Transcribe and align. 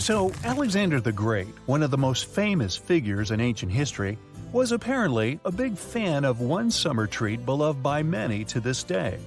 So, 0.00 0.32
Alexander 0.44 0.98
the 0.98 1.12
Great, 1.12 1.48
one 1.66 1.82
of 1.82 1.90
the 1.90 1.98
most 1.98 2.24
famous 2.24 2.74
figures 2.74 3.32
in 3.32 3.38
ancient 3.38 3.70
history, 3.70 4.16
was 4.50 4.72
apparently 4.72 5.38
a 5.44 5.52
big 5.52 5.76
fan 5.76 6.24
of 6.24 6.40
one 6.40 6.70
summer 6.70 7.06
treat 7.06 7.44
beloved 7.44 7.82
by 7.82 8.02
many 8.02 8.42
to 8.46 8.60
this 8.60 8.82
day. 8.82 9.18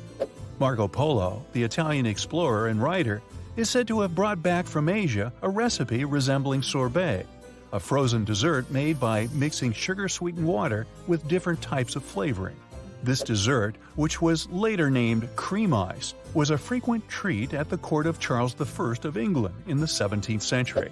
Marco 0.57 0.87
Polo, 0.87 1.45
the 1.53 1.61
Italian 1.61 2.07
explorer 2.07 2.69
and 2.69 2.81
writer, 2.81 3.21
is 3.55 3.69
said 3.69 3.87
to 3.87 4.01
have 4.01 4.15
brought 4.15 4.41
back 4.41 4.65
from 4.65 4.89
Asia 4.89 5.31
a 5.43 5.49
recipe 5.49 6.05
resembling 6.05 6.63
sorbet, 6.63 7.27
a 7.71 7.79
frozen 7.79 8.25
dessert 8.25 8.71
made 8.71 8.99
by 8.99 9.27
mixing 9.31 9.73
sugar 9.73 10.09
sweetened 10.09 10.47
water 10.47 10.87
with 11.05 11.27
different 11.27 11.61
types 11.61 11.95
of 11.95 12.03
flavoring. 12.03 12.55
This 13.03 13.21
dessert, 13.21 13.75
which 13.95 14.21
was 14.21 14.49
later 14.49 14.89
named 14.89 15.27
cream 15.35 15.73
ice, 15.73 16.13
was 16.33 16.51
a 16.51 16.57
frequent 16.57 17.07
treat 17.09 17.53
at 17.53 17.69
the 17.69 17.77
court 17.77 18.07
of 18.07 18.17
Charles 18.17 18.55
I 18.59 18.95
of 19.05 19.17
England 19.17 19.55
in 19.67 19.81
the 19.81 19.85
17th 19.85 20.41
century. 20.41 20.89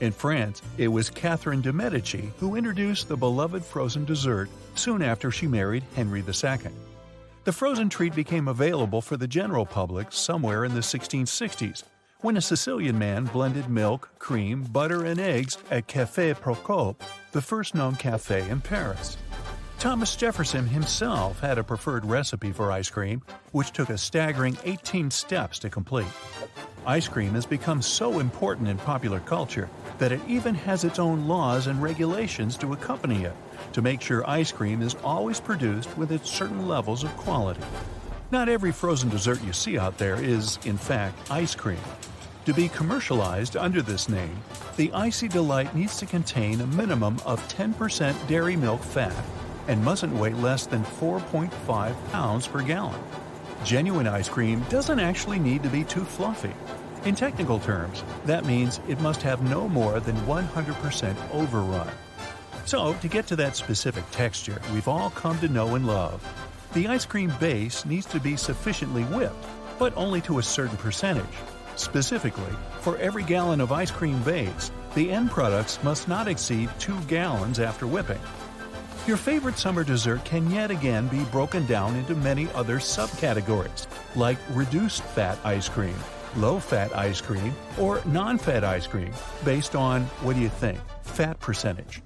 In 0.00 0.12
France, 0.12 0.62
it 0.78 0.88
was 0.88 1.10
Catherine 1.10 1.60
de' 1.60 1.72
Medici 1.72 2.32
who 2.38 2.56
introduced 2.56 3.06
the 3.06 3.18
beloved 3.18 3.62
frozen 3.62 4.06
dessert 4.06 4.48
soon 4.76 5.02
after 5.02 5.30
she 5.30 5.46
married 5.46 5.84
Henry 5.94 6.20
II. 6.26 6.72
The 7.44 7.52
frozen 7.52 7.90
treat 7.90 8.14
became 8.14 8.48
available 8.48 9.02
for 9.02 9.18
the 9.18 9.28
general 9.28 9.66
public 9.66 10.10
somewhere 10.10 10.64
in 10.64 10.72
the 10.72 10.80
1660s, 10.80 11.82
when 12.20 12.38
a 12.38 12.40
Sicilian 12.40 12.98
man 12.98 13.26
blended 13.26 13.68
milk, 13.68 14.08
cream, 14.18 14.62
butter, 14.62 15.04
and 15.04 15.20
eggs 15.20 15.58
at 15.70 15.86
Café 15.86 16.34
Procope, 16.34 17.02
the 17.32 17.42
first 17.42 17.74
known 17.74 17.96
cafe 17.96 18.48
in 18.48 18.62
Paris. 18.62 19.18
Thomas 19.82 20.14
Jefferson 20.14 20.64
himself 20.64 21.40
had 21.40 21.58
a 21.58 21.64
preferred 21.64 22.04
recipe 22.04 22.52
for 22.52 22.70
ice 22.70 22.88
cream, 22.88 23.20
which 23.50 23.72
took 23.72 23.90
a 23.90 23.98
staggering 23.98 24.56
18 24.62 25.10
steps 25.10 25.58
to 25.58 25.68
complete. 25.68 26.06
Ice 26.86 27.08
cream 27.08 27.32
has 27.32 27.46
become 27.46 27.82
so 27.82 28.20
important 28.20 28.68
in 28.68 28.78
popular 28.78 29.18
culture 29.18 29.68
that 29.98 30.12
it 30.12 30.20
even 30.28 30.54
has 30.54 30.84
its 30.84 31.00
own 31.00 31.26
laws 31.26 31.66
and 31.66 31.82
regulations 31.82 32.56
to 32.58 32.74
accompany 32.74 33.24
it 33.24 33.34
to 33.72 33.82
make 33.82 34.00
sure 34.00 34.24
ice 34.30 34.52
cream 34.52 34.82
is 34.82 34.94
always 35.02 35.40
produced 35.40 35.98
with 35.98 36.12
its 36.12 36.30
certain 36.30 36.68
levels 36.68 37.02
of 37.02 37.10
quality. 37.16 37.64
Not 38.30 38.48
every 38.48 38.70
frozen 38.70 39.08
dessert 39.08 39.42
you 39.42 39.52
see 39.52 39.80
out 39.80 39.98
there 39.98 40.14
is, 40.14 40.60
in 40.64 40.78
fact, 40.78 41.28
ice 41.28 41.56
cream. 41.56 41.82
To 42.44 42.54
be 42.54 42.68
commercialized 42.68 43.56
under 43.56 43.82
this 43.82 44.08
name, 44.08 44.44
the 44.76 44.92
Icy 44.92 45.26
Delight 45.26 45.74
needs 45.74 45.96
to 45.96 46.06
contain 46.06 46.60
a 46.60 46.66
minimum 46.68 47.18
of 47.26 47.40
10% 47.48 48.28
dairy 48.28 48.54
milk 48.54 48.80
fat 48.80 49.12
and 49.68 49.84
mustn't 49.84 50.14
weigh 50.14 50.34
less 50.34 50.66
than 50.66 50.84
4.5 50.84 52.10
pounds 52.10 52.46
per 52.46 52.62
gallon. 52.62 53.00
Genuine 53.64 54.06
ice 54.06 54.28
cream 54.28 54.64
doesn't 54.68 55.00
actually 55.00 55.38
need 55.38 55.62
to 55.62 55.68
be 55.68 55.84
too 55.84 56.04
fluffy. 56.04 56.54
In 57.04 57.14
technical 57.14 57.58
terms, 57.58 58.04
that 58.26 58.44
means 58.44 58.80
it 58.88 59.00
must 59.00 59.22
have 59.22 59.42
no 59.42 59.68
more 59.68 60.00
than 60.00 60.16
100% 60.18 61.16
overrun. 61.32 61.90
So, 62.64 62.94
to 62.94 63.08
get 63.08 63.26
to 63.26 63.36
that 63.36 63.56
specific 63.56 64.04
texture 64.12 64.60
we've 64.72 64.88
all 64.88 65.10
come 65.10 65.38
to 65.40 65.48
know 65.48 65.74
and 65.74 65.86
love, 65.86 66.22
the 66.74 66.86
ice 66.86 67.04
cream 67.04 67.32
base 67.40 67.84
needs 67.84 68.06
to 68.06 68.20
be 68.20 68.36
sufficiently 68.36 69.02
whipped, 69.04 69.44
but 69.78 69.96
only 69.96 70.20
to 70.22 70.38
a 70.38 70.42
certain 70.42 70.76
percentage. 70.76 71.24
Specifically, 71.74 72.54
for 72.80 72.96
every 72.98 73.24
gallon 73.24 73.60
of 73.60 73.72
ice 73.72 73.90
cream 73.90 74.22
base, 74.22 74.70
the 74.94 75.10
end 75.10 75.30
products 75.30 75.82
must 75.82 76.06
not 76.06 76.28
exceed 76.28 76.70
2 76.78 77.00
gallons 77.02 77.58
after 77.58 77.86
whipping. 77.86 78.20
Your 79.04 79.16
favorite 79.16 79.58
summer 79.58 79.82
dessert 79.82 80.24
can 80.24 80.48
yet 80.48 80.70
again 80.70 81.08
be 81.08 81.24
broken 81.24 81.66
down 81.66 81.96
into 81.96 82.14
many 82.14 82.48
other 82.52 82.76
subcategories, 82.76 83.88
like 84.14 84.38
reduced 84.50 85.02
fat 85.02 85.36
ice 85.42 85.68
cream, 85.68 85.96
low 86.36 86.60
fat 86.60 86.96
ice 86.96 87.20
cream, 87.20 87.52
or 87.80 88.00
non 88.06 88.38
fat 88.38 88.62
ice 88.62 88.86
cream, 88.86 89.12
based 89.44 89.74
on, 89.74 90.04
what 90.22 90.36
do 90.36 90.40
you 90.40 90.48
think, 90.48 90.78
fat 91.02 91.40
percentage. 91.40 92.00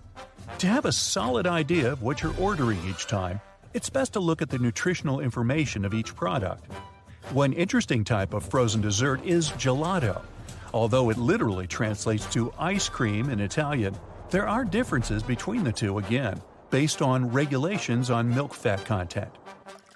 To 0.56 0.66
have 0.68 0.86
a 0.86 0.92
solid 0.92 1.46
idea 1.46 1.92
of 1.92 2.00
what 2.00 2.22
you're 2.22 2.34
ordering 2.40 2.82
each 2.88 3.06
time, 3.06 3.42
it's 3.74 3.90
best 3.90 4.14
to 4.14 4.20
look 4.20 4.40
at 4.40 4.48
the 4.48 4.58
nutritional 4.58 5.20
information 5.20 5.84
of 5.84 5.92
each 5.92 6.16
product. 6.16 6.64
One 7.32 7.52
interesting 7.52 8.04
type 8.04 8.32
of 8.32 8.42
frozen 8.42 8.80
dessert 8.80 9.22
is 9.22 9.50
gelato. 9.50 10.22
Although 10.72 11.10
it 11.10 11.18
literally 11.18 11.66
translates 11.66 12.24
to 12.32 12.54
ice 12.58 12.88
cream 12.88 13.28
in 13.28 13.40
Italian, 13.40 13.94
there 14.30 14.48
are 14.48 14.64
differences 14.64 15.22
between 15.22 15.62
the 15.62 15.72
two 15.72 15.98
again 15.98 16.40
based 16.70 17.02
on 17.02 17.30
regulations 17.30 18.10
on 18.10 18.28
milk 18.28 18.54
fat 18.54 18.84
content. 18.84 19.30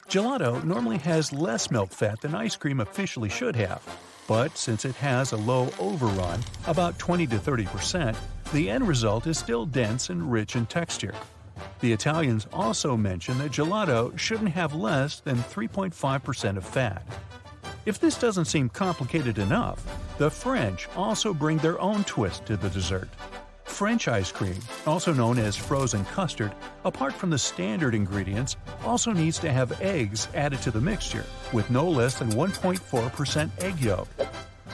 Gelato 0.08 0.62
normally 0.64 0.98
has 0.98 1.32
less 1.32 1.70
milk 1.70 1.90
fat 1.90 2.20
than 2.20 2.34
ice 2.34 2.56
cream 2.56 2.80
officially 2.80 3.28
should 3.28 3.54
have, 3.56 3.82
but 4.26 4.56
since 4.58 4.84
it 4.84 4.94
has 4.96 5.32
a 5.32 5.36
low 5.36 5.70
overrun, 5.78 6.40
about 6.66 6.98
20 6.98 7.26
to 7.28 7.38
30 7.38 7.66
percent, 7.66 8.16
the 8.52 8.68
end 8.68 8.86
result 8.88 9.26
is 9.26 9.38
still 9.38 9.66
dense 9.66 10.10
and 10.10 10.32
rich 10.32 10.56
in 10.56 10.66
texture. 10.66 11.14
The 11.80 11.92
Italians 11.92 12.46
also 12.52 12.96
mention 12.96 13.38
that 13.38 13.52
gelato 13.52 14.16
shouldn't 14.18 14.50
have 14.50 14.74
less 14.74 15.20
than 15.20 15.36
3.5% 15.36 16.56
of 16.56 16.64
fat. 16.64 17.02
If 17.86 17.98
this 17.98 18.18
doesn't 18.18 18.44
seem 18.44 18.68
complicated 18.68 19.38
enough, 19.38 19.82
the 20.18 20.30
French 20.30 20.88
also 20.96 21.32
bring 21.32 21.58
their 21.58 21.80
own 21.80 22.04
twist 22.04 22.44
to 22.46 22.56
the 22.56 22.68
dessert. 22.68 23.08
French 23.70 24.08
ice 24.08 24.30
cream, 24.30 24.58
also 24.86 25.12
known 25.12 25.38
as 25.38 25.56
frozen 25.56 26.04
custard, 26.06 26.52
apart 26.84 27.14
from 27.14 27.30
the 27.30 27.38
standard 27.38 27.94
ingredients, 27.94 28.56
also 28.84 29.12
needs 29.12 29.38
to 29.38 29.50
have 29.50 29.80
eggs 29.80 30.28
added 30.34 30.60
to 30.60 30.70
the 30.70 30.80
mixture, 30.80 31.24
with 31.52 31.70
no 31.70 31.88
less 31.88 32.18
than 32.18 32.30
1.4% 32.32 33.50
egg 33.62 33.80
yolk. 33.80 34.08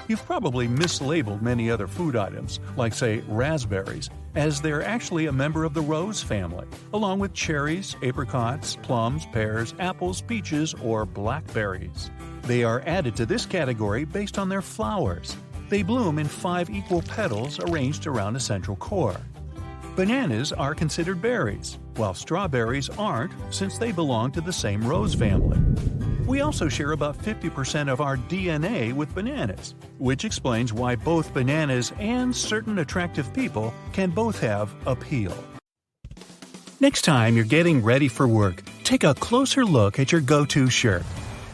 You've 0.08 0.24
probably 0.24 0.66
mislabeled 0.66 1.42
many 1.42 1.70
other 1.70 1.86
food 1.86 2.16
items, 2.16 2.58
like, 2.76 2.94
say, 2.94 3.22
raspberries, 3.28 4.08
as 4.34 4.60
they're 4.60 4.84
actually 4.84 5.26
a 5.26 5.32
member 5.32 5.64
of 5.64 5.74
the 5.74 5.80
rose 5.80 6.22
family, 6.22 6.66
along 6.92 7.18
with 7.18 7.32
cherries, 7.32 7.96
apricots, 8.02 8.76
plums, 8.76 9.26
pears, 9.26 9.74
apples, 9.78 10.20
peaches, 10.20 10.74
or 10.82 11.04
blackberries. 11.06 12.10
They 12.42 12.62
are 12.64 12.82
added 12.86 13.16
to 13.16 13.26
this 13.26 13.46
category 13.46 14.04
based 14.04 14.38
on 14.38 14.48
their 14.48 14.62
flowers, 14.62 15.36
they 15.68 15.82
bloom 15.82 16.18
in 16.18 16.26
five 16.26 16.70
equal 16.70 17.02
petals 17.02 17.58
arranged 17.58 18.06
around 18.06 18.36
a 18.36 18.40
central 18.40 18.76
core. 18.76 19.20
Bananas 19.96 20.52
are 20.52 20.74
considered 20.74 21.22
berries, 21.22 21.78
while 21.96 22.12
strawberries 22.12 22.90
aren't 22.90 23.32
since 23.50 23.78
they 23.78 23.92
belong 23.92 24.30
to 24.32 24.40
the 24.40 24.52
same 24.52 24.86
rose 24.86 25.14
family. 25.14 25.58
We 26.26 26.40
also 26.40 26.68
share 26.68 26.92
about 26.92 27.16
50% 27.16 27.90
of 27.90 28.00
our 28.00 28.16
DNA 28.16 28.92
with 28.92 29.14
bananas, 29.14 29.74
which 29.98 30.24
explains 30.24 30.72
why 30.72 30.96
both 30.96 31.32
bananas 31.32 31.92
and 31.98 32.34
certain 32.34 32.80
attractive 32.80 33.32
people 33.32 33.72
can 33.92 34.10
both 34.10 34.38
have 34.40 34.74
appeal. 34.86 35.36
Next 36.78 37.02
time 37.02 37.36
you're 37.36 37.44
getting 37.44 37.82
ready 37.82 38.08
for 38.08 38.28
work, 38.28 38.62
take 38.84 39.02
a 39.02 39.14
closer 39.14 39.64
look 39.64 39.98
at 39.98 40.12
your 40.12 40.20
go 40.20 40.44
to 40.44 40.68
shirt. 40.68 41.04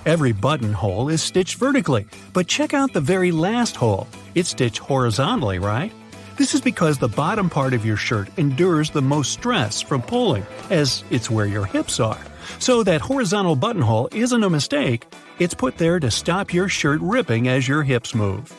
Every 0.05 0.33
buttonhole 0.33 1.13
is 1.13 1.23
stitched 1.23 1.59
vertically, 1.59 2.07
but 2.33 2.49
check 2.49 2.75
out 2.75 2.93
the 2.93 3.01
very 3.01 3.31
last 3.31 3.77
hole. 3.77 4.09
It's 4.35 4.49
stitched 4.49 4.79
horizontally, 4.79 5.61
right? 5.61 5.93
This 6.37 6.55
is 6.55 6.61
because 6.61 6.99
the 6.99 7.07
bottom 7.07 7.49
part 7.49 7.73
of 7.73 7.87
your 7.87 7.97
shirt 7.97 8.29
endures 8.37 8.91
the 8.91 9.01
most 9.01 9.33
stress 9.33 9.81
from 9.81 10.03
pulling, 10.03 10.45
as 10.71 11.05
it's 11.11 11.31
where 11.31 11.47
your 11.47 11.67
hips 11.67 12.01
are. 12.01 12.19
So 12.59 12.83
that 12.83 13.01
horizontal 13.01 13.55
buttonhole 13.55 14.09
isn't 14.11 14.43
a 14.43 14.51
mistake, 14.51 15.07
it's 15.39 15.55
put 15.55 15.79
there 15.79 16.01
to 16.01 16.11
stop 16.11 16.53
your 16.53 16.69
shirt 16.69 17.01
ripping 17.01 17.47
as 17.47 17.69
your 17.69 17.85
hips 17.85 18.13
move. 18.13 18.53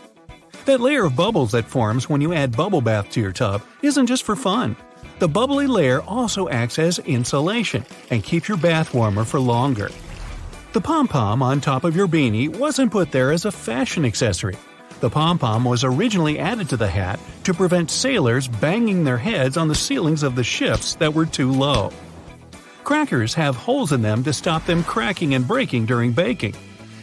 That 0.63 0.79
layer 0.79 1.03
of 1.03 1.17
bubbles 1.17 1.51
that 1.51 1.65
forms 1.65 2.07
when 2.07 2.21
you 2.21 2.33
add 2.33 2.55
bubble 2.55 2.79
bath 2.79 3.09
to 3.11 3.19
your 3.19 3.33
tub 3.33 3.63
isn't 3.81 4.07
just 4.07 4.23
for 4.23 4.37
fun. 4.37 4.77
The 5.19 5.27
bubbly 5.27 5.67
layer 5.67 6.01
also 6.03 6.47
acts 6.47 6.79
as 6.79 6.99
insulation 6.99 7.85
and 8.11 8.23
keeps 8.23 8.47
your 8.47 8.57
bath 8.57 8.93
warmer 8.93 9.25
for 9.25 9.41
longer. 9.41 9.89
The 10.73 10.81
pom 10.81 11.07
pom 11.07 11.43
on 11.43 11.61
top 11.61 11.83
of 11.83 11.95
your 11.95 12.07
beanie 12.07 12.49
wasn't 12.49 12.91
put 12.91 13.11
there 13.11 13.31
as 13.31 13.45
a 13.45 13.51
fashion 13.51 14.05
accessory. 14.05 14.57
The 15.01 15.09
pom 15.09 15.37
pom 15.37 15.65
was 15.65 15.83
originally 15.83 16.39
added 16.39 16.67
to 16.69 16.77
the 16.77 16.87
hat 16.87 17.19
to 17.43 17.53
prevent 17.53 17.91
sailors 17.91 18.47
banging 18.47 19.03
their 19.03 19.19
heads 19.19 19.55
on 19.55 19.67
the 19.67 19.75
ceilings 19.75 20.23
of 20.23 20.33
the 20.33 20.43
ships 20.43 20.95
that 20.95 21.13
were 21.13 21.27
too 21.27 21.51
low. 21.51 21.91
Crackers 22.83 23.35
have 23.35 23.55
holes 23.55 23.91
in 23.91 24.01
them 24.01 24.23
to 24.23 24.33
stop 24.33 24.65
them 24.65 24.83
cracking 24.83 25.35
and 25.35 25.47
breaking 25.47 25.85
during 25.85 26.11
baking. 26.11 26.55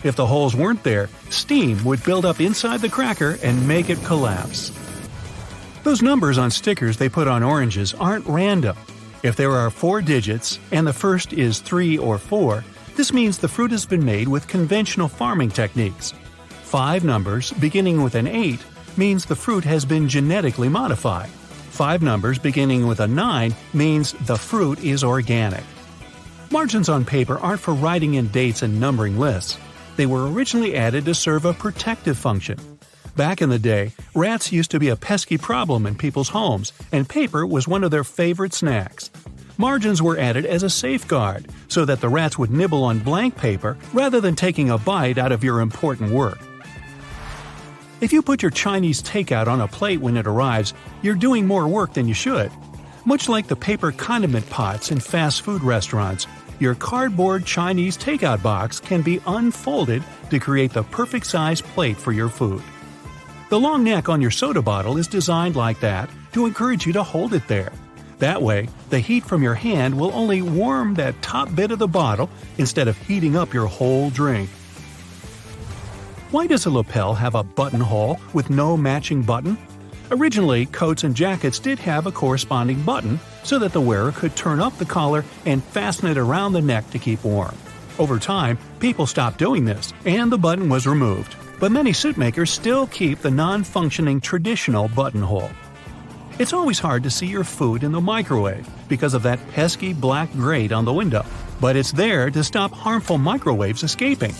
If 0.03 0.17
the 0.17 0.27
holes 0.27 0.57
weren't 0.57 0.83
there, 0.83 1.09
steam 1.29 1.85
would 1.85 2.03
build 2.03 2.25
up 2.25 2.41
inside 2.41 2.81
the 2.81 2.89
cracker 2.89 3.39
and 3.41 3.69
make 3.69 3.89
it 3.89 4.03
collapse. 4.03 4.73
Those 5.85 6.03
numbers 6.03 6.39
on 6.39 6.51
stickers 6.51 6.97
they 6.97 7.09
put 7.09 7.29
on 7.29 7.45
oranges 7.45 7.95
aren't 7.95 8.27
random. 8.27 8.77
If 9.23 9.37
there 9.37 9.53
are 9.53 9.71
four 9.71 10.03
digits 10.03 10.59
and 10.73 10.85
the 10.85 10.93
first 10.93 11.33
is 11.33 11.61
3 11.61 11.99
or 11.99 12.19
4, 12.19 12.65
this 12.97 13.13
means 13.13 13.39
the 13.39 13.49
fruit 13.49 13.71
has 13.71 13.87
been 13.87 14.05
made 14.05 14.29
with 14.29 14.49
conventional 14.49 15.09
farming 15.09 15.51
techniques. 15.51 16.13
Five 16.63 17.05
numbers, 17.05 17.53
beginning 17.53 18.03
with 18.03 18.15
an 18.15 18.27
8, 18.27 18.61
means 18.97 19.25
the 19.25 19.37
fruit 19.37 19.65
has 19.65 19.85
been 19.85 20.09
genetically 20.09 20.69
modified. 20.69 21.29
Five 21.29 22.03
numbers 22.03 22.39
beginning 22.39 22.87
with 22.87 23.01
a 23.01 23.09
9 23.09 23.55
means 23.73 24.13
the 24.13 24.37
fruit 24.37 24.85
is 24.85 25.03
organic. 25.03 25.65
Margins 26.51 26.89
on 26.89 27.05
paper 27.05 27.39
aren't 27.39 27.61
for 27.61 27.75
writing 27.75 28.15
in 28.15 28.29
dates 28.29 28.63
and 28.63 28.81
numbering 28.81 29.19
lists. 29.19 29.57
They 29.97 30.07
were 30.07 30.31
originally 30.31 30.77
added 30.77 31.05
to 31.05 31.15
serve 31.15 31.45
a 31.45 31.53
protective 31.53 32.19
function. 32.19 32.59
Back 33.17 33.43
in 33.43 33.51
the 33.51 33.59
day, 33.59 33.93
rats 34.15 34.53
used 34.53 34.71
to 34.73 34.79
be 34.79 34.89
a 34.89 34.97
pesky 34.97 35.39
problem 35.39 35.87
in 35.87 35.95
people's 35.95 36.29
homes, 36.29 36.73
and 36.91 37.09
paper 37.09 37.47
was 37.47 37.69
one 37.69 37.85
of 37.85 37.91
their 37.91 38.05
favorite 38.05 38.55
snacks. 38.55 39.11
Margins 39.61 40.01
were 40.01 40.17
added 40.17 40.47
as 40.47 40.63
a 40.63 40.71
safeguard, 40.71 41.45
so 41.69 41.85
that 41.85 42.01
the 42.01 42.09
rats 42.09 42.39
would 42.39 42.51
nibble 42.51 42.83
on 42.83 42.99
blank 42.99 43.37
paper 43.37 43.77
rather 43.93 44.19
than 44.19 44.35
taking 44.35 44.71
a 44.71 44.79
bite 44.79 45.19
out 45.19 45.33
of 45.33 45.45
your 45.45 45.61
important 45.61 46.11
work. 46.13 46.39
If 48.01 48.11
you 48.11 48.23
put 48.23 48.41
your 48.41 48.53
Chinese 48.53 49.03
takeout 49.03 49.49
on 49.49 49.61
a 49.61 49.69
plate 49.69 50.01
when 50.01 50.17
it 50.17 50.27
arrives, 50.27 50.73
you're 51.03 51.15
doing 51.15 51.47
more 51.47 51.69
work 51.69 51.93
than 51.93 52.09
you 52.09 52.15
should. 52.15 52.51
Much 53.05 53.29
like 53.29 53.49
the 53.49 53.55
paper 53.55 53.93
condiment 53.93 54.49
pots 54.49 54.93
in 54.93 54.99
fast 54.99 55.43
food 55.43 55.63
restaurants, 55.63 56.27
your 56.59 56.75
cardboard 56.75 57.45
Chinese 57.45 57.99
takeout 57.99 58.43
box 58.43 58.81
can 58.81 59.03
be 59.03 59.21
unfolded 59.27 60.03
to 60.31 60.41
create 60.41 60.73
the 60.73 60.85
perfect 60.85 61.27
size 61.27 61.61
plate 61.61 61.99
for 61.99 62.13
your 62.13 62.31
food. 62.31 62.63
The 63.51 63.61
long 63.61 63.85
neck 63.85 64.09
on 64.09 64.23
your 64.23 64.31
soda 64.31 64.63
bottle 64.63 64.97
is 64.97 65.07
designed 65.07 65.55
like 65.55 65.81
that 65.81 66.09
to 66.33 66.47
encourage 66.47 66.87
you 66.87 66.95
to 66.95 67.03
hold 67.03 67.35
it 67.35 67.47
there. 67.47 67.73
That 68.21 68.43
way, 68.43 68.69
the 68.91 69.01
heat 69.01 69.25
from 69.25 69.43
your 69.43 69.55
hand 69.55 69.99
will 69.99 70.13
only 70.13 70.43
warm 70.43 70.93
that 70.95 71.21
top 71.23 71.55
bit 71.55 71.71
of 71.71 71.79
the 71.79 71.89
bottle 71.89 72.29
instead 72.59 72.87
of 72.87 72.99
heating 72.99 73.35
up 73.35 73.55
your 73.55 73.67
whole 73.67 74.11
drink. 74.11 74.51
Why 76.31 76.47
does 76.47 76.67
a 76.67 76.71
lapel 76.71 77.15
have 77.15 77.35
a 77.35 77.43
buttonhole 77.43 78.21
with 78.35 78.51
no 78.51 78.77
matching 78.77 79.23
button? 79.23 79.57
Originally, 80.11 80.67
coats 80.67 81.03
and 81.03 81.15
jackets 81.15 81.59
did 81.59 81.79
have 81.79 82.07
a 82.07 82.13
corresponding 82.13 82.83
button 82.83 83.19
so 83.43 83.59
that 83.59 83.73
the 83.73 83.81
wearer 83.81 84.13
could 84.13 84.37
turn 84.37 84.61
up 84.61 84.77
the 84.77 84.85
collar 84.85 85.25
and 85.47 85.65
fasten 85.65 86.09
it 86.09 86.19
around 86.19 86.53
the 86.53 86.61
neck 86.61 86.91
to 86.91 86.99
keep 86.99 87.25
warm. 87.25 87.57
Over 87.99 88.19
time, 88.19 88.59
people 88.81 89.07
stopped 89.07 89.39
doing 89.39 89.65
this, 89.65 89.95
and 90.05 90.31
the 90.31 90.39
button 90.39 90.69
was 90.69 90.87
removed. 90.87 91.37
But 91.59 91.73
many 91.73 91.93
suitmakers 91.93 92.49
still 92.49 92.87
keep 92.87 93.21
the 93.21 93.31
non 93.31 93.65
functioning 93.65 94.21
traditional 94.21 94.89
buttonhole. 94.89 95.51
It's 96.41 96.55
always 96.55 96.79
hard 96.79 97.03
to 97.03 97.11
see 97.11 97.27
your 97.27 97.45
food 97.45 97.85
in 97.85 97.93
the 97.93 98.01
microwave 98.01 98.67
because 98.89 99.13
of 99.13 99.25
that 99.25 99.47
pesky 99.51 99.93
black 99.93 100.33
grate 100.33 100.73
on 100.73 100.87
the 100.87 100.93
window, 100.93 101.27
but 101.61 101.77
it's 101.77 101.93
there 101.93 102.31
to 102.31 102.43
stop 102.43 102.73
harmful 102.73 103.19
microwaves 103.19 103.83
escaping 103.83 104.35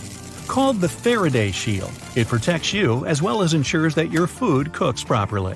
called 0.47 0.81
the 0.81 0.89
Faraday 0.89 1.51
Shield. 1.51 1.91
It 2.15 2.27
protects 2.27 2.73
you 2.73 3.05
as 3.05 3.21
well 3.21 3.43
as 3.43 3.53
ensures 3.53 3.93
that 3.93 4.11
your 4.11 4.25
food 4.25 4.73
cooks 4.73 5.03
properly. 5.03 5.55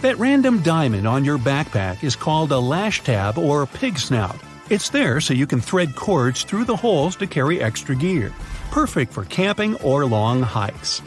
That 0.00 0.16
random 0.16 0.62
diamond 0.62 1.06
on 1.06 1.22
your 1.22 1.36
backpack 1.36 2.02
is 2.02 2.16
called 2.16 2.50
a 2.50 2.58
lash 2.58 3.02
tab 3.02 3.36
or 3.36 3.66
pig 3.66 3.98
snout. 3.98 4.38
It's 4.70 4.88
there 4.88 5.20
so 5.20 5.34
you 5.34 5.46
can 5.46 5.60
thread 5.60 5.94
cords 5.94 6.44
through 6.44 6.64
the 6.64 6.76
holes 6.76 7.14
to 7.16 7.26
carry 7.26 7.60
extra 7.60 7.94
gear. 7.94 8.32
Perfect 8.70 9.12
for 9.12 9.26
camping 9.26 9.76
or 9.82 10.06
long 10.06 10.40
hikes. 10.40 11.02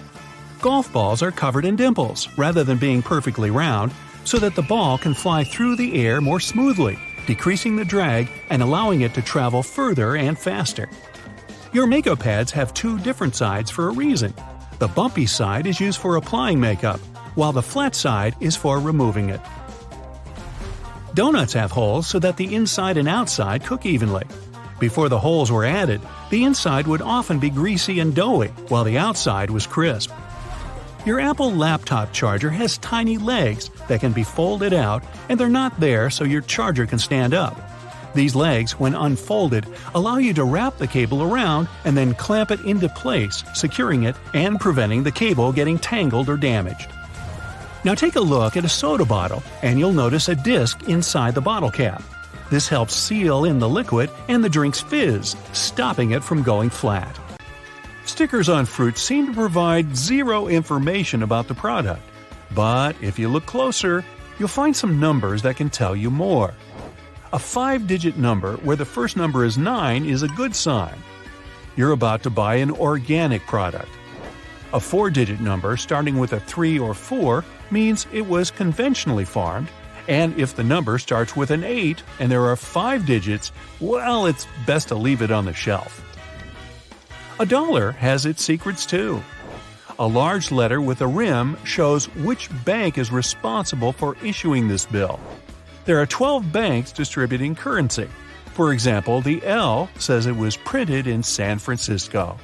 Golf 0.67 0.91
balls 0.91 1.23
are 1.23 1.31
covered 1.31 1.63
in 1.63 1.77
dimples 1.77 2.27
rather 2.37 2.61
than 2.61 2.77
being 2.77 3.01
perfectly 3.01 3.49
round, 3.49 3.93
so 4.25 4.37
that 4.39 4.53
the 4.53 4.61
ball 4.61 4.97
can 4.97 5.13
fly 5.13 5.45
through 5.45 5.77
the 5.77 6.05
air 6.05 6.19
more 6.19 6.41
smoothly, 6.41 6.99
decreasing 7.25 7.77
the 7.77 7.85
drag 7.85 8.29
and 8.49 8.61
allowing 8.61 8.99
it 8.99 9.13
to 9.13 9.21
travel 9.21 9.63
further 9.63 10.17
and 10.17 10.37
faster. 10.37 10.89
Your 11.71 11.87
makeup 11.87 12.19
pads 12.19 12.51
have 12.51 12.73
two 12.73 12.99
different 12.99 13.33
sides 13.33 13.71
for 13.71 13.87
a 13.87 13.93
reason. 13.93 14.33
The 14.79 14.89
bumpy 14.89 15.25
side 15.25 15.67
is 15.67 15.79
used 15.79 16.01
for 16.01 16.17
applying 16.17 16.59
makeup, 16.59 16.99
while 17.35 17.53
the 17.53 17.61
flat 17.61 17.95
side 17.95 18.35
is 18.41 18.57
for 18.57 18.77
removing 18.77 19.29
it. 19.29 19.39
Donuts 21.13 21.53
have 21.53 21.71
holes 21.71 22.07
so 22.07 22.19
that 22.19 22.35
the 22.35 22.53
inside 22.53 22.97
and 22.97 23.07
outside 23.07 23.63
cook 23.63 23.85
evenly. 23.85 24.25
Before 24.81 25.07
the 25.07 25.17
holes 25.17 25.49
were 25.49 25.63
added, 25.63 26.01
the 26.29 26.43
inside 26.43 26.87
would 26.87 27.01
often 27.01 27.39
be 27.39 27.49
greasy 27.49 28.01
and 28.01 28.13
doughy, 28.13 28.49
while 28.67 28.83
the 28.83 28.97
outside 28.97 29.49
was 29.49 29.65
crisp. 29.65 30.11
Your 31.07 31.21
Apple 31.21 31.53
laptop 31.53 32.11
charger 32.11 32.49
has 32.49 32.79
tiny 32.79 33.17
legs 33.17 33.69
that 33.87 34.01
can 34.01 34.11
be 34.11 34.25
folded 34.25 34.73
out, 34.73 35.05
and 35.29 35.39
they're 35.39 35.47
not 35.47 35.79
there 35.79 36.09
so 36.09 36.25
your 36.25 36.41
charger 36.41 36.85
can 36.85 36.99
stand 36.99 37.33
up. 37.33 37.57
These 38.13 38.35
legs, 38.35 38.73
when 38.73 38.93
unfolded, 38.93 39.67
allow 39.95 40.17
you 40.17 40.33
to 40.33 40.43
wrap 40.43 40.75
the 40.75 40.85
cable 40.85 41.23
around 41.23 41.69
and 41.85 41.95
then 41.95 42.13
clamp 42.13 42.51
it 42.51 42.59
into 42.65 42.89
place, 42.89 43.41
securing 43.53 44.03
it 44.03 44.17
and 44.33 44.59
preventing 44.59 45.01
the 45.01 45.11
cable 45.13 45.53
getting 45.53 45.79
tangled 45.79 46.27
or 46.27 46.35
damaged. 46.35 46.89
Now 47.85 47.95
take 47.95 48.17
a 48.17 48.19
look 48.19 48.57
at 48.57 48.65
a 48.65 48.69
soda 48.69 49.05
bottle, 49.05 49.41
and 49.61 49.79
you'll 49.79 49.93
notice 49.93 50.27
a 50.27 50.35
disc 50.35 50.89
inside 50.89 51.35
the 51.35 51.39
bottle 51.39 51.71
cap. 51.71 52.03
This 52.49 52.67
helps 52.67 52.93
seal 52.93 53.45
in 53.45 53.59
the 53.59 53.69
liquid 53.69 54.09
and 54.27 54.43
the 54.43 54.49
drink's 54.49 54.81
fizz, 54.81 55.37
stopping 55.53 56.11
it 56.11 56.21
from 56.21 56.43
going 56.43 56.69
flat. 56.69 57.17
Stickers 58.07 58.47
on 58.47 58.65
fruit 58.65 58.97
seem 58.97 59.27
to 59.27 59.33
provide 59.33 59.95
zero 59.95 60.47
information 60.47 61.23
about 61.23 61.49
the 61.49 61.53
product, 61.53 62.01
but 62.55 62.95
if 63.01 63.19
you 63.19 63.27
look 63.27 63.45
closer, 63.45 64.03
you'll 64.39 64.47
find 64.47 64.75
some 64.75 64.97
numbers 64.97 65.41
that 65.41 65.57
can 65.57 65.69
tell 65.69 65.93
you 65.93 66.09
more. 66.09 66.53
A 67.33 67.37
five 67.37 67.85
digit 67.85 68.17
number 68.17 68.55
where 68.57 68.77
the 68.77 68.85
first 68.85 69.17
number 69.17 69.43
is 69.43 69.57
9 69.57 70.05
is 70.05 70.23
a 70.23 70.29
good 70.29 70.55
sign. 70.55 70.95
You're 71.75 71.91
about 71.91 72.23
to 72.23 72.29
buy 72.29 72.55
an 72.55 72.71
organic 72.71 73.45
product. 73.45 73.89
A 74.73 74.79
four 74.79 75.09
digit 75.09 75.41
number 75.41 75.75
starting 75.75 76.17
with 76.17 76.31
a 76.31 76.39
3 76.39 76.79
or 76.79 76.93
4 76.93 77.43
means 77.71 78.07
it 78.13 78.25
was 78.25 78.49
conventionally 78.49 79.25
farmed, 79.25 79.67
and 80.07 80.35
if 80.39 80.55
the 80.55 80.63
number 80.63 80.97
starts 80.97 81.35
with 81.35 81.51
an 81.51 81.65
8 81.65 82.01
and 82.19 82.31
there 82.31 82.45
are 82.45 82.55
5 82.55 83.05
digits, 83.05 83.51
well, 83.81 84.25
it's 84.25 84.47
best 84.65 84.87
to 84.87 84.95
leave 84.95 85.21
it 85.21 85.29
on 85.29 85.43
the 85.43 85.53
shelf. 85.53 86.01
A 87.39 87.45
dollar 87.45 87.91
has 87.91 88.25
its 88.25 88.43
secrets 88.43 88.83
too. 88.83 89.21
A 89.99 90.07
large 90.07 90.51
letter 90.51 90.81
with 90.81 91.01
a 91.01 91.07
rim 91.07 91.55
shows 91.63 92.07
which 92.15 92.49
bank 92.65 92.97
is 92.97 93.11
responsible 93.11 93.91
for 93.91 94.17
issuing 94.23 94.67
this 94.67 94.87
bill. 94.87 95.19
There 95.85 96.01
are 96.01 96.07
12 96.07 96.51
banks 96.51 96.91
distributing 96.91 97.53
currency. 97.53 98.09
For 98.53 98.73
example, 98.73 99.21
the 99.21 99.45
L 99.45 99.87
says 99.99 100.25
it 100.25 100.35
was 100.35 100.57
printed 100.57 101.05
in 101.05 101.21
San 101.21 101.59
Francisco. 101.59 102.39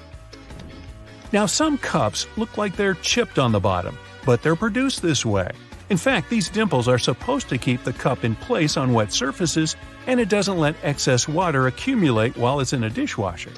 Now, 1.31 1.47
some 1.47 1.79
cups 1.79 2.27
look 2.37 2.55
like 2.59 2.75
they're 2.75 2.93
chipped 2.93 3.39
on 3.39 3.51
the 3.51 3.59
bottom, 3.59 3.97
but 4.27 4.43
they're 4.43 4.55
produced 4.55 5.01
this 5.01 5.25
way. 5.25 5.49
In 5.89 5.97
fact, 5.97 6.29
these 6.29 6.49
dimples 6.49 6.87
are 6.87 6.99
supposed 6.99 7.49
to 7.49 7.57
keep 7.57 7.83
the 7.83 7.93
cup 7.93 8.23
in 8.23 8.35
place 8.35 8.77
on 8.77 8.93
wet 8.93 9.11
surfaces, 9.11 9.75
and 10.05 10.19
it 10.19 10.29
doesn't 10.29 10.59
let 10.59 10.75
excess 10.83 11.27
water 11.27 11.65
accumulate 11.65 12.37
while 12.37 12.59
it's 12.59 12.73
in 12.73 12.83
a 12.83 12.89
dishwasher. 12.91 13.51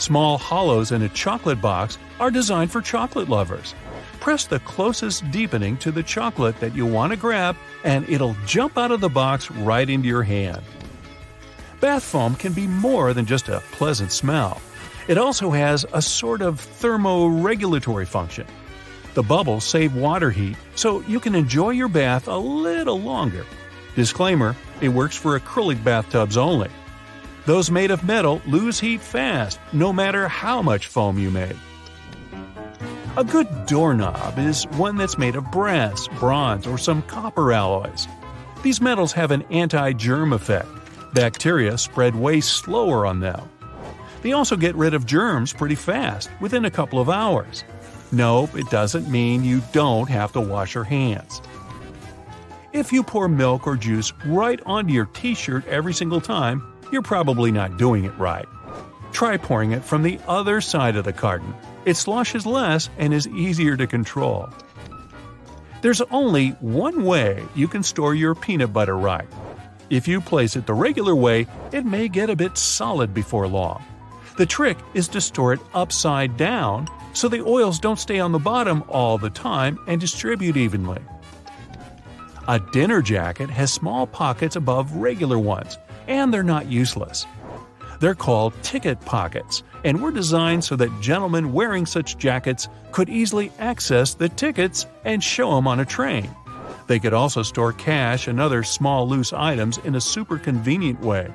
Small 0.00 0.36
hollows 0.36 0.90
in 0.90 1.02
a 1.02 1.08
chocolate 1.10 1.60
box 1.60 1.96
are 2.18 2.32
designed 2.32 2.72
for 2.72 2.82
chocolate 2.82 3.28
lovers 3.28 3.74
press 4.20 4.46
the 4.46 4.60
closest 4.60 5.28
deepening 5.30 5.76
to 5.78 5.90
the 5.90 6.02
chocolate 6.02 6.60
that 6.60 6.76
you 6.76 6.86
want 6.86 7.10
to 7.10 7.16
grab, 7.16 7.56
and 7.84 8.08
it'll 8.08 8.36
jump 8.46 8.78
out 8.78 8.92
of 8.92 9.00
the 9.00 9.08
box 9.08 9.50
right 9.50 9.88
into 9.88 10.06
your 10.06 10.22
hand. 10.22 10.62
Bath 11.80 12.04
foam 12.04 12.34
can 12.36 12.52
be 12.52 12.66
more 12.66 13.14
than 13.14 13.24
just 13.24 13.48
a 13.48 13.62
pleasant 13.72 14.12
smell. 14.12 14.60
It 15.08 15.18
also 15.18 15.50
has 15.50 15.86
a 15.92 16.02
sort 16.02 16.42
of 16.42 16.60
thermoregulatory 16.60 18.06
function. 18.06 18.46
The 19.14 19.22
bubbles 19.22 19.64
save 19.64 19.96
water 19.96 20.30
heat, 20.30 20.56
so 20.74 21.00
you 21.02 21.18
can 21.18 21.34
enjoy 21.34 21.70
your 21.70 21.88
bath 21.88 22.28
a 22.28 22.36
little 22.36 23.00
longer. 23.00 23.44
Disclaimer 23.96 24.54
it 24.80 24.88
works 24.88 25.16
for 25.16 25.38
acrylic 25.38 25.82
bathtubs 25.82 26.36
only. 26.36 26.70
Those 27.50 27.68
made 27.68 27.90
of 27.90 28.04
metal 28.04 28.40
lose 28.46 28.78
heat 28.78 29.00
fast, 29.00 29.58
no 29.72 29.92
matter 29.92 30.28
how 30.28 30.62
much 30.62 30.86
foam 30.86 31.18
you 31.18 31.32
make. 31.32 31.56
A 33.16 33.24
good 33.24 33.66
doorknob 33.66 34.38
is 34.38 34.68
one 34.76 34.96
that's 34.96 35.18
made 35.18 35.34
of 35.34 35.50
brass, 35.50 36.06
bronze, 36.20 36.64
or 36.64 36.78
some 36.78 37.02
copper 37.02 37.52
alloys. 37.52 38.06
These 38.62 38.80
metals 38.80 39.10
have 39.14 39.32
an 39.32 39.42
anti 39.50 39.92
germ 39.94 40.32
effect. 40.32 40.68
Bacteria 41.12 41.76
spread 41.76 42.14
way 42.14 42.40
slower 42.40 43.04
on 43.04 43.18
them. 43.18 43.50
They 44.22 44.30
also 44.30 44.54
get 44.54 44.76
rid 44.76 44.94
of 44.94 45.04
germs 45.04 45.52
pretty 45.52 45.74
fast, 45.74 46.30
within 46.40 46.66
a 46.66 46.70
couple 46.70 47.00
of 47.00 47.10
hours. 47.10 47.64
Nope, 48.12 48.54
it 48.54 48.70
doesn't 48.70 49.10
mean 49.10 49.42
you 49.42 49.60
don't 49.72 50.08
have 50.08 50.30
to 50.34 50.40
wash 50.40 50.76
your 50.76 50.84
hands. 50.84 51.42
If 52.72 52.92
you 52.92 53.02
pour 53.02 53.28
milk 53.28 53.66
or 53.66 53.74
juice 53.74 54.12
right 54.24 54.60
onto 54.64 54.92
your 54.92 55.06
t 55.06 55.34
shirt 55.34 55.66
every 55.66 55.92
single 55.92 56.20
time, 56.20 56.69
you're 56.92 57.02
probably 57.02 57.50
not 57.50 57.76
doing 57.76 58.04
it 58.04 58.16
right. 58.18 58.46
Try 59.12 59.36
pouring 59.36 59.72
it 59.72 59.84
from 59.84 60.02
the 60.02 60.18
other 60.28 60.60
side 60.60 60.96
of 60.96 61.04
the 61.04 61.12
carton. 61.12 61.54
It 61.84 61.96
sloshes 61.96 62.46
less 62.46 62.90
and 62.98 63.12
is 63.12 63.26
easier 63.28 63.76
to 63.76 63.86
control. 63.86 64.48
There's 65.82 66.02
only 66.10 66.50
one 66.60 67.04
way 67.04 67.44
you 67.54 67.66
can 67.66 67.82
store 67.82 68.14
your 68.14 68.34
peanut 68.34 68.72
butter 68.72 68.96
right. 68.96 69.28
If 69.88 70.06
you 70.06 70.20
place 70.20 70.54
it 70.54 70.66
the 70.66 70.74
regular 70.74 71.14
way, 71.14 71.46
it 71.72 71.84
may 71.84 72.08
get 72.08 72.30
a 72.30 72.36
bit 72.36 72.56
solid 72.56 73.12
before 73.12 73.48
long. 73.48 73.82
The 74.36 74.46
trick 74.46 74.78
is 74.94 75.08
to 75.08 75.20
store 75.20 75.52
it 75.52 75.60
upside 75.74 76.36
down 76.36 76.86
so 77.12 77.28
the 77.28 77.44
oils 77.44 77.78
don't 77.80 77.98
stay 77.98 78.20
on 78.20 78.32
the 78.32 78.38
bottom 78.38 78.84
all 78.88 79.18
the 79.18 79.30
time 79.30 79.78
and 79.88 80.00
distribute 80.00 80.56
evenly. 80.56 81.00
A 82.46 82.60
dinner 82.72 83.02
jacket 83.02 83.50
has 83.50 83.72
small 83.72 84.06
pockets 84.06 84.56
above 84.56 84.94
regular 84.94 85.38
ones, 85.38 85.76
and 86.10 86.34
they're 86.34 86.42
not 86.42 86.66
useless. 86.66 87.24
They're 88.00 88.14
called 88.14 88.52
ticket 88.62 89.00
pockets 89.00 89.62
and 89.84 90.02
were 90.02 90.10
designed 90.10 90.64
so 90.64 90.74
that 90.76 91.00
gentlemen 91.00 91.52
wearing 91.52 91.86
such 91.86 92.18
jackets 92.18 92.68
could 92.92 93.08
easily 93.08 93.52
access 93.58 94.14
the 94.14 94.28
tickets 94.28 94.86
and 95.04 95.22
show 95.22 95.54
them 95.54 95.68
on 95.68 95.80
a 95.80 95.84
train. 95.84 96.28
They 96.88 96.98
could 96.98 97.14
also 97.14 97.42
store 97.44 97.72
cash 97.72 98.26
and 98.26 98.40
other 98.40 98.64
small 98.64 99.08
loose 99.08 99.32
items 99.32 99.78
in 99.78 99.94
a 99.94 100.00
super 100.00 100.38
convenient 100.38 101.00
way. 101.00 101.30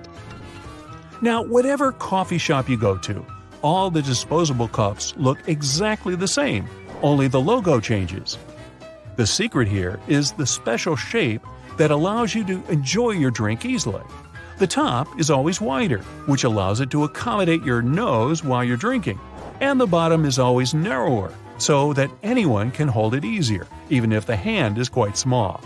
Now, 1.21 1.43
whatever 1.43 1.93
coffee 1.93 2.37
shop 2.37 2.67
you 2.67 2.77
go 2.77 2.97
to, 2.97 3.25
all 3.61 3.89
the 3.89 4.01
disposable 4.01 4.67
cups 4.67 5.13
look 5.15 5.39
exactly 5.47 6.15
the 6.15 6.27
same, 6.27 6.67
only 7.01 7.29
the 7.29 7.39
logo 7.39 7.79
changes. 7.79 8.37
The 9.15 9.25
secret 9.25 9.69
here 9.69 9.99
is 10.09 10.33
the 10.33 10.45
special 10.45 10.97
shape 10.97 11.41
that 11.77 11.91
allows 11.91 12.35
you 12.35 12.43
to 12.45 12.61
enjoy 12.69 13.11
your 13.11 13.31
drink 13.31 13.63
easily. 13.63 14.03
The 14.57 14.67
top 14.67 15.19
is 15.19 15.29
always 15.29 15.59
wider, 15.59 15.99
which 16.27 16.45
allows 16.45 16.79
it 16.79 16.89
to 16.91 17.03
accommodate 17.03 17.63
your 17.63 17.81
nose 17.81 18.41
while 18.41 18.63
you're 18.63 18.77
drinking, 18.77 19.19
and 19.59 19.79
the 19.79 19.85
bottom 19.85 20.23
is 20.23 20.39
always 20.39 20.73
narrower, 20.73 21.33
so 21.57 21.91
that 21.93 22.09
anyone 22.23 22.71
can 22.71 22.87
hold 22.87 23.15
it 23.15 23.25
easier, 23.25 23.67
even 23.89 24.13
if 24.13 24.25
the 24.25 24.35
hand 24.35 24.77
is 24.77 24.87
quite 24.87 25.17
small. 25.17 25.61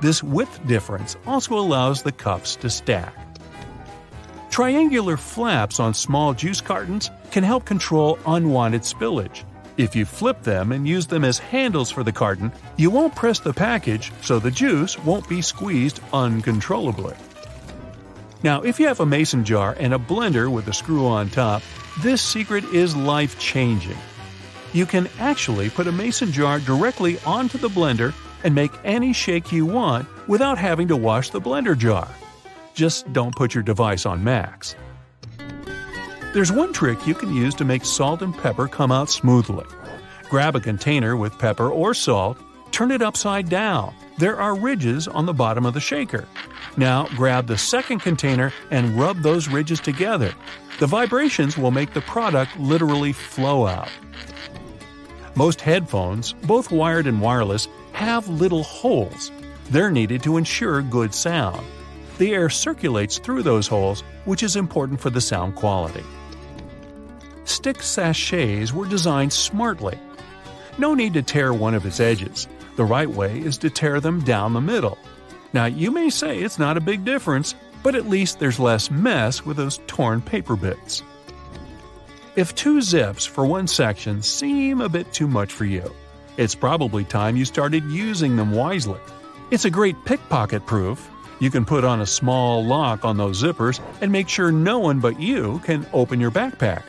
This 0.00 0.22
width 0.22 0.66
difference 0.66 1.16
also 1.26 1.58
allows 1.58 2.02
the 2.02 2.12
cups 2.12 2.56
to 2.56 2.70
stack. 2.70 3.14
Triangular 4.48 5.18
flaps 5.18 5.78
on 5.78 5.92
small 5.92 6.32
juice 6.32 6.62
cartons 6.62 7.10
can 7.30 7.44
help 7.44 7.66
control 7.66 8.18
unwanted 8.26 8.82
spillage. 8.82 9.44
If 9.76 9.94
you 9.94 10.06
flip 10.06 10.42
them 10.42 10.72
and 10.72 10.88
use 10.88 11.06
them 11.06 11.24
as 11.24 11.38
handles 11.38 11.90
for 11.90 12.02
the 12.02 12.12
carton, 12.12 12.50
you 12.78 12.90
won't 12.90 13.14
press 13.14 13.40
the 13.40 13.52
package 13.52 14.10
so 14.22 14.38
the 14.38 14.50
juice 14.50 14.98
won't 14.98 15.28
be 15.28 15.42
squeezed 15.42 16.00
uncontrollably. 16.12 17.14
Now, 18.42 18.62
if 18.62 18.80
you 18.80 18.86
have 18.86 19.00
a 19.00 19.06
mason 19.06 19.44
jar 19.44 19.76
and 19.78 19.92
a 19.92 19.98
blender 19.98 20.50
with 20.50 20.66
a 20.68 20.72
screw 20.72 21.06
on 21.06 21.28
top, 21.28 21.62
this 22.00 22.22
secret 22.22 22.64
is 22.64 22.96
life 22.96 23.38
changing. 23.38 23.98
You 24.72 24.86
can 24.86 25.08
actually 25.18 25.68
put 25.68 25.86
a 25.86 25.92
mason 25.92 26.32
jar 26.32 26.58
directly 26.58 27.18
onto 27.26 27.58
the 27.58 27.68
blender 27.68 28.14
and 28.42 28.54
make 28.54 28.72
any 28.82 29.12
shake 29.12 29.52
you 29.52 29.66
want 29.66 30.08
without 30.26 30.56
having 30.56 30.88
to 30.88 30.96
wash 30.96 31.30
the 31.30 31.40
blender 31.40 31.76
jar. 31.76 32.08
Just 32.72 33.12
don't 33.12 33.36
put 33.36 33.52
your 33.52 33.62
device 33.62 34.06
on 34.06 34.24
max. 34.24 34.74
There's 36.32 36.52
one 36.52 36.72
trick 36.72 37.06
you 37.06 37.14
can 37.14 37.34
use 37.34 37.54
to 37.56 37.64
make 37.64 37.84
salt 37.84 38.22
and 38.22 38.32
pepper 38.32 38.68
come 38.68 38.92
out 38.92 39.10
smoothly. 39.10 39.66
Grab 40.30 40.54
a 40.54 40.60
container 40.60 41.16
with 41.16 41.38
pepper 41.38 41.68
or 41.68 41.92
salt, 41.92 42.38
turn 42.72 42.90
it 42.90 43.02
upside 43.02 43.48
down. 43.48 43.94
There 44.18 44.40
are 44.40 44.54
ridges 44.54 45.08
on 45.08 45.26
the 45.26 45.34
bottom 45.34 45.66
of 45.66 45.74
the 45.74 45.80
shaker. 45.80 46.26
Now 46.76 47.06
grab 47.16 47.46
the 47.46 47.58
second 47.58 48.00
container 48.00 48.52
and 48.70 48.98
rub 48.98 49.22
those 49.22 49.48
ridges 49.48 49.80
together. 49.80 50.32
The 50.78 50.86
vibrations 50.86 51.58
will 51.58 51.70
make 51.70 51.92
the 51.94 52.00
product 52.00 52.58
literally 52.58 53.12
flow 53.12 53.66
out. 53.66 53.90
Most 55.34 55.60
headphones, 55.60 56.32
both 56.44 56.70
wired 56.70 57.06
and 57.06 57.20
wireless, 57.20 57.68
have 57.92 58.28
little 58.28 58.62
holes. 58.62 59.30
They're 59.70 59.90
needed 59.90 60.22
to 60.24 60.36
ensure 60.36 60.82
good 60.82 61.14
sound. 61.14 61.66
The 62.18 62.32
air 62.32 62.50
circulates 62.50 63.18
through 63.18 63.42
those 63.42 63.66
holes, 63.66 64.02
which 64.24 64.42
is 64.42 64.56
important 64.56 65.00
for 65.00 65.10
the 65.10 65.20
sound 65.20 65.54
quality 65.54 66.04
stick 67.50 67.82
sachets 67.82 68.72
were 68.72 68.86
designed 68.86 69.32
smartly. 69.32 69.98
No 70.78 70.94
need 70.94 71.12
to 71.14 71.22
tear 71.22 71.52
one 71.52 71.74
of 71.74 71.84
its 71.84 72.00
edges. 72.00 72.48
The 72.76 72.84
right 72.84 73.10
way 73.10 73.38
is 73.38 73.58
to 73.58 73.70
tear 73.70 74.00
them 74.00 74.20
down 74.24 74.52
the 74.52 74.60
middle. 74.60 74.98
Now, 75.52 75.66
you 75.66 75.90
may 75.90 76.10
say 76.10 76.38
it's 76.38 76.58
not 76.58 76.76
a 76.76 76.80
big 76.80 77.04
difference, 77.04 77.54
but 77.82 77.94
at 77.94 78.08
least 78.08 78.38
there's 78.38 78.60
less 78.60 78.90
mess 78.90 79.44
with 79.44 79.56
those 79.56 79.80
torn 79.86 80.20
paper 80.20 80.56
bits. 80.56 81.02
If 82.36 82.54
two 82.54 82.80
zips 82.80 83.26
for 83.26 83.44
one 83.44 83.66
section 83.66 84.22
seem 84.22 84.80
a 84.80 84.88
bit 84.88 85.12
too 85.12 85.26
much 85.26 85.52
for 85.52 85.64
you, 85.64 85.92
it's 86.36 86.54
probably 86.54 87.04
time 87.04 87.36
you 87.36 87.44
started 87.44 87.84
using 87.84 88.36
them 88.36 88.52
wisely. 88.52 89.00
It's 89.50 89.64
a 89.64 89.70
great 89.70 89.96
pickpocket 90.04 90.64
proof. 90.64 91.10
You 91.40 91.50
can 91.50 91.64
put 91.64 91.84
on 91.84 92.00
a 92.00 92.06
small 92.06 92.64
lock 92.64 93.04
on 93.04 93.16
those 93.16 93.42
zippers 93.42 93.80
and 94.00 94.12
make 94.12 94.28
sure 94.28 94.52
no 94.52 94.78
one 94.78 95.00
but 95.00 95.20
you 95.20 95.60
can 95.64 95.86
open 95.92 96.20
your 96.20 96.30
backpack. 96.30 96.84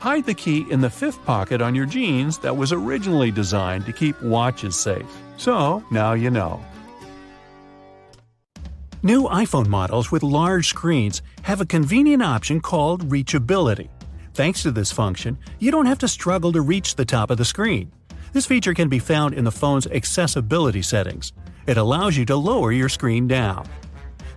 Hide 0.00 0.26
the 0.26 0.34
key 0.34 0.66
in 0.70 0.80
the 0.80 0.90
fifth 0.90 1.24
pocket 1.24 1.62
on 1.62 1.74
your 1.74 1.86
jeans 1.86 2.38
that 2.38 2.56
was 2.56 2.72
originally 2.72 3.30
designed 3.30 3.86
to 3.86 3.92
keep 3.92 4.20
watches 4.22 4.76
safe. 4.76 5.06
So, 5.36 5.84
now 5.90 6.12
you 6.12 6.30
know. 6.30 6.64
New 9.02 9.24
iPhone 9.24 9.68
models 9.68 10.10
with 10.10 10.22
large 10.22 10.68
screens 10.68 11.22
have 11.42 11.60
a 11.60 11.66
convenient 11.66 12.22
option 12.22 12.60
called 12.60 13.08
Reachability. 13.08 13.88
Thanks 14.34 14.62
to 14.62 14.70
this 14.70 14.92
function, 14.92 15.38
you 15.58 15.70
don't 15.70 15.86
have 15.86 15.98
to 15.98 16.08
struggle 16.08 16.52
to 16.52 16.60
reach 16.60 16.96
the 16.96 17.04
top 17.04 17.30
of 17.30 17.38
the 17.38 17.44
screen. 17.44 17.92
This 18.32 18.46
feature 18.46 18.74
can 18.74 18.88
be 18.88 18.98
found 18.98 19.34
in 19.34 19.44
the 19.44 19.52
phone's 19.52 19.86
accessibility 19.86 20.82
settings. 20.82 21.32
It 21.66 21.78
allows 21.78 22.16
you 22.16 22.24
to 22.26 22.36
lower 22.36 22.70
your 22.72 22.88
screen 22.88 23.26
down. 23.28 23.66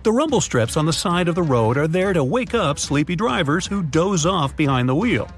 The 0.04 0.12
rumble 0.12 0.40
strips 0.40 0.78
on 0.78 0.86
the 0.86 0.92
side 0.92 1.28
of 1.28 1.34
the 1.34 1.42
road 1.42 1.76
are 1.76 1.88
there 1.88 2.14
to 2.14 2.24
wake 2.24 2.54
up 2.54 2.78
sleepy 2.78 3.14
drivers 3.14 3.66
who 3.66 3.82
doze 3.82 4.24
off 4.24 4.56
behind 4.56 4.88
the 4.88 4.94
wheel. 4.94 5.28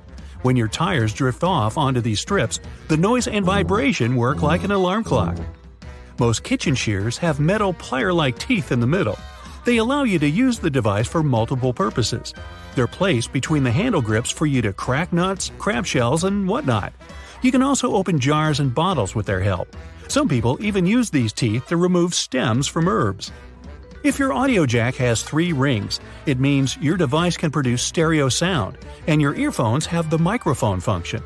When 0.43 0.57
your 0.57 0.69
tires 0.69 1.15
drift 1.15 1.45
off 1.45 1.79
onto 1.79 2.01
these 2.01 2.19
strips, 2.19 2.59
the 2.89 2.97
noise 2.97 3.29
and 3.29 3.45
vibration 3.45 4.17
work 4.17 4.43
like 4.43 4.65
an 4.65 4.73
alarm 4.73 5.05
clock. 5.05 5.37
Most 6.19 6.43
kitchen 6.43 6.75
shears 6.75 7.17
have 7.19 7.39
metal 7.39 7.73
plier 7.73 8.13
like 8.15 8.39
teeth 8.39 8.73
in 8.73 8.81
the 8.81 8.87
middle. 8.87 9.19
They 9.65 9.77
allow 9.77 10.03
you 10.03 10.19
to 10.19 10.29
use 10.29 10.59
the 10.59 10.71
device 10.71 11.07
for 11.07 11.23
multiple 11.23 11.73
purposes. 11.73 12.35
They're 12.75 12.89
placed 12.89 13.33
between 13.33 13.63
the 13.63 13.71
handle 13.71 14.03
grips 14.03 14.33
for 14.33 14.47
you 14.47 14.61
to 14.63 14.73
crack 14.73 15.13
nuts, 15.13 15.53
crab 15.59 15.87
shells, 15.87 16.25
and 16.25 16.49
whatnot. 16.49 16.93
You 17.43 17.53
can 17.53 17.63
also 17.63 17.95
open 17.95 18.19
jars 18.19 18.59
and 18.59 18.75
bottles 18.75 19.15
with 19.15 19.27
their 19.27 19.41
help. 19.41 19.77
Some 20.09 20.29
people 20.29 20.59
even 20.61 20.87
use 20.87 21.11
these 21.11 21.33
teeth 21.33 21.69
to 21.69 21.77
remove 21.77 22.15
stems 22.15 22.67
from 22.67 22.89
herbs. 22.89 23.31
If 24.03 24.19
your 24.19 24.33
audio 24.33 24.67
jack 24.67 24.97
has 24.97 25.23
three 25.23 25.53
rings, 25.53 26.01
it 26.27 26.41
means 26.41 26.77
your 26.79 26.97
device 26.97 27.37
can 27.37 27.53
produce 27.53 27.85
stereo 27.85 28.29
sound, 28.29 28.77
and 29.07 29.23
your 29.23 29.37
earphones 29.37 29.87
have 29.87 30.11
the 30.11 30.19
microphone 30.19 30.81
function. 30.81 31.23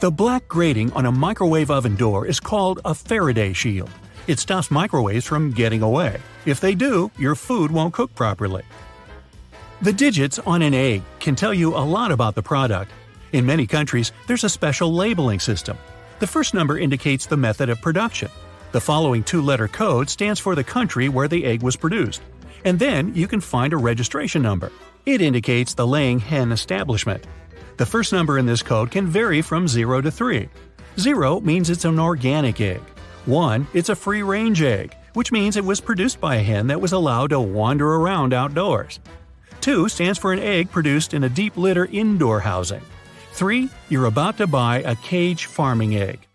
The 0.00 0.10
black 0.10 0.48
grating 0.48 0.92
on 0.94 1.06
a 1.06 1.12
microwave 1.12 1.70
oven 1.70 1.94
door 1.94 2.26
is 2.26 2.40
called 2.40 2.80
a 2.84 2.94
Faraday 2.94 3.52
shield. 3.52 3.90
It 4.26 4.40
stops 4.40 4.72
microwaves 4.72 5.24
from 5.24 5.52
getting 5.52 5.82
away. 5.82 6.20
If 6.46 6.58
they 6.58 6.74
do, 6.74 7.12
your 7.16 7.36
food 7.36 7.70
won't 7.70 7.94
cook 7.94 8.12
properly. 8.16 8.64
The 9.82 9.92
digits 9.92 10.40
on 10.40 10.62
an 10.62 10.74
egg 10.74 11.02
can 11.20 11.36
tell 11.36 11.54
you 11.54 11.76
a 11.76 11.86
lot 11.86 12.10
about 12.10 12.34
the 12.34 12.42
product. 12.42 12.90
In 13.30 13.46
many 13.46 13.68
countries, 13.68 14.10
there's 14.26 14.42
a 14.42 14.48
special 14.48 14.92
labeling 14.92 15.38
system. 15.38 15.78
The 16.18 16.26
first 16.26 16.54
number 16.54 16.76
indicates 16.76 17.26
the 17.26 17.36
method 17.36 17.68
of 17.68 17.80
production. 17.80 18.30
The 18.76 18.80
following 18.82 19.24
two 19.24 19.40
letter 19.40 19.68
code 19.68 20.10
stands 20.10 20.38
for 20.38 20.54
the 20.54 20.62
country 20.62 21.08
where 21.08 21.28
the 21.28 21.46
egg 21.46 21.62
was 21.62 21.76
produced. 21.76 22.20
And 22.62 22.78
then 22.78 23.14
you 23.14 23.26
can 23.26 23.40
find 23.40 23.72
a 23.72 23.78
registration 23.78 24.42
number. 24.42 24.70
It 25.06 25.22
indicates 25.22 25.72
the 25.72 25.86
laying 25.86 26.18
hen 26.18 26.52
establishment. 26.52 27.26
The 27.78 27.86
first 27.86 28.12
number 28.12 28.36
in 28.36 28.44
this 28.44 28.62
code 28.62 28.90
can 28.90 29.06
vary 29.06 29.40
from 29.40 29.66
0 29.66 30.02
to 30.02 30.10
3. 30.10 30.50
0 31.00 31.40
means 31.40 31.70
it's 31.70 31.86
an 31.86 31.98
organic 31.98 32.60
egg. 32.60 32.82
1. 33.24 33.66
It's 33.72 33.88
a 33.88 33.96
free 33.96 34.22
range 34.22 34.60
egg, 34.60 34.94
which 35.14 35.32
means 35.32 35.56
it 35.56 35.64
was 35.64 35.80
produced 35.80 36.20
by 36.20 36.36
a 36.36 36.42
hen 36.42 36.66
that 36.66 36.82
was 36.82 36.92
allowed 36.92 37.30
to 37.30 37.40
wander 37.40 37.94
around 37.94 38.34
outdoors. 38.34 39.00
2 39.62 39.88
stands 39.88 40.18
for 40.18 40.34
an 40.34 40.38
egg 40.38 40.70
produced 40.70 41.14
in 41.14 41.24
a 41.24 41.30
deep 41.30 41.56
litter 41.56 41.86
indoor 41.86 42.40
housing. 42.40 42.82
3. 43.32 43.70
You're 43.88 44.04
about 44.04 44.36
to 44.36 44.46
buy 44.46 44.82
a 44.82 44.96
cage 44.96 45.46
farming 45.46 45.96
egg. 45.96 46.26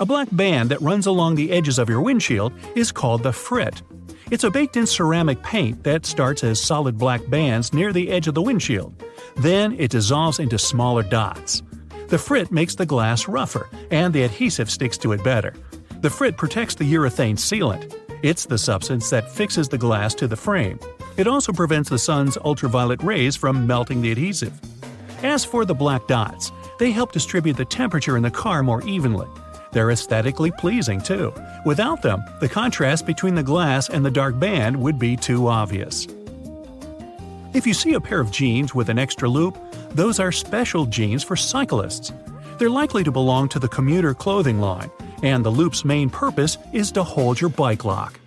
A 0.00 0.06
black 0.06 0.28
band 0.30 0.70
that 0.70 0.80
runs 0.80 1.06
along 1.06 1.34
the 1.34 1.50
edges 1.50 1.76
of 1.76 1.88
your 1.88 2.00
windshield 2.00 2.52
is 2.76 2.92
called 2.92 3.24
the 3.24 3.32
frit. 3.32 3.82
It's 4.30 4.44
a 4.44 4.50
baked 4.50 4.76
in 4.76 4.86
ceramic 4.86 5.42
paint 5.42 5.82
that 5.82 6.06
starts 6.06 6.44
as 6.44 6.60
solid 6.60 6.96
black 6.96 7.28
bands 7.28 7.72
near 7.72 7.92
the 7.92 8.08
edge 8.08 8.28
of 8.28 8.34
the 8.34 8.42
windshield. 8.42 9.02
Then 9.38 9.74
it 9.76 9.90
dissolves 9.90 10.38
into 10.38 10.56
smaller 10.56 11.02
dots. 11.02 11.62
The 12.06 12.18
frit 12.18 12.52
makes 12.52 12.76
the 12.76 12.86
glass 12.86 13.26
rougher, 13.26 13.68
and 13.90 14.14
the 14.14 14.22
adhesive 14.22 14.70
sticks 14.70 14.98
to 14.98 15.10
it 15.12 15.24
better. 15.24 15.54
The 16.00 16.10
frit 16.10 16.36
protects 16.36 16.76
the 16.76 16.84
urethane 16.84 17.36
sealant. 17.36 17.92
It's 18.22 18.46
the 18.46 18.58
substance 18.58 19.10
that 19.10 19.32
fixes 19.32 19.68
the 19.68 19.78
glass 19.78 20.14
to 20.16 20.28
the 20.28 20.36
frame. 20.36 20.78
It 21.16 21.26
also 21.26 21.52
prevents 21.52 21.90
the 21.90 21.98
sun's 21.98 22.38
ultraviolet 22.38 23.02
rays 23.02 23.34
from 23.34 23.66
melting 23.66 24.00
the 24.00 24.12
adhesive. 24.12 24.60
As 25.24 25.44
for 25.44 25.64
the 25.64 25.74
black 25.74 26.06
dots, 26.06 26.52
they 26.78 26.92
help 26.92 27.10
distribute 27.10 27.56
the 27.56 27.64
temperature 27.64 28.16
in 28.16 28.22
the 28.22 28.30
car 28.30 28.62
more 28.62 28.82
evenly. 28.86 29.26
They're 29.72 29.90
aesthetically 29.90 30.50
pleasing 30.52 31.00
too. 31.00 31.32
Without 31.64 32.02
them, 32.02 32.24
the 32.40 32.48
contrast 32.48 33.06
between 33.06 33.34
the 33.34 33.42
glass 33.42 33.88
and 33.90 34.04
the 34.04 34.10
dark 34.10 34.38
band 34.38 34.76
would 34.76 34.98
be 34.98 35.16
too 35.16 35.48
obvious. 35.48 36.06
If 37.54 37.66
you 37.66 37.74
see 37.74 37.94
a 37.94 38.00
pair 38.00 38.20
of 38.20 38.30
jeans 38.30 38.74
with 38.74 38.88
an 38.88 38.98
extra 38.98 39.28
loop, 39.28 39.58
those 39.90 40.20
are 40.20 40.32
special 40.32 40.86
jeans 40.86 41.24
for 41.24 41.36
cyclists. 41.36 42.12
They're 42.58 42.70
likely 42.70 43.04
to 43.04 43.12
belong 43.12 43.48
to 43.50 43.58
the 43.58 43.68
commuter 43.68 44.14
clothing 44.14 44.60
line, 44.60 44.90
and 45.22 45.44
the 45.44 45.50
loop's 45.50 45.84
main 45.84 46.10
purpose 46.10 46.58
is 46.72 46.92
to 46.92 47.02
hold 47.02 47.40
your 47.40 47.50
bike 47.50 47.84
lock. 47.84 48.18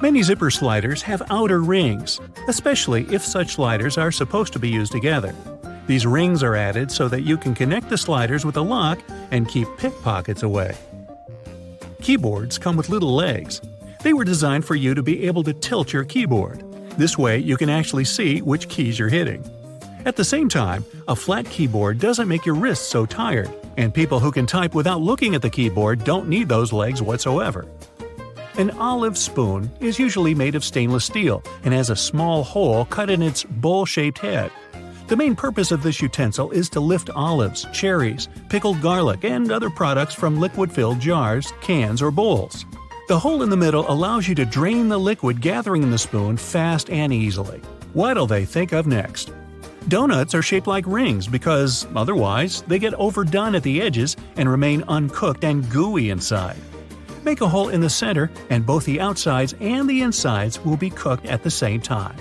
Many 0.00 0.22
zipper 0.22 0.50
sliders 0.50 1.02
have 1.02 1.22
outer 1.30 1.60
rings, 1.60 2.20
especially 2.46 3.04
if 3.12 3.24
such 3.24 3.54
sliders 3.54 3.98
are 3.98 4.12
supposed 4.12 4.52
to 4.52 4.58
be 4.58 4.68
used 4.68 4.92
together. 4.92 5.34
These 5.88 6.06
rings 6.06 6.42
are 6.42 6.54
added 6.54 6.92
so 6.92 7.08
that 7.08 7.22
you 7.22 7.38
can 7.38 7.54
connect 7.54 7.88
the 7.88 7.96
sliders 7.96 8.44
with 8.44 8.58
a 8.58 8.60
lock 8.60 8.98
and 9.30 9.48
keep 9.48 9.66
pickpockets 9.78 10.42
away. 10.42 10.76
Keyboards 12.02 12.58
come 12.58 12.76
with 12.76 12.90
little 12.90 13.14
legs. 13.14 13.62
They 14.02 14.12
were 14.12 14.24
designed 14.24 14.66
for 14.66 14.74
you 14.74 14.94
to 14.94 15.02
be 15.02 15.26
able 15.26 15.42
to 15.44 15.54
tilt 15.54 15.90
your 15.94 16.04
keyboard. 16.04 16.62
This 16.98 17.16
way, 17.16 17.38
you 17.38 17.56
can 17.56 17.70
actually 17.70 18.04
see 18.04 18.42
which 18.42 18.68
keys 18.68 18.98
you're 18.98 19.08
hitting. 19.08 19.42
At 20.04 20.16
the 20.16 20.24
same 20.24 20.50
time, 20.50 20.84
a 21.08 21.16
flat 21.16 21.46
keyboard 21.46 21.98
doesn't 21.98 22.28
make 22.28 22.44
your 22.44 22.54
wrists 22.54 22.86
so 22.86 23.06
tired, 23.06 23.50
and 23.78 23.92
people 23.92 24.20
who 24.20 24.30
can 24.30 24.44
type 24.44 24.74
without 24.74 25.00
looking 25.00 25.34
at 25.34 25.40
the 25.40 25.48
keyboard 25.48 26.04
don't 26.04 26.28
need 26.28 26.50
those 26.50 26.70
legs 26.70 27.00
whatsoever. 27.00 27.66
An 28.58 28.72
olive 28.72 29.16
spoon 29.16 29.70
is 29.80 29.98
usually 29.98 30.34
made 30.34 30.54
of 30.54 30.64
stainless 30.64 31.06
steel 31.06 31.42
and 31.64 31.72
has 31.72 31.88
a 31.88 31.96
small 31.96 32.44
hole 32.44 32.84
cut 32.84 33.08
in 33.08 33.22
its 33.22 33.44
bowl 33.44 33.86
shaped 33.86 34.18
head. 34.18 34.52
The 35.08 35.16
main 35.16 35.34
purpose 35.34 35.70
of 35.70 35.82
this 35.82 36.02
utensil 36.02 36.50
is 36.50 36.68
to 36.68 36.80
lift 36.80 37.08
olives, 37.08 37.66
cherries, 37.72 38.28
pickled 38.50 38.82
garlic, 38.82 39.24
and 39.24 39.50
other 39.50 39.70
products 39.70 40.14
from 40.14 40.38
liquid 40.38 40.70
filled 40.70 41.00
jars, 41.00 41.50
cans, 41.62 42.02
or 42.02 42.10
bowls. 42.10 42.66
The 43.08 43.18
hole 43.18 43.42
in 43.42 43.48
the 43.48 43.56
middle 43.56 43.90
allows 43.90 44.28
you 44.28 44.34
to 44.34 44.44
drain 44.44 44.90
the 44.90 44.98
liquid 44.98 45.40
gathering 45.40 45.82
in 45.82 45.90
the 45.90 45.96
spoon 45.96 46.36
fast 46.36 46.90
and 46.90 47.10
easily. 47.10 47.62
What'll 47.94 48.26
they 48.26 48.44
think 48.44 48.72
of 48.72 48.86
next? 48.86 49.32
Donuts 49.88 50.34
are 50.34 50.42
shaped 50.42 50.66
like 50.66 50.84
rings 50.86 51.26
because, 51.26 51.86
otherwise, 51.96 52.60
they 52.66 52.78
get 52.78 52.92
overdone 52.92 53.54
at 53.54 53.62
the 53.62 53.80
edges 53.80 54.14
and 54.36 54.46
remain 54.46 54.84
uncooked 54.88 55.42
and 55.42 55.70
gooey 55.70 56.10
inside. 56.10 56.58
Make 57.24 57.40
a 57.40 57.48
hole 57.48 57.70
in 57.70 57.80
the 57.80 57.88
center, 57.88 58.30
and 58.50 58.66
both 58.66 58.84
the 58.84 59.00
outsides 59.00 59.54
and 59.58 59.88
the 59.88 60.02
insides 60.02 60.62
will 60.62 60.76
be 60.76 60.90
cooked 60.90 61.24
at 61.24 61.42
the 61.42 61.50
same 61.50 61.80
time. 61.80 62.14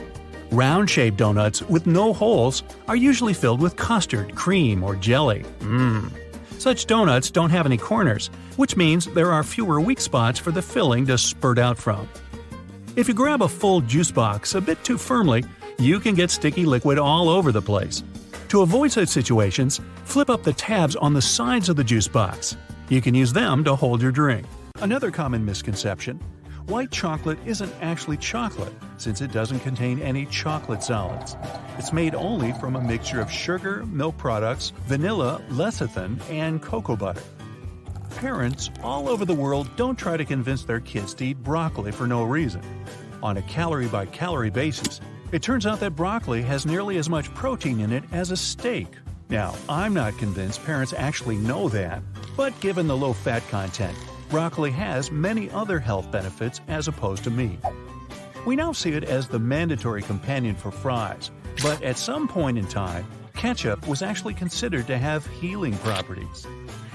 Round 0.51 0.89
shaped 0.89 1.17
donuts 1.17 1.61
with 1.63 1.87
no 1.87 2.13
holes 2.13 2.63
are 2.87 2.95
usually 2.95 3.33
filled 3.33 3.61
with 3.61 3.75
custard, 3.75 4.33
cream, 4.33 4.83
or 4.83 4.95
jelly. 4.95 5.43
Mmm. 5.59 6.09
Such 6.57 6.85
donuts 6.85 7.29
don't 7.29 7.49
have 7.49 7.65
any 7.65 7.77
corners, 7.77 8.29
which 8.55 8.77
means 8.77 9.05
there 9.07 9.31
are 9.31 9.43
fewer 9.43 9.81
weak 9.81 9.99
spots 9.99 10.39
for 10.39 10.51
the 10.51 10.61
filling 10.61 11.05
to 11.07 11.17
spurt 11.17 11.59
out 11.59 11.77
from. 11.77 12.07
If 12.95 13.07
you 13.07 13.13
grab 13.13 13.41
a 13.41 13.47
full 13.47 13.81
juice 13.81 14.09
box 14.09 14.55
a 14.55 14.61
bit 14.61 14.81
too 14.83 14.97
firmly, 14.97 15.43
you 15.77 15.99
can 15.99 16.15
get 16.15 16.31
sticky 16.31 16.65
liquid 16.65 16.97
all 16.97 17.29
over 17.29 17.51
the 17.51 17.61
place. 17.61 18.03
To 18.49 18.61
avoid 18.61 18.91
such 18.91 19.09
situations, 19.09 19.81
flip 20.05 20.29
up 20.29 20.43
the 20.43 20.53
tabs 20.53 20.95
on 20.95 21.13
the 21.13 21.21
sides 21.21 21.67
of 21.67 21.75
the 21.75 21.83
juice 21.83 22.07
box. 22.07 22.55
You 22.89 23.01
can 23.01 23.13
use 23.13 23.33
them 23.33 23.65
to 23.65 23.75
hold 23.75 24.01
your 24.01 24.11
drink. 24.11 24.47
Another 24.77 25.11
common 25.11 25.43
misconception 25.43 26.19
white 26.67 26.91
chocolate 26.91 27.39
isn't 27.45 27.73
actually 27.81 28.17
chocolate, 28.17 28.73
since 28.97 29.21
it 29.21 29.31
doesn't 29.31 29.61
contain 29.61 30.01
any 30.01 30.25
chocolate 30.25 30.83
solids. 30.83 31.35
It's 31.77 31.93
made 31.93 32.13
only 32.13 32.51
from 32.53 32.75
a 32.75 32.81
mixture 32.81 33.21
of 33.21 33.31
sugar, 33.31 33.85
milk 33.85 34.17
products, 34.17 34.71
vanilla, 34.85 35.41
lecithin, 35.49 36.19
and 36.29 36.61
cocoa 36.61 36.95
butter. 36.95 37.23
Parents 38.17 38.69
all 38.83 39.07
over 39.07 39.25
the 39.25 39.33
world 39.33 39.69
don't 39.75 39.97
try 39.97 40.17
to 40.17 40.25
convince 40.25 40.63
their 40.63 40.79
kids 40.79 41.13
to 41.15 41.25
eat 41.25 41.37
broccoli 41.43 41.91
for 41.91 42.05
no 42.05 42.23
reason. 42.23 42.61
On 43.23 43.37
a 43.37 43.41
calorie 43.43 43.87
by 43.87 44.05
calorie 44.05 44.49
basis, 44.49 44.99
it 45.31 45.41
turns 45.41 45.65
out 45.65 45.79
that 45.79 45.95
broccoli 45.95 46.41
has 46.41 46.65
nearly 46.65 46.97
as 46.97 47.09
much 47.09 47.33
protein 47.33 47.79
in 47.79 47.91
it 47.91 48.03
as 48.11 48.31
a 48.31 48.37
steak. 48.37 48.87
Now, 49.29 49.55
I'm 49.67 49.93
not 49.93 50.17
convinced 50.17 50.63
parents 50.65 50.93
actually 50.93 51.35
know 51.37 51.69
that, 51.69 52.01
but 52.35 52.57
given 52.59 52.87
the 52.87 52.95
low 52.95 53.13
fat 53.13 53.47
content, 53.49 53.97
broccoli 54.29 54.71
has 54.71 55.11
many 55.11 55.49
other 55.51 55.79
health 55.79 56.11
benefits 56.11 56.61
as 56.67 56.87
opposed 56.87 57.23
to 57.23 57.31
meat. 57.31 57.59
We 58.45 58.55
now 58.55 58.71
see 58.71 58.91
it 58.91 59.03
as 59.03 59.27
the 59.27 59.39
mandatory 59.39 60.01
companion 60.01 60.55
for 60.55 60.71
fries, 60.71 61.31
but 61.61 61.81
at 61.81 61.97
some 61.97 62.27
point 62.27 62.57
in 62.57 62.67
time, 62.67 63.05
ketchup 63.33 63.87
was 63.87 64.01
actually 64.01 64.33
considered 64.33 64.87
to 64.87 64.97
have 64.97 65.25
healing 65.27 65.77
properties. 65.79 66.45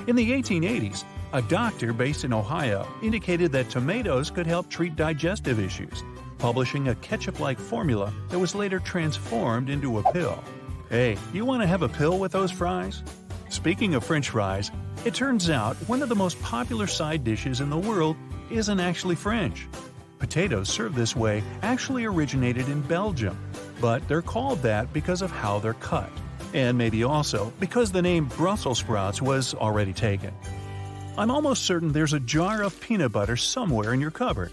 In 0.06 0.16
the 0.16 0.30
1880s, 0.32 1.04
a 1.32 1.42
doctor 1.42 1.92
based 1.92 2.24
in 2.24 2.32
Ohio 2.32 2.86
indicated 3.02 3.52
that 3.52 3.70
tomatoes 3.70 4.30
could 4.30 4.46
help 4.46 4.68
treat 4.68 4.96
digestive 4.96 5.58
issues, 5.58 6.02
publishing 6.38 6.88
a 6.88 6.94
ketchup 6.96 7.40
like 7.40 7.58
formula 7.58 8.12
that 8.28 8.38
was 8.38 8.54
later 8.54 8.78
transformed 8.80 9.70
into 9.70 9.98
a 9.98 10.12
pill. 10.12 10.42
Hey, 10.90 11.16
you 11.32 11.44
want 11.44 11.62
to 11.62 11.66
have 11.66 11.82
a 11.82 11.88
pill 11.88 12.18
with 12.18 12.32
those 12.32 12.50
fries? 12.50 13.02
Speaking 13.52 13.94
of 13.94 14.02
french 14.02 14.30
fries, 14.30 14.70
it 15.04 15.14
turns 15.14 15.50
out 15.50 15.76
one 15.86 16.00
of 16.02 16.08
the 16.08 16.14
most 16.14 16.40
popular 16.40 16.86
side 16.86 17.22
dishes 17.22 17.60
in 17.60 17.68
the 17.68 17.76
world 17.76 18.16
isn't 18.50 18.80
actually 18.80 19.14
French. 19.14 19.68
Potatoes 20.18 20.70
served 20.70 20.96
this 20.96 21.14
way 21.14 21.42
actually 21.62 22.06
originated 22.06 22.70
in 22.70 22.80
Belgium, 22.80 23.38
but 23.78 24.08
they're 24.08 24.22
called 24.22 24.62
that 24.62 24.90
because 24.94 25.20
of 25.20 25.30
how 25.30 25.58
they're 25.58 25.74
cut, 25.74 26.08
and 26.54 26.78
maybe 26.78 27.04
also 27.04 27.52
because 27.60 27.92
the 27.92 28.00
name 28.00 28.24
Brussels 28.24 28.78
sprouts 28.78 29.20
was 29.20 29.52
already 29.52 29.92
taken. 29.92 30.32
I'm 31.18 31.30
almost 31.30 31.64
certain 31.64 31.92
there's 31.92 32.14
a 32.14 32.20
jar 32.20 32.62
of 32.62 32.80
peanut 32.80 33.12
butter 33.12 33.36
somewhere 33.36 33.92
in 33.92 34.00
your 34.00 34.10
cupboard, 34.10 34.50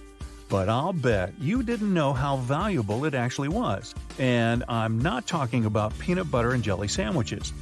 but 0.50 0.68
I'll 0.68 0.92
bet 0.92 1.34
you 1.40 1.64
didn't 1.64 1.94
know 1.94 2.12
how 2.12 2.36
valuable 2.36 3.06
it 3.06 3.14
actually 3.14 3.48
was. 3.48 3.96
And 4.18 4.66
I'm 4.68 5.00
not 5.00 5.26
talking 5.26 5.64
about 5.64 5.98
peanut 6.00 6.30
butter 6.30 6.52
and 6.52 6.62
jelly 6.62 6.90
sandwiches. 6.90 7.54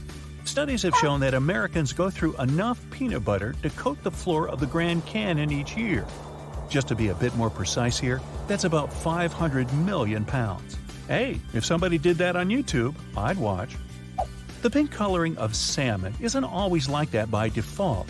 Studies 0.47 0.83
have 0.83 0.95
shown 0.95 1.19
that 1.19 1.33
Americans 1.33 1.91
go 1.91 2.09
through 2.09 2.35
enough 2.37 2.79
peanut 2.89 3.25
butter 3.25 3.53
to 3.61 3.69
coat 3.71 4.01
the 4.01 4.09
floor 4.09 4.47
of 4.47 4.61
the 4.61 4.65
Grand 4.65 5.05
Canyon 5.05 5.51
each 5.51 5.75
year. 5.75 6.07
Just 6.69 6.87
to 6.87 6.95
be 6.95 7.09
a 7.09 7.15
bit 7.15 7.35
more 7.35 7.49
precise 7.49 7.99
here, 7.99 8.21
that's 8.47 8.63
about 8.63 8.91
500 8.91 9.71
million 9.73 10.23
pounds. 10.23 10.77
Hey, 11.09 11.41
if 11.53 11.65
somebody 11.65 11.97
did 11.97 12.17
that 12.19 12.37
on 12.37 12.47
YouTube, 12.47 12.95
I'd 13.15 13.37
watch. 13.37 13.75
The 14.61 14.69
pink 14.69 14.89
coloring 14.89 15.37
of 15.37 15.53
salmon 15.53 16.15
isn't 16.21 16.45
always 16.45 16.87
like 16.87 17.11
that 17.11 17.29
by 17.29 17.49
default. 17.49 18.07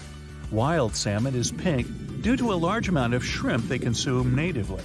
Wild 0.51 0.95
salmon 0.95 1.33
is 1.33 1.51
pink 1.51 1.87
due 2.21 2.37
to 2.37 2.53
a 2.53 2.55
large 2.55 2.87
amount 2.87 3.15
of 3.15 3.25
shrimp 3.25 3.67
they 3.67 3.79
consume 3.79 4.35
natively. 4.35 4.83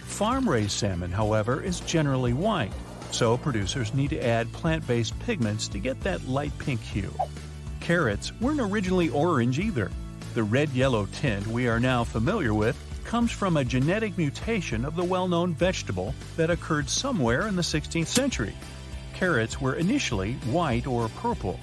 Farm 0.00 0.48
raised 0.48 0.72
salmon, 0.72 1.10
however, 1.10 1.62
is 1.62 1.80
generally 1.80 2.34
white 2.34 2.72
so 3.12 3.36
producers 3.36 3.94
need 3.94 4.10
to 4.10 4.24
add 4.24 4.52
plant-based 4.52 5.18
pigments 5.20 5.68
to 5.68 5.78
get 5.78 6.00
that 6.00 6.28
light 6.28 6.56
pink 6.58 6.80
hue. 6.80 7.12
Carrots 7.80 8.32
weren't 8.40 8.60
originally 8.60 9.08
orange 9.08 9.58
either. 9.58 9.90
The 10.34 10.42
red-yellow 10.42 11.06
tint 11.12 11.46
we 11.46 11.68
are 11.68 11.80
now 11.80 12.04
familiar 12.04 12.54
with 12.54 12.76
comes 13.04 13.32
from 13.32 13.56
a 13.56 13.64
genetic 13.64 14.16
mutation 14.16 14.84
of 14.84 14.94
the 14.94 15.04
well-known 15.04 15.54
vegetable 15.54 16.14
that 16.36 16.50
occurred 16.50 16.88
somewhere 16.88 17.48
in 17.48 17.56
the 17.56 17.62
16th 17.62 18.06
century. 18.06 18.54
Carrots 19.14 19.60
were 19.60 19.74
initially 19.74 20.34
white 20.52 20.86
or 20.86 21.08
purple. 21.08 21.58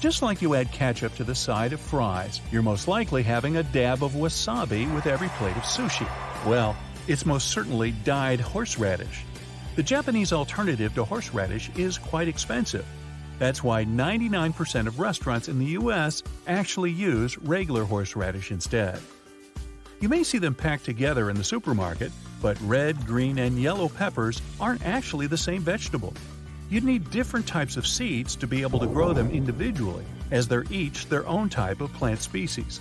Just 0.00 0.22
like 0.22 0.42
you 0.42 0.54
add 0.54 0.72
ketchup 0.72 1.14
to 1.16 1.24
the 1.24 1.34
side 1.34 1.72
of 1.72 1.80
fries, 1.80 2.40
you're 2.50 2.62
most 2.62 2.88
likely 2.88 3.22
having 3.22 3.56
a 3.56 3.62
dab 3.62 4.02
of 4.02 4.12
wasabi 4.12 4.92
with 4.94 5.06
every 5.06 5.28
plate 5.30 5.56
of 5.56 5.62
sushi. 5.62 6.08
Well, 6.46 6.76
it's 7.06 7.26
most 7.26 7.48
certainly 7.48 7.92
dyed 7.92 8.40
horseradish. 8.40 9.24
The 9.76 9.82
Japanese 9.82 10.32
alternative 10.32 10.94
to 10.94 11.04
horseradish 11.04 11.68
is 11.76 11.98
quite 11.98 12.28
expensive. 12.28 12.86
That's 13.40 13.64
why 13.64 13.84
99% 13.84 14.86
of 14.86 15.00
restaurants 15.00 15.48
in 15.48 15.58
the 15.58 15.76
US 15.78 16.22
actually 16.46 16.92
use 16.92 17.36
regular 17.38 17.84
horseradish 17.84 18.52
instead. 18.52 19.00
You 20.00 20.08
may 20.08 20.22
see 20.22 20.38
them 20.38 20.54
packed 20.54 20.84
together 20.84 21.28
in 21.28 21.36
the 21.36 21.42
supermarket, 21.42 22.12
but 22.40 22.60
red, 22.60 23.04
green, 23.04 23.38
and 23.38 23.60
yellow 23.60 23.88
peppers 23.88 24.40
aren't 24.60 24.86
actually 24.86 25.26
the 25.26 25.36
same 25.36 25.62
vegetable. 25.62 26.14
You'd 26.70 26.84
need 26.84 27.10
different 27.10 27.46
types 27.46 27.76
of 27.76 27.86
seeds 27.86 28.36
to 28.36 28.46
be 28.46 28.62
able 28.62 28.78
to 28.78 28.86
grow 28.86 29.12
them 29.12 29.30
individually, 29.30 30.04
as 30.30 30.46
they're 30.46 30.66
each 30.70 31.06
their 31.06 31.26
own 31.26 31.48
type 31.48 31.80
of 31.80 31.92
plant 31.94 32.20
species. 32.20 32.80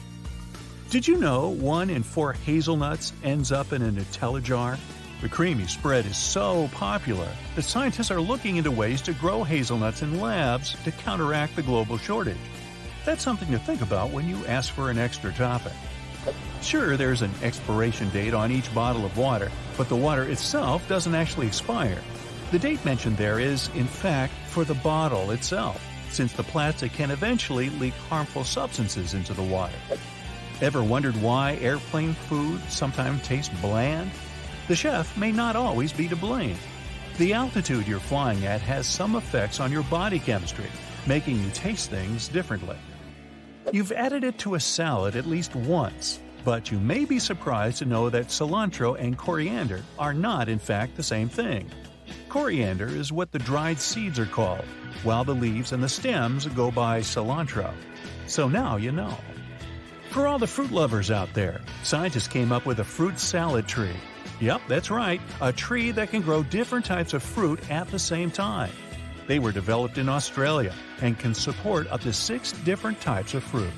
Did 0.92 1.08
you 1.08 1.18
know 1.18 1.50
one 1.50 1.90
in 1.90 2.04
four 2.04 2.34
hazelnuts 2.34 3.14
ends 3.24 3.52
up 3.52 3.74
in 3.74 3.82
a 3.82 3.92
Nutella 3.92 4.44
jar? 4.44 4.78
The 5.24 5.30
creamy 5.30 5.68
spread 5.68 6.06
is 6.06 6.18
so 6.18 6.68
popular 6.74 7.30
that 7.56 7.62
scientists 7.62 8.12
are 8.12 8.20
looking 8.20 8.58
into 8.58 8.70
ways 8.70 9.02
to 9.04 9.14
grow 9.14 9.46
hazelnuts 9.46 10.02
in 10.02 10.20
labs 10.20 10.76
to 10.84 10.92
counteract 10.92 11.56
the 11.56 11.62
global 11.62 11.98
shortage. 11.98 12.36
That's 13.06 13.24
something 13.24 13.50
to 13.52 13.58
think 13.58 13.82
about 13.82 14.12
when 14.12 14.28
you 14.28 14.46
ask 14.48 14.74
for 14.74 14.90
an 14.90 14.98
extra 14.98 15.32
topping. 15.32 15.72
Sure, 16.62 16.98
there's 16.98 17.22
an 17.22 17.32
expiration 17.42 18.10
date 18.10 18.34
on 18.34 18.52
each 18.52 18.76
bottle 18.76 19.06
of 19.06 19.18
water, 19.18 19.50
but 19.78 19.88
the 19.88 19.96
water 19.96 20.24
itself 20.24 20.86
doesn't 20.90 21.16
actually 21.16 21.48
expire. 21.48 22.02
The 22.52 22.60
date 22.60 22.84
mentioned 22.84 23.16
there 23.16 23.40
is, 23.40 23.70
in 23.76 23.88
fact, 23.88 24.34
for 24.48 24.66
the 24.66 24.76
bottle 24.76 25.32
itself, 25.32 25.82
since 26.12 26.34
the 26.34 26.44
plastic 26.44 26.92
can 26.92 27.12
eventually 27.12 27.70
leak 27.70 27.94
harmful 28.10 28.44
substances 28.44 29.14
into 29.14 29.34
the 29.34 29.42
water. 29.42 29.80
Ever 30.60 30.84
wondered 30.84 31.16
why 31.22 31.58
airplane 31.62 32.14
food 32.14 32.62
sometimes 32.68 33.26
tastes 33.26 33.58
bland? 33.62 34.12
The 34.68 34.76
chef 34.76 35.18
may 35.18 35.32
not 35.32 35.56
always 35.56 35.92
be 35.92 36.08
to 36.08 36.16
blame. 36.16 36.58
The 37.18 37.34
altitude 37.34 37.88
you're 37.88 38.00
flying 38.00 38.46
at 38.46 38.62
has 38.62 38.88
some 38.88 39.16
effects 39.16 39.60
on 39.60 39.72
your 39.72 39.84
body 39.84 40.20
chemistry, 40.20 40.70
making 41.06 41.44
you 41.44 41.50
taste 41.52 41.90
things 41.90 42.28
differently. 42.28 42.78
You've 43.72 43.92
added 43.92 44.24
it 44.24 44.38
to 44.40 44.56
a 44.56 44.60
salad 44.60 45.16
at 45.16 45.26
least 45.26 45.56
once. 45.56 46.20
But 46.46 46.72
you 46.72 46.80
may 46.80 47.06
be 47.06 47.20
surprised 47.20 47.78
to 47.78 47.86
know 47.86 48.10
that 48.10 48.28
cilantro 48.28 49.00
and 49.00 49.18
coriander 49.18 49.82
are 49.98 50.14
not, 50.14 50.50
in 50.50 50.60
fact, 50.60 50.96
the 50.96 51.04
same 51.04 51.30
thing. 51.30 51.70
Coriander 52.28 52.88
is 52.88 53.14
what 53.14 53.32
the 53.32 53.40
dried 53.40 53.80
seeds 53.80 54.20
are 54.20 54.26
called, 54.26 54.66
while 55.04 55.24
the 55.24 55.36
leaves 55.36 55.72
and 55.72 55.82
the 55.82 55.88
stems 55.88 56.46
go 56.48 56.70
by 56.70 57.00
cilantro. 57.00 57.74
So 58.28 58.50
now 58.50 58.76
you 58.76 58.92
know. 58.92 59.18
For 60.10 60.28
all 60.28 60.38
the 60.38 60.48
fruit 60.48 60.72
lovers 60.72 61.12
out 61.12 61.34
there, 61.34 61.62
scientists 61.84 62.28
came 62.28 62.52
up 62.52 62.66
with 62.66 62.80
a 62.80 62.84
fruit 62.84 63.20
salad 63.20 63.68
tree. 63.68 63.96
Yep, 64.40 64.62
that's 64.68 64.92
right, 64.92 65.22
a 65.42 65.54
tree 65.54 65.92
that 65.92 66.10
can 66.10 66.22
grow 66.22 66.44
different 66.44 66.86
types 66.86 67.14
of 67.14 67.24
fruit 67.24 67.60
at 67.70 67.88
the 67.90 68.00
same 68.00 68.32
time. 68.32 68.72
They 69.28 69.40
were 69.40 69.52
developed 69.52 69.98
in 69.98 70.10
Australia 70.10 70.74
and 71.02 71.18
can 71.18 71.34
support 71.34 71.88
up 71.92 72.02
to 72.02 72.12
six 72.12 72.52
different 72.52 73.00
types 73.00 73.34
of 73.34 73.44
fruit. 73.44 73.72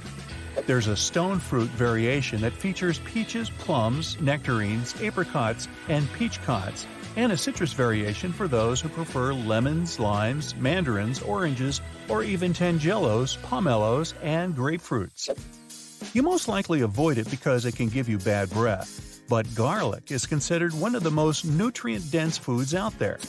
There's 0.65 0.87
a 0.87 0.95
stone 0.95 1.39
fruit 1.39 1.69
variation 1.71 2.41
that 2.41 2.53
features 2.53 2.99
peaches, 2.99 3.49
plums, 3.49 4.19
nectarines, 4.19 4.99
apricots, 5.01 5.67
and 5.89 6.11
peachcots, 6.13 6.87
and 7.15 7.31
a 7.31 7.37
citrus 7.37 7.73
variation 7.73 8.33
for 8.33 8.47
those 8.47 8.81
who 8.81 8.89
prefer 8.89 9.33
lemons, 9.33 9.99
limes, 9.99 10.55
mandarins, 10.55 11.21
oranges, 11.21 11.81
or 12.09 12.23
even 12.23 12.53
tangelos, 12.53 13.37
pomelos, 13.39 14.13
and 14.23 14.55
grapefruits. 14.55 15.29
You 16.15 16.23
most 16.23 16.47
likely 16.47 16.81
avoid 16.81 17.17
it 17.17 17.29
because 17.29 17.65
it 17.65 17.75
can 17.75 17.89
give 17.89 18.09
you 18.09 18.17
bad 18.17 18.49
breath, 18.49 19.14
but 19.27 19.53
garlic 19.55 20.11
is 20.11 20.25
considered 20.25 20.73
one 20.73 20.95
of 20.95 21.03
the 21.03 21.11
most 21.11 21.45
nutrient 21.45 22.11
dense 22.11 22.37
foods 22.37 22.75
out 22.75 22.97
there. 22.99 23.19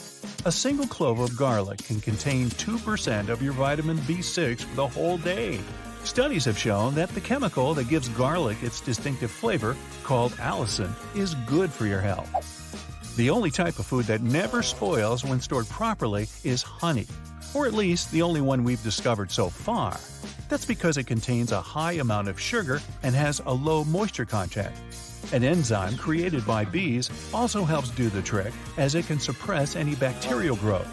A 0.45 0.51
single 0.51 0.87
clove 0.87 1.19
of 1.19 1.35
garlic 1.35 1.79
can 1.79 1.99
contain 1.99 2.49
2% 2.49 3.29
of 3.29 3.41
your 3.41 3.53
vitamin 3.53 3.97
B6 3.99 4.61
for 4.61 4.75
the 4.75 4.87
whole 4.87 5.17
day. 5.17 5.59
Studies 6.03 6.45
have 6.45 6.57
shown 6.57 6.95
that 6.95 7.09
the 7.09 7.21
chemical 7.21 7.73
that 7.73 7.89
gives 7.89 8.07
garlic 8.09 8.63
its 8.63 8.79
distinctive 8.79 9.31
flavor, 9.31 9.75
called 10.03 10.31
allicin, 10.33 10.91
is 11.15 11.35
good 11.45 11.71
for 11.71 11.85
your 11.85 11.99
health. 11.99 13.15
The 13.17 13.29
only 13.29 13.51
type 13.51 13.79
of 13.79 13.85
food 13.85 14.05
that 14.05 14.21
never 14.21 14.61
spoils 14.61 15.25
when 15.25 15.41
stored 15.41 15.67
properly 15.67 16.27
is 16.43 16.61
honey, 16.61 17.07
or 17.53 17.65
at 17.65 17.73
least 17.73 18.11
the 18.11 18.21
only 18.21 18.41
one 18.41 18.63
we've 18.63 18.83
discovered 18.83 19.31
so 19.31 19.49
far. 19.49 19.97
That's 20.49 20.65
because 20.65 20.97
it 20.97 21.07
contains 21.07 21.51
a 21.51 21.59
high 21.59 21.93
amount 21.93 22.29
of 22.29 22.39
sugar 22.39 22.79
and 23.03 23.15
has 23.15 23.41
a 23.45 23.53
low 23.53 23.83
moisture 23.83 24.25
content. 24.25 24.73
An 25.33 25.43
enzyme 25.43 25.97
created 25.97 26.45
by 26.47 26.63
bees 26.63 27.09
also 27.33 27.65
helps 27.65 27.89
do 27.89 28.09
the 28.09 28.21
trick 28.21 28.53
as 28.77 28.95
it 28.95 29.07
can 29.07 29.19
suppress 29.19 29.75
any 29.75 29.93
bacterial 29.95 30.55
growth. 30.55 30.87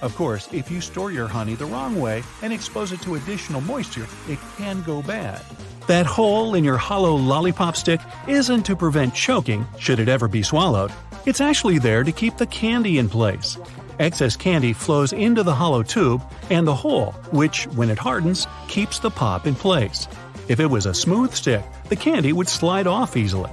Of 0.00 0.14
course, 0.16 0.48
if 0.52 0.70
you 0.70 0.80
store 0.80 1.12
your 1.12 1.28
honey 1.28 1.54
the 1.54 1.66
wrong 1.66 2.00
way 2.00 2.22
and 2.42 2.52
expose 2.52 2.92
it 2.92 3.02
to 3.02 3.16
additional 3.16 3.60
moisture, 3.60 4.06
it 4.28 4.38
can 4.56 4.82
go 4.82 5.02
bad. 5.02 5.42
That 5.86 6.06
hole 6.06 6.54
in 6.54 6.64
your 6.64 6.78
hollow 6.78 7.14
lollipop 7.14 7.76
stick 7.76 8.00
isn't 8.26 8.62
to 8.64 8.74
prevent 8.74 9.14
choking, 9.14 9.66
should 9.78 10.00
it 10.00 10.08
ever 10.08 10.28
be 10.28 10.42
swallowed. 10.42 10.90
It's 11.26 11.42
actually 11.42 11.78
there 11.78 12.04
to 12.04 12.12
keep 12.12 12.38
the 12.38 12.46
candy 12.46 12.98
in 12.98 13.10
place. 13.10 13.58
Excess 13.98 14.34
candy 14.34 14.72
flows 14.72 15.12
into 15.12 15.42
the 15.42 15.54
hollow 15.54 15.82
tube 15.82 16.22
and 16.50 16.66
the 16.66 16.74
hole, 16.74 17.12
which, 17.32 17.66
when 17.68 17.90
it 17.90 17.98
hardens, 17.98 18.46
keeps 18.66 18.98
the 18.98 19.10
pop 19.10 19.46
in 19.46 19.54
place. 19.54 20.08
If 20.48 20.58
it 20.58 20.66
was 20.66 20.86
a 20.86 20.94
smooth 20.94 21.34
stick, 21.34 21.64
the 21.90 21.96
candy 21.96 22.32
would 22.32 22.48
slide 22.48 22.86
off 22.86 23.16
easily. 23.16 23.50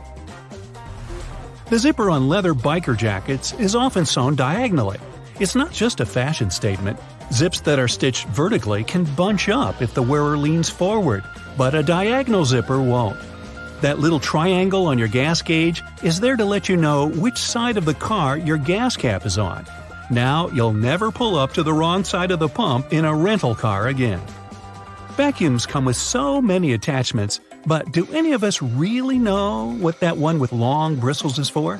The 1.71 1.79
zipper 1.79 2.09
on 2.09 2.27
leather 2.27 2.53
biker 2.53 2.97
jackets 2.97 3.53
is 3.53 3.75
often 3.75 4.05
sewn 4.05 4.35
diagonally, 4.35 4.99
it's 5.39 5.55
not 5.55 5.71
just 5.71 6.01
a 6.01 6.05
fashion 6.05 6.51
statement. 6.51 6.99
Zips 7.31 7.61
that 7.61 7.79
are 7.79 7.87
stitched 7.87 8.27
vertically 8.27 8.83
can 8.83 9.05
bunch 9.15 9.47
up 9.47 9.81
if 9.81 9.93
the 9.93 10.03
wearer 10.03 10.37
leans 10.37 10.69
forward, 10.69 11.23
but 11.57 11.73
a 11.73 11.81
diagonal 11.81 12.43
zipper 12.43 12.81
won't. 12.81 13.17
That 13.79 13.99
little 13.99 14.19
triangle 14.19 14.87
on 14.87 14.99
your 14.99 15.07
gas 15.07 15.41
gauge 15.41 15.81
is 16.03 16.19
there 16.19 16.35
to 16.35 16.43
let 16.43 16.67
you 16.67 16.75
know 16.75 17.07
which 17.07 17.37
side 17.37 17.77
of 17.77 17.85
the 17.85 17.93
car 17.93 18.37
your 18.37 18.57
gas 18.57 18.97
cap 18.97 19.25
is 19.25 19.37
on. 19.37 19.65
Now 20.09 20.49
you'll 20.49 20.73
never 20.73 21.09
pull 21.09 21.37
up 21.37 21.53
to 21.53 21.63
the 21.63 21.73
wrong 21.73 22.03
side 22.03 22.31
of 22.31 22.39
the 22.39 22.49
pump 22.49 22.91
in 22.91 23.05
a 23.05 23.15
rental 23.15 23.55
car 23.55 23.87
again. 23.87 24.19
Vacuums 25.11 25.65
come 25.65 25.85
with 25.85 25.95
so 25.95 26.41
many 26.41 26.73
attachments, 26.73 27.39
but 27.65 27.91
do 27.91 28.07
any 28.11 28.33
of 28.33 28.43
us 28.43 28.61
really 28.61 29.19
know 29.19 29.73
what 29.73 29.99
that 29.99 30.17
one 30.17 30.39
with 30.39 30.51
long 30.51 30.95
bristles 30.95 31.39
is 31.39 31.49
for? 31.49 31.79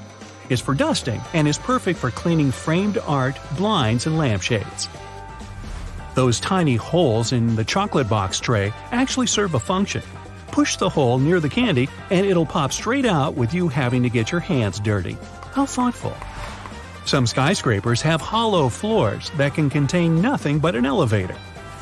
is 0.52 0.60
for 0.60 0.76
dusting 0.76 1.22
and 1.34 1.48
is 1.48 1.58
perfect 1.58 1.98
for 1.98 2.12
cleaning 2.12 2.52
framed 2.52 2.98
art, 3.08 3.40
blinds, 3.56 4.06
and 4.06 4.18
lampshades. 4.18 4.90
Those 6.14 6.42
tiny 6.42 6.76
holes 6.76 7.32
in 7.32 7.56
the 7.56 7.64
chocolate 7.64 8.10
box 8.10 8.40
tray 8.40 8.74
actually 8.92 9.28
serve 9.28 9.54
a 9.56 9.60
function. 9.60 10.04
Push 10.52 10.76
the 10.76 10.90
hole 10.90 11.18
near 11.18 11.40
the 11.40 11.50
candy 11.50 11.88
and 12.10 12.26
it'll 12.26 12.46
pop 12.46 12.74
straight 12.74 13.06
out 13.06 13.36
with 13.36 13.54
you 13.54 13.70
having 13.70 14.04
to 14.04 14.10
get 14.10 14.32
your 14.32 14.42
hands 14.42 14.80
dirty. 14.82 15.18
How 15.54 15.66
thoughtful. 15.66 16.14
Some 17.06 17.26
skyscrapers 17.26 18.02
have 18.02 18.20
hollow 18.20 18.68
floors 18.68 19.32
that 19.38 19.54
can 19.54 19.70
contain 19.70 20.22
nothing 20.22 20.60
but 20.60 20.76
an 20.76 20.86
elevator. 20.86 21.36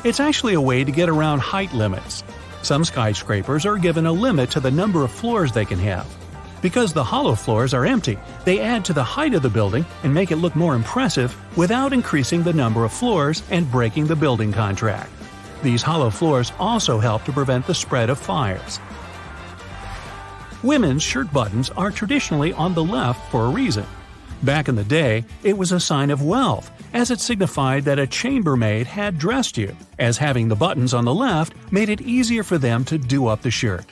It's 0.04 0.20
actually 0.20 0.54
a 0.54 0.60
way 0.60 0.84
to 0.84 0.92
get 0.92 1.08
around 1.08 1.40
height 1.40 1.72
limits. 1.74 2.22
Some 2.62 2.84
skyscrapers 2.84 3.64
are 3.64 3.78
given 3.78 4.06
a 4.06 4.12
limit 4.12 4.50
to 4.50 4.60
the 4.60 4.70
number 4.70 5.02
of 5.02 5.10
floors 5.10 5.52
they 5.52 5.64
can 5.64 5.78
have. 5.78 6.06
Because 6.60 6.92
the 6.92 7.04
hollow 7.04 7.34
floors 7.34 7.72
are 7.72 7.86
empty, 7.86 8.18
they 8.44 8.60
add 8.60 8.84
to 8.84 8.92
the 8.92 9.02
height 9.02 9.32
of 9.32 9.40
the 9.40 9.48
building 9.48 9.86
and 10.02 10.12
make 10.12 10.30
it 10.30 10.36
look 10.36 10.54
more 10.54 10.74
impressive 10.74 11.34
without 11.56 11.94
increasing 11.94 12.42
the 12.42 12.52
number 12.52 12.84
of 12.84 12.92
floors 12.92 13.42
and 13.50 13.70
breaking 13.70 14.06
the 14.06 14.16
building 14.16 14.52
contract. 14.52 15.10
These 15.62 15.82
hollow 15.82 16.10
floors 16.10 16.52
also 16.58 16.98
help 16.98 17.24
to 17.24 17.32
prevent 17.32 17.66
the 17.66 17.74
spread 17.74 18.10
of 18.10 18.18
fires. 18.18 18.78
Women's 20.62 21.02
shirt 21.02 21.32
buttons 21.32 21.70
are 21.70 21.90
traditionally 21.90 22.52
on 22.52 22.74
the 22.74 22.84
left 22.84 23.30
for 23.30 23.46
a 23.46 23.50
reason. 23.50 23.86
Back 24.42 24.68
in 24.68 24.74
the 24.74 24.84
day, 24.84 25.24
it 25.42 25.56
was 25.56 25.72
a 25.72 25.80
sign 25.80 26.10
of 26.10 26.22
wealth, 26.22 26.70
as 26.94 27.10
it 27.10 27.20
signified 27.20 27.84
that 27.84 27.98
a 27.98 28.06
chambermaid 28.06 28.86
had 28.86 29.18
dressed 29.18 29.58
you, 29.58 29.76
as 29.98 30.16
having 30.16 30.48
the 30.48 30.56
buttons 30.56 30.94
on 30.94 31.04
the 31.04 31.14
left 31.14 31.52
made 31.70 31.90
it 31.90 32.00
easier 32.00 32.42
for 32.42 32.56
them 32.56 32.84
to 32.86 32.96
do 32.96 33.26
up 33.26 33.42
the 33.42 33.50
shirt. 33.50 33.84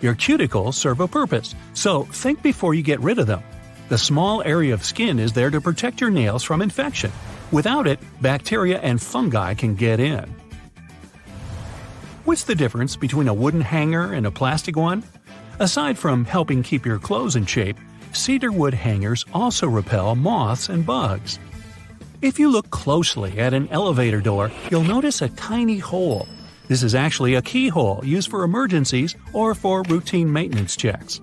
Your 0.00 0.14
cuticles 0.14 0.74
serve 0.74 0.98
a 0.98 1.06
purpose, 1.06 1.54
so 1.74 2.04
think 2.06 2.42
before 2.42 2.74
you 2.74 2.82
get 2.82 2.98
rid 3.00 3.20
of 3.20 3.28
them. 3.28 3.42
The 3.88 3.98
small 3.98 4.42
area 4.42 4.74
of 4.74 4.84
skin 4.84 5.20
is 5.20 5.32
there 5.32 5.50
to 5.50 5.60
protect 5.60 6.00
your 6.00 6.10
nails 6.10 6.42
from 6.42 6.60
infection. 6.60 7.12
Without 7.52 7.86
it, 7.86 8.00
bacteria 8.20 8.80
and 8.80 9.00
fungi 9.00 9.54
can 9.54 9.76
get 9.76 10.00
in. 10.00 10.34
What's 12.24 12.44
the 12.44 12.54
difference 12.54 12.96
between 12.96 13.28
a 13.28 13.34
wooden 13.34 13.60
hanger 13.60 14.12
and 14.12 14.26
a 14.26 14.30
plastic 14.30 14.74
one? 14.74 15.04
Aside 15.60 15.98
from 15.98 16.24
helping 16.24 16.62
keep 16.64 16.84
your 16.84 16.98
clothes 16.98 17.36
in 17.36 17.46
shape, 17.46 17.76
cedar 18.12 18.52
wood 18.52 18.74
hangers 18.74 19.24
also 19.32 19.66
repel 19.68 20.14
moths 20.14 20.68
and 20.68 20.84
bugs. 20.84 21.38
If 22.20 22.38
you 22.38 22.50
look 22.50 22.70
closely 22.70 23.38
at 23.38 23.54
an 23.54 23.68
elevator 23.68 24.20
door, 24.20 24.50
you'll 24.70 24.84
notice 24.84 25.22
a 25.22 25.28
tiny 25.30 25.78
hole 25.78 26.28
this 26.72 26.82
is 26.82 26.94
actually 26.94 27.34
a 27.34 27.42
keyhole 27.42 28.00
used 28.02 28.30
for 28.30 28.44
emergencies 28.44 29.14
or 29.34 29.54
for 29.54 29.82
routine 29.82 30.32
maintenance 30.32 30.74
checks. 30.74 31.20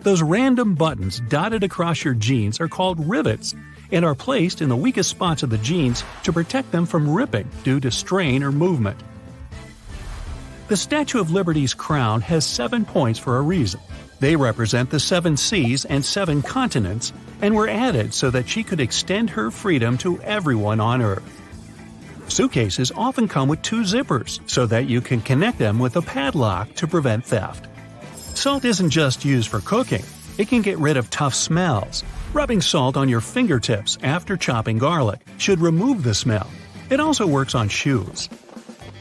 Those 0.00 0.22
random 0.22 0.74
buttons 0.74 1.20
dotted 1.28 1.62
across 1.62 2.02
your 2.02 2.14
jeans 2.14 2.58
are 2.58 2.68
called 2.68 3.06
rivets 3.06 3.54
and 3.90 4.02
are 4.02 4.14
placed 4.14 4.62
in 4.62 4.70
the 4.70 4.76
weakest 4.76 5.10
spots 5.10 5.42
of 5.42 5.50
the 5.50 5.58
jeans 5.58 6.04
to 6.22 6.32
protect 6.32 6.72
them 6.72 6.86
from 6.86 7.12
ripping 7.12 7.50
due 7.64 7.80
to 7.80 7.90
strain 7.90 8.42
or 8.42 8.50
movement. 8.50 8.98
The 10.68 10.76
Statue 10.78 11.20
of 11.20 11.30
Liberty's 11.30 11.74
crown 11.74 12.22
has 12.22 12.46
seven 12.46 12.86
points 12.86 13.18
for 13.18 13.36
a 13.36 13.42
reason. 13.42 13.80
They 14.22 14.36
represent 14.36 14.88
the 14.88 15.00
seven 15.00 15.36
seas 15.36 15.84
and 15.84 16.04
seven 16.04 16.42
continents 16.42 17.12
and 17.40 17.56
were 17.56 17.68
added 17.68 18.14
so 18.14 18.30
that 18.30 18.48
she 18.48 18.62
could 18.62 18.78
extend 18.78 19.30
her 19.30 19.50
freedom 19.50 19.98
to 19.98 20.22
everyone 20.22 20.78
on 20.78 21.02
Earth. 21.02 21.28
Suitcases 22.28 22.92
often 22.94 23.26
come 23.26 23.48
with 23.48 23.62
two 23.62 23.80
zippers 23.80 24.38
so 24.48 24.64
that 24.66 24.86
you 24.88 25.00
can 25.00 25.22
connect 25.22 25.58
them 25.58 25.80
with 25.80 25.96
a 25.96 26.02
padlock 26.02 26.72
to 26.76 26.86
prevent 26.86 27.24
theft. 27.26 27.66
Salt 28.14 28.64
isn't 28.64 28.90
just 28.90 29.24
used 29.24 29.48
for 29.48 29.58
cooking, 29.58 30.04
it 30.38 30.46
can 30.46 30.62
get 30.62 30.78
rid 30.78 30.96
of 30.96 31.10
tough 31.10 31.34
smells. 31.34 32.04
Rubbing 32.32 32.60
salt 32.60 32.96
on 32.96 33.08
your 33.08 33.20
fingertips 33.20 33.98
after 34.04 34.36
chopping 34.36 34.78
garlic 34.78 35.18
should 35.38 35.58
remove 35.58 36.04
the 36.04 36.14
smell. 36.14 36.48
It 36.90 37.00
also 37.00 37.26
works 37.26 37.56
on 37.56 37.68
shoes. 37.68 38.28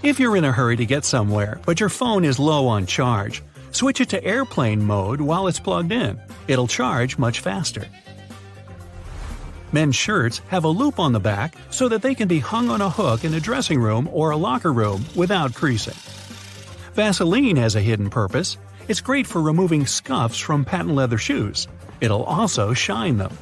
If 0.01 0.19
you're 0.19 0.36
in 0.36 0.45
a 0.45 0.51
hurry 0.51 0.77
to 0.77 0.86
get 0.88 1.05
somewhere, 1.05 1.60
but 1.63 1.79
your 1.79 1.89
phone 1.89 2.25
is 2.25 2.39
low 2.39 2.67
on 2.67 2.88
charge, 2.88 3.43
switch 3.71 4.01
it 4.01 4.10
to 4.10 4.23
airplane 4.23 4.84
mode 4.84 5.21
while 5.21 5.47
it's 5.47 5.60
plugged 5.60 5.91
in. 5.91 6.19
It'll 6.47 6.67
charge 6.67 7.17
much 7.17 7.39
faster. 7.39 7.88
Men's 9.71 9.95
shirts 9.95 10.41
have 10.49 10.65
a 10.65 10.69
loop 10.69 10.99
on 10.99 11.13
the 11.13 11.19
back 11.19 11.55
so 11.69 11.88
that 11.89 12.01
they 12.01 12.13
can 12.13 12.27
be 12.27 12.39
hung 12.39 12.69
on 12.69 12.81
a 12.81 12.89
hook 12.89 13.23
in 13.23 13.34
a 13.34 13.39
dressing 13.39 13.79
room 13.79 14.10
or 14.12 14.31
a 14.31 14.38
locker 14.38 14.73
room 14.73 15.05
without 15.15 15.53
creasing. 15.53 15.95
Vaseline 16.93 17.55
has 17.55 17.75
a 17.75 17.81
hidden 17.81 18.10
purpose. 18.10 18.57
It's 18.88 18.99
great 18.99 19.25
for 19.25 19.41
removing 19.41 19.86
scuffs 19.86 20.38
from 20.38 20.65
patent 20.65 20.95
leather 20.95 21.17
shoes. 21.17 21.67
It'll 22.01 22.23
also 22.23 22.73
shine 22.73 23.17
them. 23.17 23.38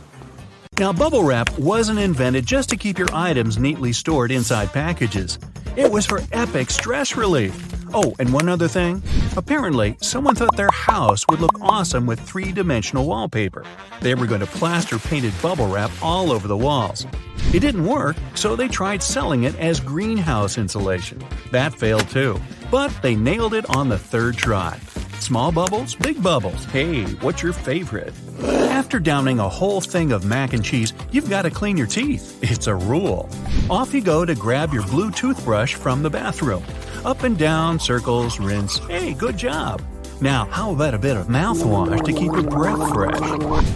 Now, 0.77 0.93
bubble 0.93 1.23
wrap 1.23 1.57
wasn't 1.57 1.99
invented 1.99 2.45
just 2.45 2.69
to 2.69 2.77
keep 2.77 2.99
your 2.99 3.09
items 3.11 3.57
neatly 3.57 3.91
stored 3.91 4.31
inside 4.31 4.71
packages. 4.71 5.39
It 5.75 5.91
was 5.91 6.05
for 6.05 6.21
epic 6.31 6.69
stress 6.69 7.17
relief. 7.17 7.78
Oh, 7.93 8.13
and 8.19 8.31
one 8.31 8.49
other 8.49 8.67
thing. 8.67 9.01
Apparently, 9.35 9.97
someone 10.01 10.35
thought 10.35 10.55
their 10.55 10.71
house 10.71 11.25
would 11.29 11.39
look 11.39 11.59
awesome 11.61 12.05
with 12.05 12.19
three 12.19 12.51
dimensional 12.51 13.07
wallpaper. 13.07 13.65
They 14.01 14.13
were 14.13 14.27
going 14.27 14.41
to 14.41 14.47
plaster 14.47 14.99
painted 14.99 15.33
bubble 15.41 15.67
wrap 15.67 15.91
all 16.01 16.31
over 16.31 16.47
the 16.47 16.57
walls. 16.57 17.07
It 17.53 17.61
didn't 17.61 17.85
work, 17.85 18.15
so 18.35 18.55
they 18.55 18.67
tried 18.67 19.01
selling 19.01 19.43
it 19.43 19.57
as 19.59 19.79
greenhouse 19.79 20.57
insulation. 20.57 21.23
That 21.51 21.73
failed 21.73 22.07
too. 22.09 22.39
But 22.69 22.93
they 23.01 23.15
nailed 23.15 23.55
it 23.55 23.67
on 23.75 23.89
the 23.89 23.97
third 23.97 24.37
try. 24.37 24.77
Small 25.19 25.51
bubbles, 25.51 25.95
big 25.95 26.21
bubbles. 26.21 26.65
Hey, 26.65 27.03
what's 27.21 27.41
your 27.41 27.53
favorite? 27.53 28.13
After 28.43 28.99
downing 28.99 29.39
a 29.39 29.49
whole 29.49 29.81
thing 29.81 30.11
of 30.11 30.25
mac 30.25 30.53
and 30.53 30.63
cheese, 30.63 30.93
you've 31.11 31.29
got 31.29 31.41
to 31.41 31.49
clean 31.51 31.75
your 31.75 31.87
teeth. 31.87 32.37
It's 32.41 32.67
a 32.67 32.75
rule. 32.75 33.29
Off 33.69 33.93
you 33.93 34.01
go 34.01 34.25
to 34.25 34.35
grab 34.35 34.73
your 34.73 34.83
blue 34.83 35.11
toothbrush 35.11 35.73
from 35.73 36.03
the 36.03 36.09
bathroom. 36.09 36.63
Up 37.05 37.23
and 37.23 37.37
down, 37.37 37.79
circles, 37.79 38.39
rinse. 38.39 38.79
Hey, 38.79 39.13
good 39.13 39.37
job. 39.37 39.81
Now, 40.19 40.45
how 40.45 40.73
about 40.73 40.93
a 40.93 40.97
bit 40.97 41.15
of 41.15 41.27
mouthwash 41.27 42.03
to 42.03 42.11
keep 42.11 42.31
your 42.33 42.43
breath 42.43 42.91
fresh? 42.91 43.19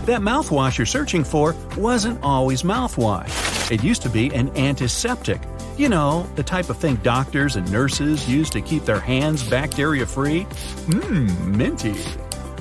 That 0.06 0.20
mouthwash 0.22 0.78
you're 0.78 0.86
searching 0.86 1.24
for 1.24 1.56
wasn't 1.78 2.22
always 2.22 2.64
mouthwash. 2.64 3.72
It 3.72 3.82
used 3.82 4.02
to 4.02 4.10
be 4.10 4.34
an 4.34 4.56
antiseptic. 4.58 5.42
You 5.78 5.88
know, 5.88 6.30
the 6.36 6.44
type 6.44 6.70
of 6.70 6.78
thing 6.78 6.98
doctors 6.98 7.56
and 7.56 7.72
nurses 7.72 8.28
use 8.28 8.50
to 8.50 8.62
keep 8.62 8.84
their 8.84 9.00
hands 9.00 9.42
bacteria 9.42 10.06
free. 10.06 10.44
Mmm, 10.88 11.56
minty. 11.56 11.94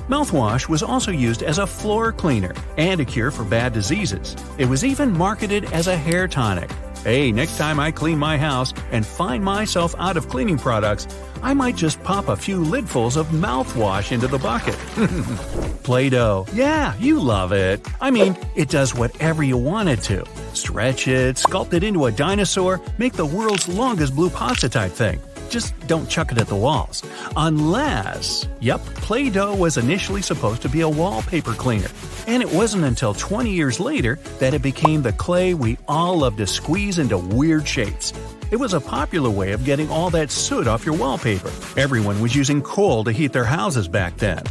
Mouthwash 0.07 0.69
was 0.69 0.81
also 0.81 1.11
used 1.11 1.43
as 1.43 1.57
a 1.57 1.67
floor 1.67 2.13
cleaner 2.13 2.53
and 2.77 3.01
a 3.01 3.05
cure 3.05 3.31
for 3.31 3.43
bad 3.43 3.73
diseases. 3.73 4.35
It 4.57 4.65
was 4.65 4.85
even 4.85 5.11
marketed 5.11 5.71
as 5.73 5.87
a 5.87 5.97
hair 5.97 6.27
tonic. 6.27 6.71
Hey, 7.03 7.33
next 7.33 7.57
time 7.57 7.81
I 7.81 7.91
clean 7.91 8.17
my 8.17 8.37
house 8.37 8.73
and 8.91 9.05
find 9.05 9.43
myself 9.43 9.93
out 9.99 10.15
of 10.15 10.29
cleaning 10.29 10.57
products, 10.57 11.05
I 11.41 11.53
might 11.53 11.75
just 11.75 12.01
pop 12.03 12.29
a 12.29 12.35
few 12.37 12.59
lidfuls 12.59 13.17
of 13.17 13.27
mouthwash 13.27 14.11
into 14.13 14.27
the 14.27 14.39
bucket. 14.39 14.75
Play 15.83 16.09
Doh. 16.09 16.45
Yeah, 16.53 16.95
you 16.95 17.19
love 17.19 17.51
it. 17.51 17.85
I 17.99 18.09
mean, 18.09 18.37
it 18.55 18.69
does 18.69 18.95
whatever 18.95 19.43
you 19.43 19.57
want 19.57 19.89
it 19.89 19.99
to. 20.03 20.23
Stretch 20.53 21.09
it, 21.09 21.35
sculpt 21.35 21.73
it 21.73 21.83
into 21.83 22.05
a 22.05 22.11
dinosaur, 22.11 22.79
make 22.97 23.13
the 23.13 23.25
world's 23.25 23.67
longest 23.67 24.15
blue 24.15 24.29
pasta 24.29 24.69
type 24.69 24.91
thing. 24.93 25.19
Just 25.53 25.87
don't 25.87 26.09
chuck 26.09 26.31
it 26.31 26.39
at 26.39 26.47
the 26.47 26.55
walls. 26.55 27.03
Unless, 27.37 28.47
yep, 28.59 28.83
Play 29.05 29.29
Doh 29.29 29.53
was 29.53 29.77
initially 29.77 30.23
supposed 30.23 30.63
to 30.63 30.67
be 30.67 30.81
a 30.81 30.89
wallpaper 30.89 31.53
cleaner. 31.53 31.89
And 32.25 32.41
it 32.41 32.51
wasn't 32.51 32.85
until 32.85 33.13
20 33.13 33.51
years 33.51 33.79
later 33.79 34.17
that 34.39 34.55
it 34.55 34.63
became 34.63 35.03
the 35.03 35.13
clay 35.13 35.53
we 35.53 35.77
all 35.87 36.17
love 36.17 36.37
to 36.37 36.47
squeeze 36.47 36.97
into 36.97 37.19
weird 37.19 37.67
shapes. 37.67 38.13
It 38.49 38.55
was 38.55 38.73
a 38.73 38.81
popular 38.81 39.29
way 39.29 39.51
of 39.51 39.63
getting 39.63 39.91
all 39.91 40.09
that 40.09 40.31
soot 40.31 40.67
off 40.67 40.87
your 40.87 40.97
wallpaper. 40.97 41.51
Everyone 41.79 42.19
was 42.19 42.35
using 42.35 42.63
coal 42.63 43.03
to 43.03 43.11
heat 43.11 43.31
their 43.31 43.45
houses 43.45 43.87
back 43.87 44.17
then. 44.17 44.41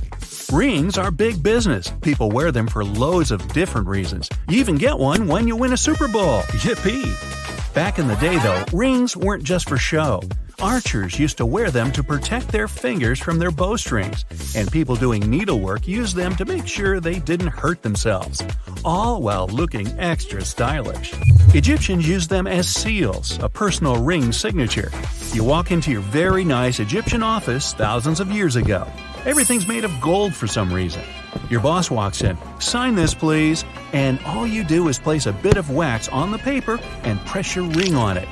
Rings 0.53 0.99
are 0.99 1.11
big 1.11 1.43
business. 1.43 1.93
People 2.03 2.31
wear 2.31 2.53
them 2.53 2.69
for 2.69 2.85
loads 2.85 3.33
of 3.33 3.53
different 3.53 3.89
reasons. 3.89 4.29
You 4.49 4.61
even 4.61 4.77
get 4.77 4.97
one 4.97 5.27
when 5.27 5.49
you 5.49 5.57
win 5.57 5.73
a 5.73 5.77
Super 5.77 6.07
Bowl. 6.07 6.43
Yippee! 6.63 7.75
Back 7.75 7.99
in 7.99 8.07
the 8.07 8.15
day, 8.17 8.39
though, 8.39 8.65
rings 8.73 9.17
weren't 9.17 9.43
just 9.43 9.69
for 9.69 9.79
show. 9.79 10.21
Archers 10.63 11.19
used 11.19 11.39
to 11.39 11.45
wear 11.45 11.73
them 11.73 11.91
to 11.91 12.05
protect 12.05 12.47
their 12.47 12.69
fingers 12.69 13.19
from 13.19 13.41
their 13.41 13.51
bowstrings, 13.51 14.25
and 14.55 14.71
people 14.71 14.95
doing 14.95 15.29
needlework 15.29 15.89
used 15.89 16.15
them 16.15 16.37
to 16.37 16.45
make 16.45 16.69
sure 16.69 17.01
they 17.01 17.19
didn't 17.19 17.49
hurt 17.49 17.83
themselves, 17.83 18.45
all 18.85 19.21
while 19.21 19.49
looking 19.49 19.89
extra 19.99 20.41
stylish. 20.45 21.15
Egyptians 21.53 22.09
used 22.09 22.31
them 22.31 22.47
as 22.47 22.73
seals, 22.73 23.43
a 23.43 23.49
personal 23.49 23.97
ring 24.05 24.31
signature. 24.31 24.93
You 25.33 25.43
walk 25.43 25.73
into 25.73 25.91
your 25.91 26.01
very 26.01 26.45
nice 26.45 26.79
Egyptian 26.79 27.25
office 27.25 27.73
thousands 27.75 28.21
of 28.21 28.31
years 28.31 28.55
ago. 28.55 28.87
Everything's 29.27 29.67
made 29.67 29.85
of 29.85 30.01
gold 30.01 30.33
for 30.33 30.47
some 30.47 30.73
reason. 30.73 31.03
Your 31.51 31.61
boss 31.61 31.91
walks 31.91 32.23
in, 32.23 32.39
sign 32.61 32.95
this 32.95 33.15
please, 33.15 33.65
and 33.93 34.21
all 34.27 34.47
you 34.47 34.63
do 34.63 34.87
is 34.87 35.01
place 35.01 35.27
a 35.27 35.33
bit 35.33 35.57
of 35.57 35.71
wax 35.71 36.07
on 36.07 36.31
the 36.31 36.39
paper 36.39 36.79
and 37.03 37.19
press 37.27 37.57
your 37.57 37.65
ring 37.65 37.97
on 37.97 38.17
it. 38.17 38.29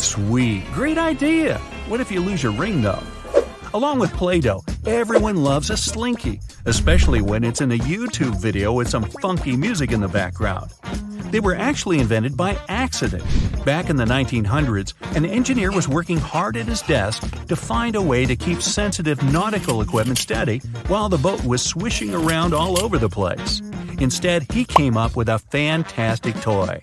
Sweet, 0.00 0.64
great 0.72 0.96
idea. 0.96 1.58
What 1.86 2.00
if 2.00 2.10
you 2.10 2.20
lose 2.20 2.42
your 2.42 2.52
ring 2.52 2.80
though? 2.80 3.02
Along 3.74 3.98
with 3.98 4.10
Play 4.14 4.40
Doh, 4.40 4.64
everyone 4.86 5.36
loves 5.36 5.68
a 5.68 5.76
slinky, 5.76 6.40
especially 6.64 7.20
when 7.20 7.44
it's 7.44 7.60
in 7.60 7.70
a 7.72 7.78
YouTube 7.78 8.40
video 8.40 8.72
with 8.72 8.88
some 8.88 9.04
funky 9.20 9.54
music 9.54 9.92
in 9.92 10.00
the 10.00 10.08
background. 10.08 10.72
They 11.30 11.38
were 11.38 11.54
actually 11.54 11.98
invented 11.98 12.34
by 12.34 12.58
accident. 12.68 13.24
Back 13.66 13.90
in 13.90 13.96
the 13.96 14.06
1900s, 14.06 14.94
an 15.16 15.26
engineer 15.26 15.70
was 15.70 15.86
working 15.86 16.16
hard 16.16 16.56
at 16.56 16.64
his 16.64 16.80
desk 16.80 17.22
to 17.48 17.54
find 17.54 17.94
a 17.94 18.02
way 18.02 18.24
to 18.24 18.36
keep 18.36 18.62
sensitive 18.62 19.22
nautical 19.30 19.82
equipment 19.82 20.18
steady 20.18 20.60
while 20.88 21.10
the 21.10 21.18
boat 21.18 21.44
was 21.44 21.60
swishing 21.62 22.14
around 22.14 22.54
all 22.54 22.82
over 22.82 22.96
the 22.96 23.10
place. 23.10 23.60
Instead, 23.98 24.50
he 24.50 24.64
came 24.64 24.96
up 24.96 25.14
with 25.14 25.28
a 25.28 25.38
fantastic 25.38 26.34
toy. 26.40 26.82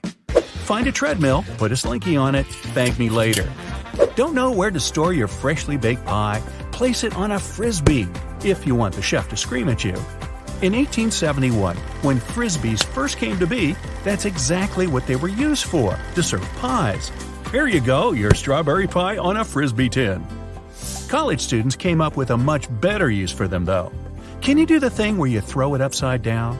Find 0.68 0.86
a 0.86 0.92
treadmill, 0.92 1.46
put 1.58 1.72
a 1.72 1.78
slinky 1.78 2.18
on 2.18 2.36
it, 2.36 2.46
thank 2.46 3.00
me 3.00 3.08
later. 3.08 3.50
Don't 4.18 4.36
know 4.36 4.52
where 4.52 4.70
to 4.70 4.82
store 4.82 5.14
your 5.14 5.30
freshly 5.30 5.78
baked 5.78 6.04
pie? 6.04 6.44
Place 6.74 7.06
it 7.06 7.16
on 7.16 7.32
a 7.32 7.40
frisbee 7.40 8.06
if 8.44 8.68
you 8.68 8.76
want 8.76 8.94
the 8.94 9.02
chef 9.02 9.30
to 9.30 9.38
scream 9.38 9.70
at 9.70 9.86
you. 9.86 9.94
In 10.62 10.74
1871, 10.74 11.78
when 12.04 12.20
frisbees 12.20 12.84
first 12.84 13.16
came 13.16 13.40
to 13.40 13.48
be, 13.48 13.78
that's 14.04 14.26
exactly 14.26 14.88
what 14.88 15.08
they 15.08 15.16
were 15.16 15.30
used 15.30 15.64
for 15.64 15.98
to 16.16 16.22
serve 16.22 16.44
pies. 16.58 17.14
Here 17.54 17.68
you 17.68 17.80
go, 17.80 18.12
your 18.12 18.34
strawberry 18.34 18.88
pie 18.88 19.18
on 19.18 19.38
a 19.38 19.46
frisbee 19.46 19.88
tin. 19.88 20.28
College 21.08 21.40
students 21.40 21.78
came 21.78 22.02
up 22.02 22.18
with 22.18 22.32
a 22.32 22.38
much 22.38 22.68
better 22.82 23.10
use 23.10 23.32
for 23.32 23.48
them, 23.48 23.64
though. 23.64 23.90
Can 24.42 24.58
you 24.58 24.66
do 24.66 24.82
the 24.82 24.90
thing 24.90 25.18
where 25.18 25.30
you 25.30 25.40
throw 25.40 25.76
it 25.76 25.82
upside 25.82 26.24
down? 26.24 26.60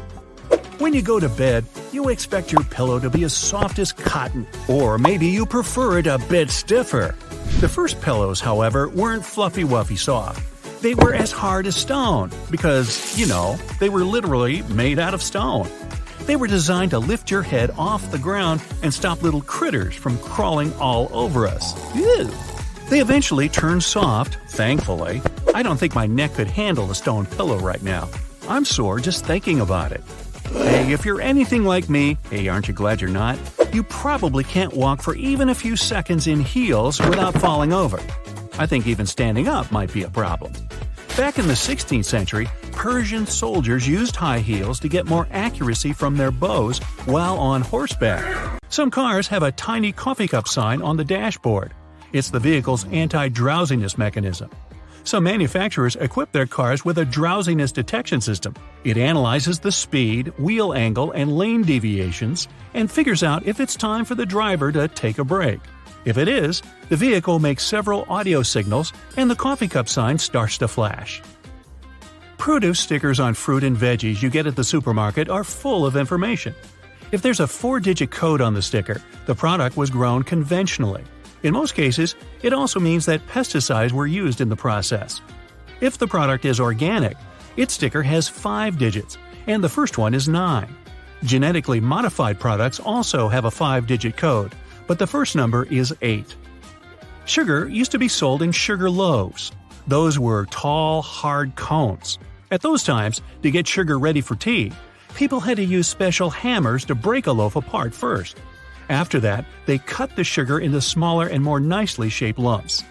When 0.80 0.94
you 0.94 1.02
go 1.02 1.20
to 1.20 1.28
bed, 1.28 1.66
you 1.92 2.10
expect 2.10 2.52
your 2.52 2.64
pillow 2.66 3.00
to 3.00 3.10
be 3.10 3.24
as 3.24 3.34
soft 3.34 3.80
as 3.80 3.92
cotton, 3.92 4.46
or 4.68 5.00
maybe 5.00 5.26
you 5.26 5.44
prefer 5.44 5.98
it 5.98 6.06
a 6.06 6.20
bit 6.30 6.52
stiffer. 6.52 7.16
The 7.62 7.68
first 7.68 8.00
pillows, 8.00 8.40
however, 8.40 8.88
weren't 8.88 9.26
fluffy 9.26 9.64
wuffy 9.64 9.98
soft. 9.98 10.40
They 10.84 10.94
were 10.94 11.16
as 11.16 11.32
hard 11.32 11.66
as 11.66 11.76
stone, 11.76 12.30
because, 12.52 13.18
you 13.18 13.26
know, 13.26 13.58
they 13.80 13.90
were 13.90 14.04
literally 14.04 14.62
made 14.64 15.00
out 15.00 15.16
of 15.16 15.24
stone. 15.24 15.68
They 16.28 16.36
were 16.36 16.46
designed 16.46 16.92
to 16.92 17.00
lift 17.00 17.32
your 17.32 17.42
head 17.42 17.72
off 17.76 18.12
the 18.12 18.20
ground 18.20 18.62
and 18.84 18.94
stop 18.94 19.24
little 19.24 19.42
critters 19.42 19.96
from 19.96 20.20
crawling 20.20 20.72
all 20.76 21.10
over 21.12 21.48
us. 21.48 21.74
Ew. 21.96 22.30
They 22.90 23.00
eventually 23.00 23.50
turned 23.50 23.82
soft, 23.82 24.38
thankfully. 24.50 25.24
I 25.56 25.64
don't 25.64 25.78
think 25.78 25.96
my 25.96 26.06
neck 26.06 26.36
could 26.36 26.48
handle 26.48 26.92
a 26.92 26.96
stone 26.96 27.26
pillow 27.26 27.58
right 27.58 27.82
now. 27.82 28.10
I'm 28.48 28.64
sore 28.64 29.00
just 29.00 29.26
thinking 29.26 29.60
about 29.60 29.92
it. 29.92 30.04
Hey, 30.54 30.92
if 30.94 31.06
you're 31.06 31.22
anything 31.22 31.64
like 31.64 31.90
me, 31.90 32.18
hey, 32.30 32.48
aren't 32.48 32.68
you 32.68 32.74
glad 32.74 33.02
you're 33.02 33.10
not? 33.10 33.38
You 33.74 33.84
probably 33.84 34.44
can't 34.44 34.74
walk 34.74 35.02
for 35.02 35.16
even 35.16 35.50
a 35.50 35.56
few 35.56 35.76
seconds 35.76 36.28
in 36.28 36.40
heels 36.40 37.00
without 37.00 37.34
falling 37.34 37.74
over. 37.74 38.00
I 38.58 38.66
think 38.66 38.88
even 38.88 39.06
standing 39.06 39.48
up 39.48 39.72
might 39.72 39.94
be 39.94 40.04
a 40.04 40.10
problem. 40.10 40.54
Back 41.18 41.40
in 41.40 41.48
the 41.48 41.54
16th 41.54 42.06
century, 42.06 42.48
Persian 42.72 43.26
soldiers 43.26 43.88
used 43.88 44.16
high 44.16 44.40
heels 44.40 44.80
to 44.82 44.88
get 44.88 45.06
more 45.06 45.28
accuracy 45.32 45.94
from 45.94 46.16
their 46.16 46.32
bows 46.32 46.80
while 47.06 47.38
on 47.38 47.62
horseback. 47.62 48.60
Some 48.70 48.92
cars 48.92 49.28
have 49.28 49.44
a 49.44 49.52
tiny 49.52 49.92
coffee 49.92 50.28
cup 50.28 50.48
sign 50.48 50.82
on 50.82 50.96
the 50.96 51.04
dashboard. 51.04 51.74
It's 52.14 52.30
the 52.30 52.40
vehicle's 52.40 52.86
anti 52.92 53.30
drowsiness 53.30 53.98
mechanism. 53.98 54.50
Some 55.08 55.24
manufacturers 55.24 55.96
equip 55.96 56.34
their 56.34 56.46
cars 56.46 56.84
with 56.84 56.98
a 56.98 57.06
drowsiness 57.06 57.72
detection 57.72 58.20
system. 58.20 58.54
It 58.84 58.98
analyzes 58.98 59.58
the 59.58 59.72
speed, 59.72 60.38
wheel 60.38 60.74
angle, 60.74 61.14
and 61.14 61.38
lane 61.38 61.62
deviations 61.62 62.50
and 62.74 62.92
figures 62.92 63.24
out 63.24 63.48
if 63.48 63.62
it's 63.62 63.78
time 63.78 64.04
for 64.04 64.16
the 64.16 64.26
driver 64.26 64.70
to 64.74 64.90
take 64.90 65.18
a 65.18 65.24
break. 65.24 65.62
If 66.04 66.18
it 66.18 66.28
is, 66.28 66.62
the 66.90 66.98
vehicle 66.98 67.40
makes 67.40 67.64
several 67.64 68.06
audio 68.10 68.44
signals 68.44 68.92
and 69.16 69.32
the 69.32 69.36
coffee 69.38 69.70
cup 69.70 69.88
sign 69.88 70.18
starts 70.18 70.58
to 70.58 70.68
flash. 70.68 71.22
Produce 72.38 72.82
stickers 72.82 73.22
on 73.22 73.34
fruit 73.34 73.64
and 73.64 73.78
veggies 73.78 74.22
you 74.22 74.30
get 74.30 74.46
at 74.46 74.58
the 74.58 74.64
supermarket 74.66 75.30
are 75.30 75.46
full 75.46 75.86
of 75.86 75.96
information. 75.96 76.54
If 77.14 77.22
there's 77.22 77.40
a 77.40 77.48
four 77.48 77.80
digit 77.80 78.12
code 78.12 78.42
on 78.42 78.54
the 78.54 78.62
sticker, 78.62 79.02
the 79.26 79.36
product 79.36 79.78
was 79.78 79.90
grown 79.90 80.24
conventionally. 80.24 81.06
In 81.44 81.54
most 81.54 81.76
cases, 81.76 82.16
it 82.42 82.54
also 82.54 82.80
means 82.80 83.06
that 83.06 83.26
pesticides 83.28 83.92
were 83.92 84.08
used 84.08 84.42
in 84.42 84.50
the 84.50 84.56
process. 84.56 85.22
If 85.82 85.98
the 85.98 86.08
product 86.08 86.46
is 86.46 86.60
organic, 86.60 87.18
its 87.56 87.74
sticker 87.74 88.02
has 88.04 88.28
5 88.28 88.78
digits, 88.78 89.18
and 89.46 89.64
the 89.64 89.70
first 89.70 89.98
one 89.98 90.14
is 90.14 90.28
9. 90.28 90.68
Genetically 91.24 91.80
modified 91.80 92.40
products 92.40 92.80
also 92.80 93.28
have 93.28 93.46
a 93.46 93.52
5 93.52 93.88
digit 93.88 94.18
code, 94.18 94.54
but 94.88 95.00
the 95.00 95.08
first 95.08 95.36
number 95.36 95.66
is 95.66 95.96
8. 96.02 96.36
Sugar 97.26 97.68
used 97.68 97.92
to 97.92 98.00
be 98.00 98.08
sold 98.08 98.42
in 98.42 98.52
sugar 98.52 98.90
loaves. 98.90 99.52
Those 99.88 100.18
were 100.18 100.46
tall, 100.48 101.02
hard 101.02 101.56
cones. 101.56 102.20
At 102.52 102.62
those 102.62 102.84
times, 102.84 103.22
to 103.44 103.52
get 103.52 103.68
sugar 103.68 104.00
ready 104.00 104.22
for 104.22 104.36
tea, 104.36 104.72
people 105.16 105.40
had 105.40 105.58
to 105.58 105.64
use 105.64 105.88
special 105.88 106.30
hammers 106.30 106.86
to 106.86 106.96
break 106.96 107.28
a 107.28 107.32
loaf 107.32 107.56
apart 107.56 107.94
first. 107.94 108.40
After 108.90 109.20
that, 109.20 109.46
they 109.66 109.80
cut 109.80 110.16
the 110.16 110.24
sugar 110.24 110.60
into 110.60 110.82
smaller 110.82 111.28
and 111.28 111.44
more 111.44 111.60
nicely 111.60 112.10
shaped 112.10 112.40
lumps. 112.40 112.84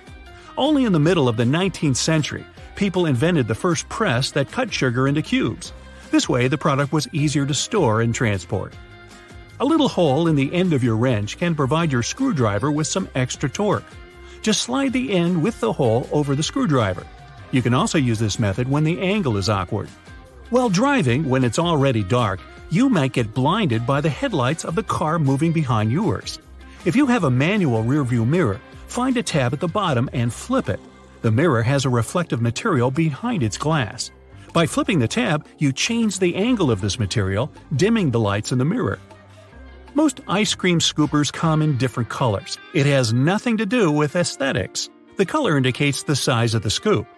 Only 0.59 0.85
in 0.85 0.93
the 0.93 0.99
middle 0.99 1.29
of 1.29 1.37
the 1.37 1.45
19th 1.45 1.97
century, 1.97 2.45
people 2.75 3.07
invented 3.07 3.49
the 3.49 3.55
first 3.55 3.89
press 3.89 4.31
that 4.33 4.53
cut 4.53 4.73
sugar 4.73 5.09
into 5.09 5.23
cubes. 5.23 5.73
This 6.11 6.29
way, 6.29 6.49
the 6.49 6.59
product 6.59 6.93
was 6.93 7.09
easier 7.13 7.47
to 7.47 7.55
store 7.55 8.01
and 8.03 8.15
transport. 8.15 8.75
A 9.59 9.65
little 9.65 9.89
hole 9.89 10.29
in 10.29 10.37
the 10.37 10.53
end 10.53 10.75
of 10.75 10.85
your 10.85 10.97
wrench 10.97 11.39
can 11.39 11.55
provide 11.55 11.91
your 11.91 12.03
screwdriver 12.03 12.71
with 12.71 12.87
some 12.87 13.09
extra 13.15 13.49
torque. 13.49 13.85
Just 14.43 14.63
slide 14.63 14.93
the 14.93 15.13
end 15.13 15.43
with 15.43 15.59
the 15.61 15.73
hole 15.73 16.09
over 16.13 16.35
the 16.35 16.43
screwdriver. 16.43 17.07
You 17.53 17.63
can 17.63 17.73
also 17.73 17.97
use 17.97 18.19
this 18.19 18.39
method 18.39 18.69
when 18.69 18.85
the 18.85 19.01
angle 19.01 19.39
is 19.39 19.49
awkward. 19.49 19.89
While 20.49 20.69
driving, 20.69 21.29
when 21.29 21.43
it's 21.43 21.59
already 21.59 22.05
dark, 22.05 22.39
you 22.71 22.89
might 22.89 23.13
get 23.13 23.35
blinded 23.35 23.85
by 23.85 24.01
the 24.01 24.09
headlights 24.09 24.65
of 24.65 24.77
the 24.77 24.83
car 24.85 25.19
moving 25.19 25.51
behind 25.51 25.91
yours. 25.91 26.39
If 26.85 26.95
you 26.95 27.07
have 27.07 27.25
a 27.25 27.31
manual 27.31 27.83
rearview 27.83 28.25
mirror, 28.25 28.61
find 28.87 29.17
a 29.17 29.25
tab 29.25 29.53
at 29.55 29.59
the 29.59 29.67
bottom 29.67 30.09
and 30.13 30.33
flip 30.33 30.69
it. 30.69 30.79
The 31.23 31.33
mirror 31.33 31.65
has 31.65 31.85
a 31.85 31.91
reflective 31.91 32.41
material 32.41 32.93
behind 32.93 33.43
its 33.43 33.59
glass. 33.59 34.13
By 34.53 34.67
flipping 34.67 35.01
the 35.01 35.09
tab, 35.09 35.45
you 35.59 35.73
change 35.73 36.21
the 36.21 36.37
angle 36.37 36.71
of 36.71 36.81
this 36.81 37.01
material, 37.01 37.51
dimming 37.75 38.13
the 38.13 38.21
lights 38.21 38.53
in 38.53 38.59
the 38.59 38.65
mirror. 38.65 39.01
Most 39.95 40.21
ice 40.29 40.55
cream 40.55 40.79
scoopers 40.79 41.33
come 41.33 41.61
in 41.61 41.77
different 41.77 42.09
colors. 42.09 42.57
It 42.73 42.87
has 42.87 43.13
nothing 43.13 43.57
to 43.57 43.67
do 43.67 43.91
with 43.91 44.15
aesthetics. 44.15 44.91
The 45.17 45.27
color 45.27 45.57
indicates 45.57 46.05
the 46.05 46.15
size 46.15 46.55
of 46.55 46.63
the 46.63 46.71
scoop. 46.71 47.09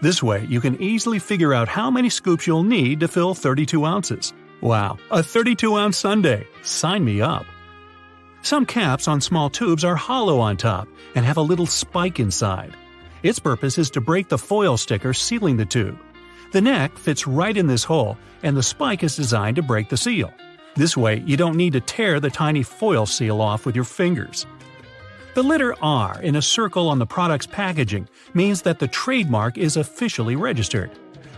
This 0.00 0.22
way, 0.22 0.46
you 0.48 0.60
can 0.60 0.80
easily 0.80 1.18
figure 1.18 1.52
out 1.52 1.68
how 1.68 1.90
many 1.90 2.08
scoops 2.08 2.46
you'll 2.46 2.62
need 2.62 3.00
to 3.00 3.08
fill 3.08 3.34
32 3.34 3.84
ounces. 3.84 4.32
Wow, 4.60 4.98
a 5.10 5.22
32 5.22 5.76
ounce 5.76 5.96
sundae! 5.96 6.46
Sign 6.62 7.04
me 7.04 7.20
up! 7.20 7.46
Some 8.42 8.64
caps 8.64 9.08
on 9.08 9.20
small 9.20 9.50
tubes 9.50 9.84
are 9.84 9.96
hollow 9.96 10.38
on 10.38 10.56
top 10.56 10.88
and 11.14 11.24
have 11.24 11.36
a 11.36 11.42
little 11.42 11.66
spike 11.66 12.20
inside. 12.20 12.76
Its 13.22 13.40
purpose 13.40 13.78
is 13.78 13.90
to 13.90 14.00
break 14.00 14.28
the 14.28 14.38
foil 14.38 14.76
sticker 14.76 15.12
sealing 15.12 15.56
the 15.56 15.66
tube. 15.66 15.98
The 16.52 16.60
neck 16.60 16.96
fits 16.96 17.26
right 17.26 17.56
in 17.56 17.66
this 17.66 17.84
hole, 17.84 18.16
and 18.42 18.56
the 18.56 18.62
spike 18.62 19.02
is 19.02 19.16
designed 19.16 19.56
to 19.56 19.62
break 19.62 19.88
the 19.88 19.96
seal. 19.96 20.32
This 20.76 20.96
way, 20.96 21.22
you 21.26 21.36
don't 21.36 21.56
need 21.56 21.72
to 21.72 21.80
tear 21.80 22.20
the 22.20 22.30
tiny 22.30 22.62
foil 22.62 23.04
seal 23.04 23.40
off 23.40 23.66
with 23.66 23.74
your 23.74 23.84
fingers. 23.84 24.46
The 25.34 25.42
letter 25.42 25.74
R 25.80 26.20
in 26.22 26.36
a 26.36 26.42
circle 26.42 26.88
on 26.88 26.98
the 26.98 27.06
product's 27.06 27.46
packaging 27.46 28.08
means 28.34 28.62
that 28.62 28.78
the 28.78 28.88
trademark 28.88 29.56
is 29.56 29.76
officially 29.76 30.36
registered. 30.36 30.90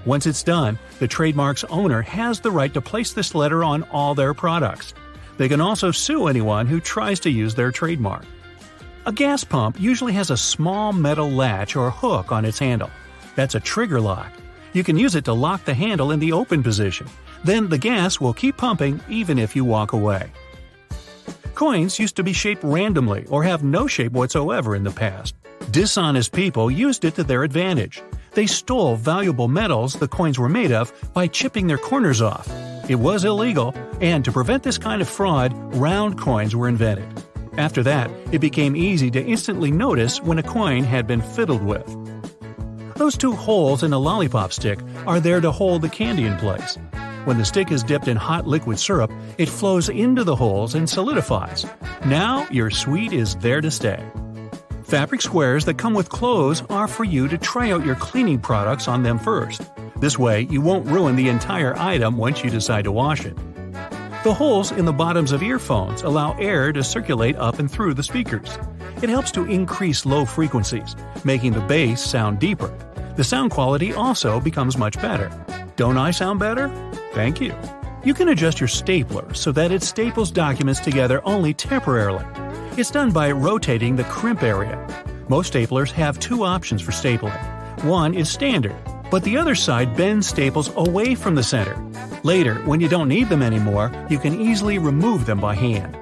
Once 0.07 0.27
it's 0.27 0.43
done, 0.43 0.79
the 0.99 1.09
trademark's 1.09 1.65
owner 1.65 2.01
has 2.03 2.41
the 2.41 2.51
right 2.51 2.73
to 2.73 2.81
place 2.81 3.13
this 3.13 3.35
letter 3.35 3.63
on 3.63 3.83
all 3.93 4.15
their 4.15 4.33
products. 4.33 4.95
They 5.37 5.49
can 5.49 5.61
also 5.61 5.91
sue 5.91 6.29
anyone 6.29 6.67
who 6.67 6.81
tries 6.81 7.21
to 7.21 7.31
use 7.31 7.55
their 7.55 7.71
trademark. 7.71 8.25
A 9.07 9.13
gas 9.13 9.45
pump 9.45 9.81
usually 9.81 10.13
has 10.13 10.31
a 10.31 10.37
small 10.37 10.93
metal 10.93 11.31
latch 11.31 11.77
or 11.77 11.91
hook 11.91 12.33
on 12.33 12.45
its 12.45 12.59
handle. 12.59 12.91
That's 13.35 13.55
a 13.55 13.61
trigger 13.61 14.01
lock. 14.01 14.33
You 14.73 14.85
can 14.85 14.97
use 14.97 15.15
it 15.15 15.25
to 15.25 15.33
lock 15.33 15.65
the 15.65 15.75
handle 15.75 16.13
in 16.13 16.21
the 16.21 16.33
open 16.33 16.63
position. 16.63 17.07
Then 17.45 17.69
the 17.69 17.79
gas 17.79 18.21
will 18.21 18.35
keep 18.35 18.57
pumping 18.57 19.01
even 19.09 19.39
if 19.39 19.57
you 19.57 19.65
walk 19.65 19.93
away. 19.93 20.31
Coins 21.61 21.99
used 21.99 22.17
to 22.17 22.23
be 22.23 22.33
shaped 22.33 22.65
randomly 22.65 23.27
or 23.29 23.45
have 23.45 23.63
no 23.63 23.87
shape 23.87 24.13
whatsoever 24.13 24.75
in 24.75 24.83
the 24.83 24.91
past. 24.91 25.35
Dishonest 25.71 26.33
people 26.33 26.71
used 26.71 27.05
it 27.05 27.15
to 27.17 27.23
their 27.23 27.45
advantage. 27.45 28.03
They 28.33 28.47
stole 28.47 28.97
valuable 28.97 29.47
metals 29.47 29.93
the 29.93 30.09
coins 30.09 30.39
were 30.39 30.49
made 30.49 30.73
of 30.73 30.91
by 31.13 31.27
chipping 31.27 31.67
their 31.67 31.77
corners 31.77 32.23
off. 32.23 32.49
It 32.89 32.95
was 32.95 33.27
illegal, 33.27 33.75
and 34.01 34.25
to 34.25 34.33
prevent 34.33 34.63
this 34.63 34.79
kind 34.79 35.03
of 35.03 35.09
fraud, 35.11 35.53
round 35.77 36.19
coins 36.19 36.57
were 36.57 36.67
invented. 36.67 37.23
After 37.59 37.83
that, 37.83 38.11
it 38.33 38.39
became 38.39 38.75
easy 38.75 39.11
to 39.11 39.23
instantly 39.23 39.71
notice 39.71 40.23
when 40.23 40.39
a 40.39 40.43
coin 40.43 40.83
had 40.83 41.07
been 41.07 41.21
fiddled 41.21 41.63
with. 41.63 41.85
Those 42.97 43.19
two 43.19 43.33
holes 43.33 43.83
in 43.83 43.93
a 43.93 43.99
lollipop 43.99 44.55
stick 44.55 44.79
are 45.07 45.21
there 45.21 45.43
to 45.43 45.53
hold 45.53 45.83
the 45.83 45.91
candy 45.91 46.25
in 46.25 46.39
place. 46.39 46.79
When 47.25 47.37
the 47.37 47.45
stick 47.45 47.71
is 47.71 47.83
dipped 47.83 48.09
in 48.09 48.17
hot 48.17 48.47
liquid 48.47 48.79
syrup, 48.79 49.13
it 49.37 49.49
flows 49.49 49.91
into 49.91 50.25
the 50.25 50.35
holes 50.35 50.75
and 50.75 50.89
solidifies. 50.89 51.67
Now 52.07 52.49
your 52.51 52.71
sweet 52.71 53.13
is 53.13 53.37
there 53.37 53.61
to 53.61 53.71
stay. 53.71 54.03
Fabric 54.85 55.21
squares 55.21 55.67
that 55.67 55.77
come 55.77 55.93
with 55.93 56.09
clothes 56.09 56.63
are 56.71 56.89
for 56.89 57.05
you 57.05 57.29
to 57.29 57.37
try 57.37 57.73
out 57.73 57.85
your 57.85 57.95
cleaning 57.95 58.41
products 58.41 58.89
on 58.89 59.03
them 59.03 59.19
first. 59.19 59.63
This 59.97 60.19
way, 60.19 60.49
you 60.51 60.63
won't 60.63 60.87
ruin 60.87 61.15
the 61.15 61.29
entire 61.29 61.77
item 61.79 62.17
once 62.17 62.43
you 62.43 62.49
decide 62.49 62.85
to 62.85 62.93
wash 62.93 63.27
it. 63.27 63.37
The 64.25 64.35
holes 64.35 64.73
in 64.73 64.87
the 64.87 64.93
bottoms 64.93 65.33
of 65.33 65.43
earphones 65.43 66.03
allow 66.03 66.33
air 66.39 66.73
to 66.73 66.83
circulate 66.83 67.37
up 67.37 67.59
and 67.59 67.71
through 67.71 67.95
the 67.95 68.03
speakers. 68.03 68.59
It 69.03 69.11
helps 69.11 69.31
to 69.33 69.45
increase 69.45 70.07
low 70.07 70.25
frequencies, 70.25 70.97
making 71.23 71.53
the 71.53 71.61
bass 71.61 72.03
sound 72.03 72.39
deeper. 72.39 72.75
The 73.17 73.25
sound 73.25 73.51
quality 73.51 73.93
also 73.93 74.41
becomes 74.41 74.79
much 74.79 75.01
better. 75.03 75.31
Don't 75.81 75.97
I 75.97 76.11
sound 76.11 76.39
better? 76.39 76.69
Thank 77.15 77.41
you. 77.41 77.55
You 78.05 78.13
can 78.13 78.29
adjust 78.29 78.61
your 78.61 78.69
stapler 78.69 79.33
so 79.33 79.51
that 79.53 79.73
it 79.73 79.83
staples 79.83 80.31
documents 80.31 80.79
together 80.79 81.23
only 81.25 81.55
temporarily. 81.55 82.23
It's 82.77 82.91
done 82.91 83.13
by 83.13 83.31
rotating 83.31 83.97
the 83.97 84.05
crimp 84.05 84.43
area. 84.43 84.77
Most 85.31 85.55
staplers 85.55 85.91
have 85.93 86.21
two 86.21 86.45
options 86.45 86.83
for 86.83 86.93
stapling. 86.93 87.33
One 87.83 88.13
is 88.13 88.29
standard, 88.29 88.77
but 89.11 89.25
the 89.25 89.39
other 89.39 89.55
side 89.55 89.97
bends 89.97 90.27
staples 90.27 90.71
away 90.77 91.15
from 91.15 91.35
the 91.35 91.43
center. 91.43 91.83
Later, 92.25 92.57
when 92.67 92.83
you 92.83 92.89
don't 92.91 93.09
need 93.09 93.31
them 93.31 93.41
anymore, 93.41 93.91
you 94.11 94.19
can 94.19 94.39
easily 94.39 94.77
remove 94.77 95.25
them 95.25 95.41
by 95.41 95.55
hand. 95.55 95.97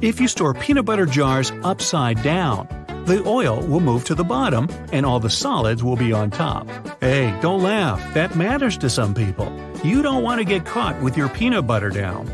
If 0.00 0.20
you 0.20 0.26
store 0.26 0.54
peanut 0.54 0.86
butter 0.86 1.06
jars 1.06 1.52
upside 1.62 2.20
down, 2.24 2.66
the 3.08 3.26
oil 3.26 3.60
will 3.66 3.80
move 3.80 4.04
to 4.04 4.14
the 4.14 4.22
bottom 4.22 4.68
and 4.92 5.06
all 5.06 5.18
the 5.18 5.30
solids 5.30 5.82
will 5.82 5.96
be 5.96 6.12
on 6.12 6.30
top. 6.30 6.68
Hey, 7.00 7.36
don't 7.40 7.62
laugh, 7.62 8.14
that 8.14 8.36
matters 8.36 8.76
to 8.78 8.90
some 8.90 9.14
people. 9.14 9.50
You 9.82 10.02
don't 10.02 10.22
want 10.22 10.40
to 10.40 10.44
get 10.44 10.66
caught 10.66 11.00
with 11.00 11.16
your 11.16 11.30
peanut 11.30 11.66
butter 11.66 11.88
down. 11.88 12.30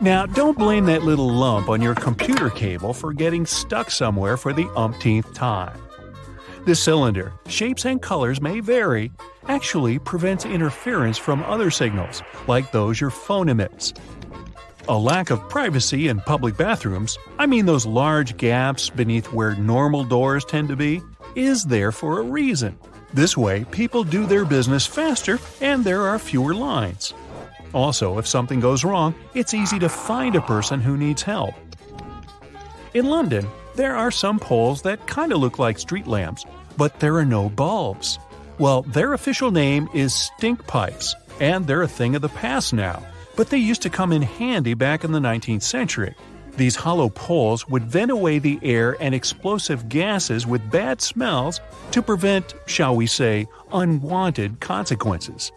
Now, 0.00 0.24
don't 0.24 0.56
blame 0.56 0.86
that 0.86 1.02
little 1.02 1.28
lump 1.28 1.68
on 1.68 1.82
your 1.82 1.94
computer 1.94 2.48
cable 2.48 2.94
for 2.94 3.12
getting 3.12 3.44
stuck 3.44 3.90
somewhere 3.90 4.38
for 4.38 4.54
the 4.54 4.66
umpteenth 4.74 5.34
time. 5.34 5.78
This 6.64 6.82
cylinder, 6.82 7.34
shapes 7.46 7.84
and 7.84 8.00
colors 8.00 8.40
may 8.40 8.60
vary, 8.60 9.12
actually 9.48 9.98
prevents 9.98 10.46
interference 10.46 11.18
from 11.18 11.42
other 11.42 11.70
signals, 11.70 12.22
like 12.46 12.72
those 12.72 12.98
your 12.98 13.10
phone 13.10 13.50
emits. 13.50 13.92
A 14.90 14.98
lack 14.98 15.30
of 15.30 15.48
privacy 15.48 16.08
in 16.08 16.18
public 16.18 16.56
bathrooms, 16.56 17.16
I 17.38 17.46
mean 17.46 17.64
those 17.64 17.86
large 17.86 18.36
gaps 18.36 18.90
beneath 18.90 19.32
where 19.32 19.54
normal 19.54 20.02
doors 20.02 20.44
tend 20.44 20.66
to 20.68 20.74
be, 20.74 21.00
is 21.36 21.62
there 21.62 21.92
for 21.92 22.18
a 22.18 22.24
reason. 22.24 22.76
This 23.14 23.36
way, 23.36 23.64
people 23.70 24.02
do 24.02 24.26
their 24.26 24.44
business 24.44 24.88
faster 24.88 25.38
and 25.60 25.84
there 25.84 26.08
are 26.08 26.18
fewer 26.18 26.54
lines. 26.54 27.14
Also, 27.72 28.18
if 28.18 28.26
something 28.26 28.58
goes 28.58 28.82
wrong, 28.82 29.14
it's 29.32 29.54
easy 29.54 29.78
to 29.78 29.88
find 29.88 30.34
a 30.34 30.40
person 30.40 30.80
who 30.80 30.96
needs 30.96 31.22
help. 31.22 31.54
In 32.92 33.06
London, 33.06 33.46
there 33.76 33.94
are 33.94 34.10
some 34.10 34.40
poles 34.40 34.82
that 34.82 35.06
kind 35.06 35.32
of 35.32 35.38
look 35.38 35.60
like 35.60 35.78
street 35.78 36.08
lamps, 36.08 36.44
but 36.76 36.98
there 36.98 37.14
are 37.14 37.24
no 37.24 37.48
bulbs. 37.48 38.18
Well, 38.58 38.82
their 38.82 39.12
official 39.12 39.52
name 39.52 39.88
is 39.94 40.12
stink 40.12 40.66
pipes, 40.66 41.14
and 41.38 41.64
they're 41.64 41.82
a 41.82 41.86
thing 41.86 42.16
of 42.16 42.22
the 42.22 42.28
past 42.30 42.74
now 42.74 43.06
but 43.36 43.50
they 43.50 43.58
used 43.58 43.82
to 43.82 43.90
come 43.90 44.12
in 44.12 44.22
handy 44.22 44.74
back 44.74 45.04
in 45.04 45.12
the 45.12 45.18
19th 45.18 45.62
century. 45.62 46.14
These 46.56 46.76
hollow 46.76 47.08
poles 47.08 47.68
would 47.68 47.84
vent 47.84 48.10
away 48.10 48.38
the 48.38 48.58
air 48.62 48.96
and 49.00 49.14
explosive 49.14 49.88
gases 49.88 50.46
with 50.46 50.70
bad 50.70 51.00
smells 51.00 51.60
to 51.92 52.02
prevent, 52.02 52.54
shall 52.66 52.94
we 52.96 53.06
say, 53.06 53.46
unwanted 53.72 54.60
consequences. 54.60 55.52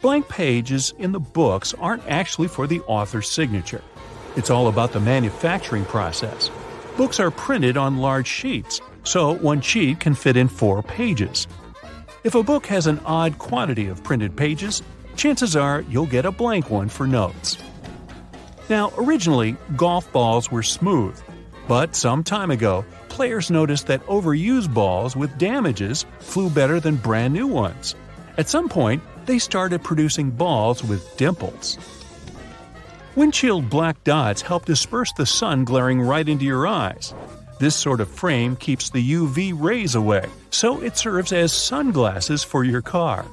Blank 0.00 0.28
pages 0.28 0.94
in 0.98 1.12
the 1.12 1.20
books 1.20 1.74
aren't 1.74 2.06
actually 2.08 2.48
for 2.48 2.66
the 2.66 2.80
author's 2.82 3.28
signature. 3.28 3.82
It's 4.36 4.48
all 4.48 4.68
about 4.68 4.92
the 4.92 5.00
manufacturing 5.00 5.84
process. 5.84 6.50
Books 6.96 7.20
are 7.20 7.30
printed 7.30 7.76
on 7.76 7.98
large 7.98 8.26
sheets, 8.26 8.80
so 9.04 9.34
one 9.34 9.60
sheet 9.60 10.00
can 10.00 10.14
fit 10.14 10.36
in 10.36 10.48
four 10.48 10.82
pages. 10.82 11.46
If 12.24 12.34
a 12.34 12.42
book 12.42 12.66
has 12.66 12.86
an 12.86 13.00
odd 13.04 13.38
quantity 13.38 13.88
of 13.88 14.02
printed 14.02 14.36
pages, 14.36 14.82
chances 15.20 15.54
are 15.54 15.82
you'll 15.82 16.06
get 16.06 16.24
a 16.24 16.30
blank 16.30 16.70
one 16.70 16.88
for 16.88 17.06
notes. 17.06 17.58
Now, 18.70 18.90
originally, 18.96 19.54
golf 19.76 20.10
balls 20.12 20.50
were 20.50 20.62
smooth, 20.62 21.20
but 21.68 21.94
some 21.94 22.24
time 22.24 22.50
ago, 22.50 22.86
players 23.10 23.50
noticed 23.50 23.86
that 23.88 24.04
overused 24.06 24.72
balls 24.72 25.14
with 25.14 25.36
damages 25.36 26.06
flew 26.20 26.48
better 26.48 26.80
than 26.80 26.96
brand 26.96 27.34
new 27.34 27.46
ones. 27.46 27.94
At 28.38 28.48
some 28.48 28.66
point, 28.66 29.02
they 29.26 29.38
started 29.38 29.84
producing 29.84 30.30
balls 30.30 30.82
with 30.82 31.14
dimples. 31.18 31.76
Windshield 33.14 33.68
black 33.68 34.02
dots 34.04 34.40
help 34.40 34.64
disperse 34.64 35.12
the 35.12 35.26
sun 35.26 35.64
glaring 35.64 36.00
right 36.00 36.26
into 36.26 36.46
your 36.46 36.66
eyes. 36.66 37.12
This 37.58 37.76
sort 37.76 38.00
of 38.00 38.08
frame 38.08 38.56
keeps 38.56 38.88
the 38.88 39.12
UV 39.12 39.52
rays 39.54 39.96
away, 39.96 40.24
so 40.48 40.80
it 40.80 40.96
serves 40.96 41.30
as 41.30 41.52
sunglasses 41.52 42.42
for 42.42 42.64
your 42.64 42.80
car. 42.80 43.26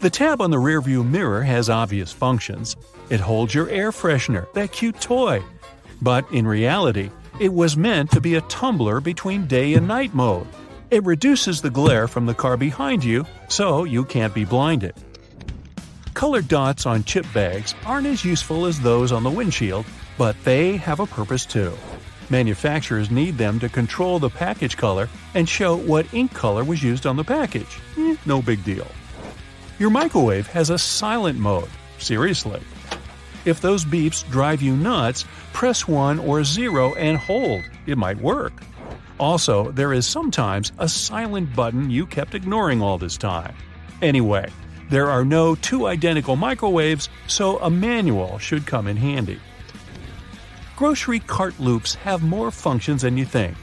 The 0.00 0.10
tab 0.10 0.40
on 0.40 0.50
the 0.50 0.56
rearview 0.58 1.08
mirror 1.08 1.42
has 1.42 1.70
obvious 1.70 2.12
functions. 2.12 2.76
It 3.08 3.20
holds 3.20 3.54
your 3.54 3.68
air 3.70 3.90
freshener, 3.92 4.52
that 4.54 4.72
cute 4.72 5.00
toy. 5.00 5.42
But 6.02 6.30
in 6.32 6.46
reality, 6.46 7.10
It 7.38 7.52
was 7.52 7.76
meant 7.76 8.10
to 8.12 8.20
be 8.20 8.36
a 8.36 8.40
tumbler 8.42 8.98
between 8.98 9.46
day 9.46 9.74
and 9.74 9.86
night 9.86 10.14
mode. 10.14 10.46
It 10.90 11.04
reduces 11.04 11.60
the 11.60 11.68
glare 11.68 12.08
from 12.08 12.24
the 12.24 12.32
car 12.32 12.56
behind 12.56 13.04
you, 13.04 13.26
so 13.48 13.84
you 13.84 14.04
can't 14.06 14.32
be 14.32 14.46
blinded. 14.46 14.94
Colored 16.14 16.48
dots 16.48 16.86
on 16.86 17.04
chip 17.04 17.26
bags 17.34 17.74
aren't 17.84 18.06
as 18.06 18.24
useful 18.24 18.64
as 18.64 18.80
those 18.80 19.12
on 19.12 19.22
the 19.22 19.28
windshield, 19.30 19.84
but 20.16 20.34
they 20.44 20.78
have 20.78 20.98
a 21.00 21.04
purpose 21.06 21.44
too. 21.44 21.76
Manufacturers 22.30 23.10
need 23.10 23.36
them 23.36 23.60
to 23.60 23.68
control 23.68 24.18
the 24.18 24.30
package 24.30 24.78
color 24.78 25.10
and 25.34 25.46
show 25.46 25.76
what 25.76 26.06
ink 26.14 26.32
color 26.32 26.64
was 26.64 26.82
used 26.82 27.04
on 27.06 27.16
the 27.16 27.24
package. 27.24 27.78
Eh, 27.98 28.16
no 28.24 28.40
big 28.40 28.64
deal. 28.64 28.86
Your 29.78 29.90
microwave 29.90 30.46
has 30.48 30.70
a 30.70 30.78
silent 30.78 31.38
mode. 31.38 31.68
Seriously. 31.98 32.62
If 33.44 33.60
those 33.60 33.84
beeps 33.84 34.28
drive 34.30 34.62
you 34.62 34.74
nuts, 34.76 35.24
press 35.52 35.86
1 35.86 36.18
or 36.18 36.44
0 36.44 36.94
and 36.94 37.18
hold. 37.18 37.62
It 37.86 37.98
might 37.98 38.20
work. 38.20 38.54
Also, 39.18 39.70
there 39.72 39.92
is 39.92 40.06
sometimes 40.06 40.72
a 40.78 40.88
silent 40.88 41.54
button 41.54 41.90
you 41.90 42.06
kept 42.06 42.34
ignoring 42.34 42.82
all 42.82 42.98
this 42.98 43.16
time. 43.16 43.54
Anyway, 44.02 44.50
there 44.90 45.10
are 45.10 45.24
no 45.24 45.54
two 45.54 45.86
identical 45.86 46.36
microwaves, 46.36 47.08
so 47.26 47.58
a 47.58 47.70
manual 47.70 48.38
should 48.38 48.66
come 48.66 48.86
in 48.86 48.96
handy. 48.96 49.40
Grocery 50.76 51.20
cart 51.20 51.58
loops 51.58 51.94
have 51.94 52.22
more 52.22 52.50
functions 52.50 53.02
than 53.02 53.16
you 53.16 53.24
think. 53.24 53.56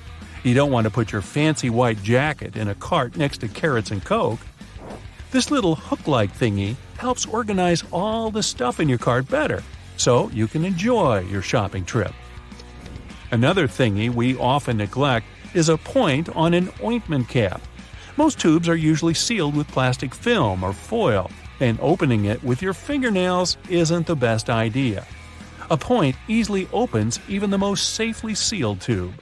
You 0.44 0.54
don't 0.54 0.72
want 0.72 0.86
to 0.86 0.92
put 0.92 1.12
your 1.12 1.22
fancy 1.22 1.70
white 1.70 2.02
jacket 2.04 2.56
in 2.56 2.68
a 2.68 2.76
cart 2.76 3.16
next 3.16 3.40
to 3.40 3.48
carrots 3.48 3.92
and 3.92 4.04
Coke. 4.04 4.40
This 5.34 5.50
little 5.50 5.74
hook 5.74 6.08
like 6.08 6.32
thingy 6.38 6.76
helps 7.00 7.26
organize 7.26 7.84
all 7.92 8.30
the 8.30 8.44
stuff 8.44 8.80
in 8.80 8.88
your 8.88 9.00
cart 9.00 9.28
better, 9.28 9.64
so 9.98 10.30
you 10.30 10.48
can 10.48 10.64
enjoy 10.64 11.22
your 11.22 11.42
shopping 11.42 11.86
trip. 11.86 12.14
Another 13.32 13.68
thingy 13.68 14.14
we 14.14 14.38
often 14.38 14.78
neglect 14.78 15.26
is 15.56 15.70
a 15.70 15.78
point 15.78 16.30
on 16.36 16.54
an 16.54 16.70
ointment 16.84 17.30
cap. 17.30 17.64
Most 18.16 18.40
tubes 18.40 18.70
are 18.70 18.76
usually 18.76 19.16
sealed 19.16 19.56
with 19.56 19.68
plastic 19.70 20.14
film 20.14 20.64
or 20.64 20.72
foil, 20.72 21.32
and 21.60 21.80
opening 21.82 22.26
it 22.26 22.44
with 22.44 22.62
your 22.62 22.76
fingernails 22.76 23.58
isn't 23.72 24.06
the 24.06 24.16
best 24.16 24.52
idea. 24.52 25.04
A 25.72 25.78
point 25.78 26.16
easily 26.28 26.68
opens 26.72 27.20
even 27.28 27.50
the 27.50 27.58
most 27.58 27.96
safely 27.96 28.36
sealed 28.36 28.82
tube. 28.82 29.16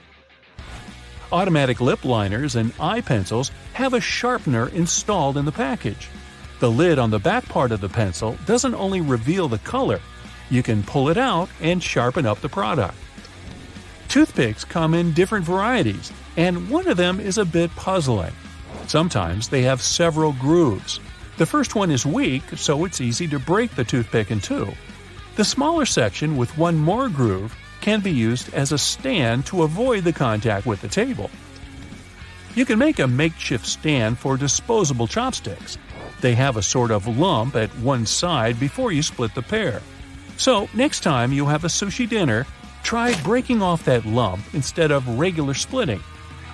Automatic 1.32 1.80
lip 1.80 2.04
liners 2.04 2.56
and 2.56 2.72
eye 2.78 3.00
pencils 3.00 3.50
have 3.72 3.94
a 3.94 4.00
sharpener 4.00 4.68
installed 4.68 5.36
in 5.36 5.46
the 5.46 5.52
package. 5.52 6.10
The 6.60 6.70
lid 6.70 6.98
on 6.98 7.10
the 7.10 7.18
back 7.18 7.44
part 7.46 7.72
of 7.72 7.80
the 7.80 7.88
pencil 7.88 8.36
doesn't 8.46 8.74
only 8.74 9.00
reveal 9.00 9.48
the 9.48 9.58
color, 9.58 10.00
you 10.52 10.62
can 10.62 10.82
pull 10.82 11.08
it 11.08 11.16
out 11.16 11.48
and 11.62 11.82
sharpen 11.82 12.26
up 12.26 12.42
the 12.42 12.48
product. 12.48 12.94
Toothpicks 14.08 14.66
come 14.66 14.92
in 14.92 15.14
different 15.14 15.46
varieties, 15.46 16.12
and 16.36 16.68
one 16.68 16.86
of 16.86 16.98
them 16.98 17.18
is 17.18 17.38
a 17.38 17.44
bit 17.46 17.70
puzzling. 17.70 18.34
Sometimes 18.86 19.48
they 19.48 19.62
have 19.62 19.80
several 19.80 20.32
grooves. 20.34 21.00
The 21.38 21.46
first 21.46 21.74
one 21.74 21.90
is 21.90 22.04
weak, 22.04 22.42
so 22.56 22.84
it's 22.84 23.00
easy 23.00 23.26
to 23.28 23.38
break 23.38 23.74
the 23.74 23.84
toothpick 23.84 24.30
in 24.30 24.40
two. 24.40 24.70
The 25.36 25.44
smaller 25.46 25.86
section 25.86 26.36
with 26.36 26.58
one 26.58 26.76
more 26.76 27.08
groove 27.08 27.56
can 27.82 28.00
be 28.00 28.10
used 28.10 28.54
as 28.54 28.72
a 28.72 28.78
stand 28.78 29.44
to 29.46 29.64
avoid 29.64 30.04
the 30.04 30.12
contact 30.12 30.64
with 30.64 30.80
the 30.80 30.88
table. 30.88 31.30
You 32.54 32.64
can 32.64 32.78
make 32.78 32.98
a 32.98 33.06
makeshift 33.06 33.66
stand 33.66 34.18
for 34.18 34.36
disposable 34.36 35.06
chopsticks. 35.06 35.76
They 36.20 36.34
have 36.34 36.56
a 36.56 36.62
sort 36.62 36.90
of 36.90 37.18
lump 37.18 37.56
at 37.56 37.70
one 37.78 38.06
side 38.06 38.60
before 38.60 38.92
you 38.92 39.02
split 39.02 39.34
the 39.34 39.42
pair. 39.42 39.82
So, 40.36 40.68
next 40.74 41.00
time 41.00 41.32
you 41.32 41.46
have 41.46 41.64
a 41.64 41.68
sushi 41.68 42.08
dinner, 42.08 42.46
try 42.82 43.20
breaking 43.22 43.62
off 43.62 43.84
that 43.84 44.06
lump 44.06 44.42
instead 44.54 44.90
of 44.90 45.18
regular 45.18 45.54
splitting. 45.54 46.00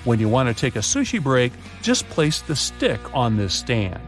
When 0.05 0.19
you 0.19 0.29
want 0.29 0.49
to 0.49 0.55
take 0.55 0.77
a 0.77 0.81
sushi 0.81 1.23
break, 1.23 1.53
just 1.83 2.09
place 2.09 2.41
the 2.41 2.57
stick 2.57 3.01
on 3.15 3.37
this 3.37 3.55
stand. 3.55 4.01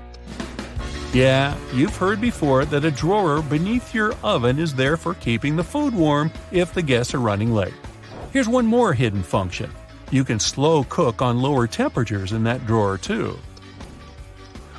Yeah, 1.12 1.56
you've 1.72 1.96
heard 1.96 2.20
before 2.20 2.64
that 2.66 2.84
a 2.84 2.90
drawer 2.92 3.42
beneath 3.42 3.92
your 3.92 4.14
oven 4.22 4.60
is 4.60 4.76
there 4.76 4.96
for 4.96 5.14
keeping 5.14 5.56
the 5.56 5.64
food 5.64 5.92
warm 5.92 6.30
if 6.52 6.72
the 6.72 6.82
guests 6.82 7.14
are 7.14 7.20
running 7.20 7.52
late. 7.52 7.74
Here's 8.32 8.48
one 8.48 8.66
more 8.66 8.92
hidden 8.92 9.24
function. 9.24 9.72
You 10.12 10.22
can 10.22 10.38
slow 10.38 10.84
cook 10.84 11.20
on 11.20 11.42
lower 11.42 11.66
temperatures 11.66 12.30
in 12.30 12.44
that 12.44 12.64
drawer 12.64 12.96
too. 12.96 13.36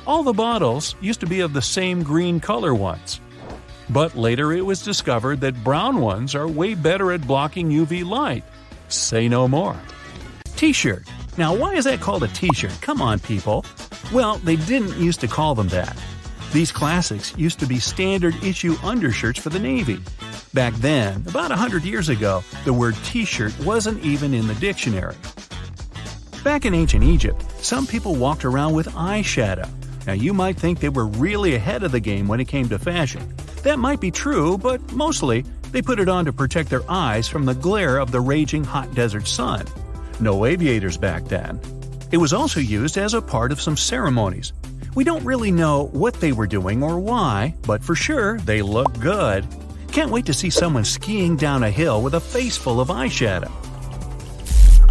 All 0.06 0.22
the 0.22 0.32
bottles 0.32 0.96
used 1.02 1.20
to 1.20 1.26
be 1.26 1.40
of 1.40 1.52
the 1.52 1.60
same 1.60 2.02
green 2.02 2.40
color 2.40 2.74
once. 2.74 3.20
But 3.90 4.16
later 4.16 4.54
it 4.54 4.64
was 4.64 4.80
discovered 4.80 5.38
that 5.42 5.62
brown 5.62 6.00
ones 6.00 6.34
are 6.34 6.48
way 6.48 6.72
better 6.72 7.12
at 7.12 7.26
blocking 7.26 7.68
UV 7.68 8.08
light. 8.08 8.44
Say 8.88 9.28
no 9.28 9.46
more. 9.46 9.78
T 10.56 10.72
shirt. 10.72 11.06
Now, 11.36 11.54
why 11.54 11.74
is 11.74 11.84
that 11.84 12.00
called 12.00 12.22
a 12.22 12.28
t 12.28 12.48
shirt? 12.54 12.78
Come 12.80 13.02
on, 13.02 13.18
people. 13.18 13.66
Well, 14.14 14.38
they 14.38 14.56
didn't 14.56 14.98
used 14.98 15.20
to 15.20 15.28
call 15.28 15.54
them 15.54 15.68
that. 15.68 15.94
These 16.52 16.70
classics 16.70 17.34
used 17.38 17.58
to 17.60 17.66
be 17.66 17.78
standard 17.78 18.34
issue 18.44 18.76
undershirts 18.82 19.40
for 19.40 19.48
the 19.48 19.58
Navy. 19.58 20.00
Back 20.52 20.74
then, 20.74 21.24
about 21.26 21.50
a 21.50 21.56
hundred 21.56 21.82
years 21.82 22.10
ago, 22.10 22.44
the 22.66 22.74
word 22.74 22.94
t 23.04 23.24
shirt 23.24 23.58
wasn't 23.60 24.04
even 24.04 24.34
in 24.34 24.46
the 24.46 24.54
dictionary. 24.56 25.16
Back 26.44 26.66
in 26.66 26.74
ancient 26.74 27.04
Egypt, 27.04 27.42
some 27.64 27.86
people 27.86 28.16
walked 28.16 28.44
around 28.44 28.74
with 28.74 28.86
eyeshadow. 28.88 29.66
Now, 30.06 30.12
you 30.12 30.34
might 30.34 30.58
think 30.58 30.78
they 30.78 30.90
were 30.90 31.06
really 31.06 31.54
ahead 31.54 31.84
of 31.84 31.92
the 31.92 32.00
game 32.00 32.28
when 32.28 32.40
it 32.40 32.48
came 32.48 32.68
to 32.68 32.78
fashion. 32.78 33.34
That 33.62 33.78
might 33.78 34.00
be 34.00 34.10
true, 34.10 34.58
but 34.58 34.92
mostly, 34.92 35.46
they 35.70 35.80
put 35.80 36.00
it 36.00 36.08
on 36.08 36.26
to 36.26 36.34
protect 36.34 36.68
their 36.68 36.82
eyes 36.90 37.28
from 37.28 37.46
the 37.46 37.54
glare 37.54 37.96
of 37.96 38.10
the 38.10 38.20
raging 38.20 38.64
hot 38.64 38.94
desert 38.94 39.26
sun. 39.26 39.64
No 40.20 40.44
aviators 40.44 40.98
back 40.98 41.24
then. 41.24 41.58
It 42.10 42.18
was 42.18 42.34
also 42.34 42.60
used 42.60 42.98
as 42.98 43.14
a 43.14 43.22
part 43.22 43.52
of 43.52 43.60
some 43.60 43.76
ceremonies, 43.76 44.52
we 44.94 45.04
don't 45.04 45.24
really 45.24 45.50
know 45.50 45.84
what 45.92 46.14
they 46.14 46.32
were 46.32 46.46
doing 46.46 46.82
or 46.82 46.98
why, 46.98 47.54
but 47.62 47.82
for 47.82 47.94
sure 47.94 48.38
they 48.40 48.62
look 48.62 48.98
good. 49.00 49.46
Can't 49.90 50.10
wait 50.10 50.26
to 50.26 50.34
see 50.34 50.50
someone 50.50 50.84
skiing 50.84 51.36
down 51.36 51.62
a 51.62 51.70
hill 51.70 52.02
with 52.02 52.14
a 52.14 52.20
face 52.20 52.56
full 52.56 52.80
of 52.80 52.88
eyeshadow. 52.88 53.50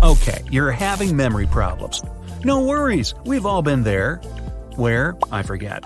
Okay, 0.04 0.44
you're 0.50 0.72
having 0.72 1.16
memory 1.16 1.48
problems. 1.48 2.02
No 2.44 2.64
worries, 2.64 3.14
we've 3.26 3.46
all 3.46 3.62
been 3.62 3.84
there. 3.84 4.16
Where? 4.76 5.16
I 5.32 5.44
forget. 5.44 5.84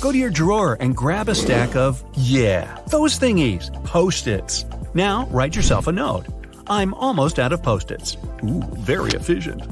Go 0.00 0.10
to 0.10 0.18
your 0.18 0.30
drawer 0.30 0.76
and 0.80 0.96
grab 0.96 1.28
a 1.28 1.34
stack 1.34 1.76
of, 1.76 2.02
yeah, 2.14 2.78
those 2.88 3.18
thingies, 3.18 3.72
post 3.84 4.26
its. 4.26 4.64
Now 4.94 5.26
write 5.30 5.54
yourself 5.54 5.86
a 5.86 5.92
note. 5.92 6.26
I'm 6.66 6.94
almost 6.94 7.38
out 7.38 7.52
of 7.52 7.62
post 7.62 7.90
its. 7.90 8.16
Ooh, 8.42 8.62
very 8.78 9.10
efficient. 9.10 9.62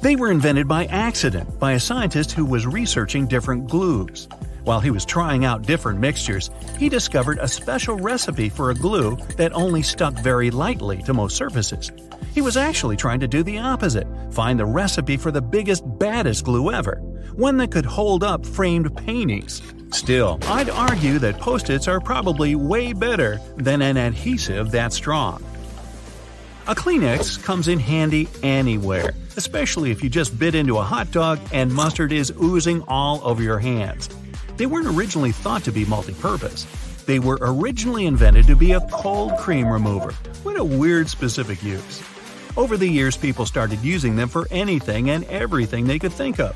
They 0.00 0.14
were 0.14 0.30
invented 0.30 0.68
by 0.68 0.84
accident 0.84 1.58
by 1.58 1.72
a 1.72 1.80
scientist 1.80 2.30
who 2.30 2.44
was 2.44 2.68
researching 2.68 3.26
different 3.26 3.68
glues. 3.68 4.28
While 4.62 4.78
he 4.78 4.92
was 4.92 5.04
trying 5.04 5.44
out 5.44 5.62
different 5.62 5.98
mixtures, 5.98 6.50
he 6.78 6.88
discovered 6.88 7.38
a 7.40 7.48
special 7.48 7.96
recipe 7.96 8.48
for 8.48 8.70
a 8.70 8.76
glue 8.76 9.16
that 9.36 9.52
only 9.54 9.82
stuck 9.82 10.14
very 10.14 10.52
lightly 10.52 11.02
to 11.02 11.14
most 11.14 11.36
surfaces. 11.36 11.90
He 12.32 12.42
was 12.42 12.56
actually 12.56 12.96
trying 12.96 13.18
to 13.20 13.26
do 13.26 13.42
the 13.42 13.58
opposite 13.58 14.06
find 14.30 14.60
the 14.60 14.66
recipe 14.66 15.16
for 15.16 15.32
the 15.32 15.42
biggest, 15.42 15.82
baddest 15.98 16.44
glue 16.44 16.70
ever, 16.70 16.98
one 17.34 17.56
that 17.56 17.72
could 17.72 17.86
hold 17.86 18.22
up 18.22 18.46
framed 18.46 18.96
paintings. 18.96 19.62
Still, 19.90 20.38
I'd 20.42 20.70
argue 20.70 21.18
that 21.18 21.40
post 21.40 21.70
its 21.70 21.88
are 21.88 21.98
probably 21.98 22.54
way 22.54 22.92
better 22.92 23.40
than 23.56 23.82
an 23.82 23.96
adhesive 23.96 24.70
that 24.70 24.92
strong. 24.92 25.42
A 26.68 26.74
Kleenex 26.74 27.42
comes 27.42 27.66
in 27.66 27.78
handy 27.78 28.28
anywhere, 28.42 29.14
especially 29.38 29.90
if 29.90 30.04
you 30.04 30.10
just 30.10 30.38
bit 30.38 30.54
into 30.54 30.76
a 30.76 30.82
hot 30.82 31.10
dog 31.10 31.40
and 31.50 31.72
mustard 31.72 32.12
is 32.12 32.30
oozing 32.42 32.84
all 32.86 33.22
over 33.24 33.42
your 33.42 33.58
hands. 33.58 34.10
They 34.58 34.66
weren't 34.66 34.86
originally 34.86 35.32
thought 35.32 35.64
to 35.64 35.72
be 35.72 35.86
multi 35.86 36.12
purpose. 36.12 36.66
They 37.06 37.20
were 37.20 37.38
originally 37.40 38.04
invented 38.04 38.46
to 38.48 38.54
be 38.54 38.72
a 38.72 38.86
cold 38.92 39.38
cream 39.38 39.66
remover. 39.66 40.12
What 40.42 40.58
a 40.58 40.62
weird 40.62 41.08
specific 41.08 41.62
use. 41.62 42.02
Over 42.54 42.76
the 42.76 42.86
years, 42.86 43.16
people 43.16 43.46
started 43.46 43.82
using 43.82 44.14
them 44.14 44.28
for 44.28 44.46
anything 44.50 45.08
and 45.08 45.24
everything 45.24 45.86
they 45.86 45.98
could 45.98 46.12
think 46.12 46.38
of, 46.38 46.54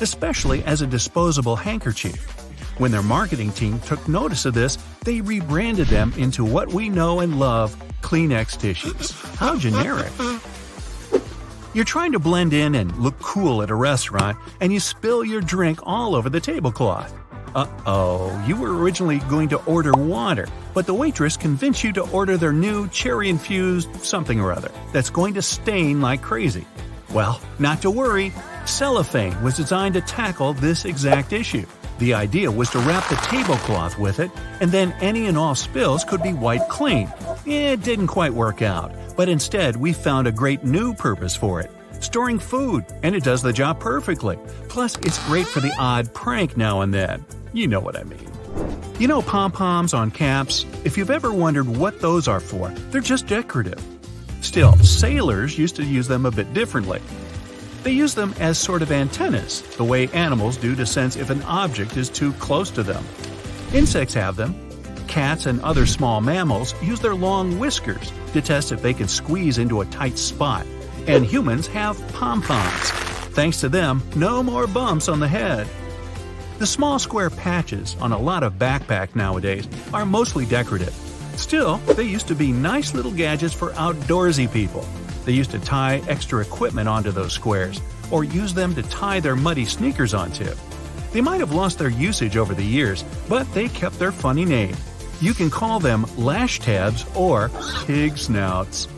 especially 0.00 0.64
as 0.64 0.80
a 0.80 0.86
disposable 0.86 1.56
handkerchief. 1.56 2.30
When 2.78 2.92
their 2.92 3.02
marketing 3.02 3.52
team 3.52 3.78
took 3.80 4.08
notice 4.08 4.46
of 4.46 4.54
this, 4.54 4.78
they 5.04 5.20
rebranded 5.20 5.88
them 5.88 6.14
into 6.16 6.46
what 6.46 6.72
we 6.72 6.88
know 6.88 7.20
and 7.20 7.38
love 7.38 7.76
Kleenex 8.00 8.58
tissues. 8.58 9.12
How 9.36 9.56
generic. 9.56 10.12
You're 11.72 11.84
trying 11.84 12.12
to 12.12 12.18
blend 12.18 12.52
in 12.52 12.74
and 12.74 12.96
look 12.96 13.18
cool 13.20 13.62
at 13.62 13.70
a 13.70 13.74
restaurant, 13.74 14.36
and 14.60 14.72
you 14.72 14.80
spill 14.80 15.24
your 15.24 15.40
drink 15.40 15.78
all 15.84 16.16
over 16.16 16.28
the 16.28 16.40
tablecloth. 16.40 17.14
Uh 17.54 17.66
oh, 17.86 18.44
you 18.46 18.56
were 18.56 18.76
originally 18.76 19.18
going 19.28 19.48
to 19.48 19.56
order 19.64 19.92
water, 19.92 20.46
but 20.72 20.86
the 20.86 20.94
waitress 20.94 21.36
convinced 21.36 21.82
you 21.82 21.92
to 21.92 22.08
order 22.10 22.36
their 22.36 22.52
new 22.52 22.88
cherry 22.88 23.28
infused 23.28 24.04
something 24.04 24.40
or 24.40 24.52
other 24.52 24.70
that's 24.92 25.10
going 25.10 25.34
to 25.34 25.42
stain 25.42 26.00
like 26.00 26.22
crazy. 26.22 26.66
Well, 27.12 27.40
not 27.58 27.82
to 27.82 27.90
worry, 27.90 28.32
cellophane 28.66 29.42
was 29.42 29.56
designed 29.56 29.94
to 29.94 30.00
tackle 30.00 30.52
this 30.52 30.84
exact 30.84 31.32
issue. 31.32 31.66
The 32.00 32.14
idea 32.14 32.50
was 32.50 32.70
to 32.70 32.78
wrap 32.80 33.08
the 33.08 33.16
tablecloth 33.16 33.98
with 33.98 34.18
it, 34.18 34.30
and 34.60 34.72
then 34.72 34.92
any 35.00 35.26
and 35.26 35.38
all 35.38 35.54
spills 35.54 36.02
could 36.02 36.22
be 36.22 36.32
wiped 36.32 36.68
clean, 36.68 37.12
It 37.46 37.82
didn't 37.82 38.08
quite 38.08 38.34
work 38.34 38.62
out, 38.62 38.92
but 39.16 39.28
instead 39.28 39.76
we 39.76 39.92
found 39.92 40.26
a 40.26 40.32
great 40.32 40.64
new 40.64 40.94
purpose 40.94 41.36
for 41.36 41.60
it 41.60 41.70
storing 42.00 42.38
food, 42.38 42.84
and 43.02 43.14
it 43.14 43.22
does 43.22 43.42
the 43.42 43.52
job 43.52 43.78
perfectly. 43.78 44.38
Plus, 44.68 44.96
it's 44.98 45.24
great 45.26 45.46
for 45.46 45.60
the 45.60 45.72
odd 45.78 46.12
prank 46.14 46.56
now 46.56 46.80
and 46.80 46.92
then. 46.92 47.24
You 47.52 47.68
know 47.68 47.80
what 47.80 47.96
I 47.96 48.04
mean. 48.04 48.30
You 48.98 49.08
know 49.08 49.22
pom 49.22 49.52
poms 49.52 49.94
on 49.94 50.10
caps? 50.10 50.66
If 50.84 50.96
you've 50.96 51.10
ever 51.10 51.32
wondered 51.32 51.68
what 51.68 52.00
those 52.00 52.28
are 52.28 52.40
for, 52.40 52.68
they're 52.90 53.00
just 53.00 53.26
decorative. 53.26 53.82
Still, 54.40 54.76
sailors 54.78 55.58
used 55.58 55.76
to 55.76 55.84
use 55.84 56.08
them 56.08 56.26
a 56.26 56.30
bit 56.30 56.52
differently. 56.54 57.00
They 57.82 57.92
use 57.92 58.14
them 58.14 58.34
as 58.38 58.58
sort 58.58 58.82
of 58.82 58.92
antennas, 58.92 59.62
the 59.76 59.84
way 59.84 60.08
animals 60.08 60.58
do 60.58 60.76
to 60.76 60.84
sense 60.84 61.16
if 61.16 61.30
an 61.30 61.42
object 61.44 61.96
is 61.96 62.10
too 62.10 62.32
close 62.34 62.70
to 62.72 62.82
them. 62.82 63.04
Insects 63.72 64.14
have 64.14 64.36
them. 64.36 64.54
Cats 65.08 65.46
and 65.46 65.60
other 65.62 65.86
small 65.86 66.20
mammals 66.20 66.74
use 66.82 67.00
their 67.00 67.14
long 67.14 67.58
whiskers 67.58 68.12
to 68.32 68.42
test 68.42 68.70
if 68.70 68.82
they 68.82 68.92
can 68.92 69.08
squeeze 69.08 69.58
into 69.58 69.80
a 69.80 69.86
tight 69.86 70.18
spot. 70.18 70.66
And 71.06 71.24
humans 71.24 71.66
have 71.68 71.98
pom 72.12 72.42
poms. 72.42 72.90
Thanks 73.32 73.60
to 73.60 73.68
them, 73.68 74.02
no 74.14 74.42
more 74.42 74.66
bumps 74.66 75.08
on 75.08 75.18
the 75.18 75.28
head. 75.28 75.66
The 76.58 76.66
small 76.66 76.98
square 76.98 77.30
patches 77.30 77.96
on 78.00 78.12
a 78.12 78.18
lot 78.18 78.42
of 78.42 78.54
backpack 78.54 79.16
nowadays 79.16 79.66
are 79.94 80.04
mostly 80.04 80.44
decorative. 80.44 80.94
Still, 81.36 81.78
they 81.96 82.02
used 82.02 82.28
to 82.28 82.34
be 82.34 82.52
nice 82.52 82.92
little 82.92 83.12
gadgets 83.12 83.54
for 83.54 83.70
outdoorsy 83.70 84.52
people. 84.52 84.84
They 85.24 85.32
used 85.32 85.50
to 85.52 85.58
tie 85.58 86.02
extra 86.08 86.40
equipment 86.40 86.88
onto 86.88 87.10
those 87.10 87.32
squares, 87.32 87.80
or 88.10 88.24
use 88.24 88.54
them 88.54 88.74
to 88.74 88.82
tie 88.84 89.20
their 89.20 89.36
muddy 89.36 89.64
sneakers 89.64 90.14
onto. 90.14 90.52
They 91.12 91.20
might 91.20 91.40
have 91.40 91.52
lost 91.52 91.78
their 91.78 91.88
usage 91.88 92.36
over 92.36 92.54
the 92.54 92.64
years, 92.64 93.04
but 93.28 93.52
they 93.52 93.68
kept 93.68 93.98
their 93.98 94.12
funny 94.12 94.44
name. 94.44 94.76
You 95.20 95.34
can 95.34 95.50
call 95.50 95.80
them 95.80 96.06
lash 96.16 96.60
tabs 96.60 97.04
or 97.14 97.50
pig 97.84 98.16
snouts. 98.16 98.88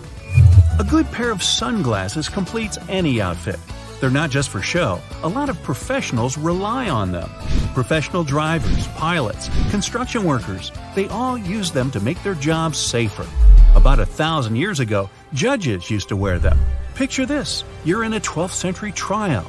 A 0.78 0.84
good 0.84 1.06
pair 1.10 1.30
of 1.30 1.42
sunglasses 1.42 2.28
completes 2.28 2.78
any 2.88 3.20
outfit. 3.20 3.58
They're 4.00 4.10
not 4.10 4.30
just 4.30 4.50
for 4.50 4.60
show, 4.60 5.00
a 5.22 5.28
lot 5.28 5.48
of 5.48 5.62
professionals 5.62 6.36
rely 6.36 6.88
on 6.88 7.12
them. 7.12 7.30
Professional 7.72 8.24
drivers, 8.24 8.88
pilots, 8.88 9.48
construction 9.70 10.24
workers, 10.24 10.72
they 10.94 11.06
all 11.08 11.38
use 11.38 11.70
them 11.70 11.90
to 11.92 12.00
make 12.00 12.20
their 12.22 12.34
jobs 12.34 12.78
safer. 12.78 13.26
About 13.74 14.00
a 14.00 14.06
thousand 14.06 14.56
years 14.56 14.80
ago, 14.80 15.08
judges 15.32 15.90
used 15.90 16.08
to 16.10 16.16
wear 16.16 16.38
them. 16.38 16.58
Picture 16.94 17.24
this 17.24 17.64
you're 17.84 18.04
in 18.04 18.12
a 18.12 18.20
12th 18.20 18.52
century 18.52 18.92
trial. 18.92 19.46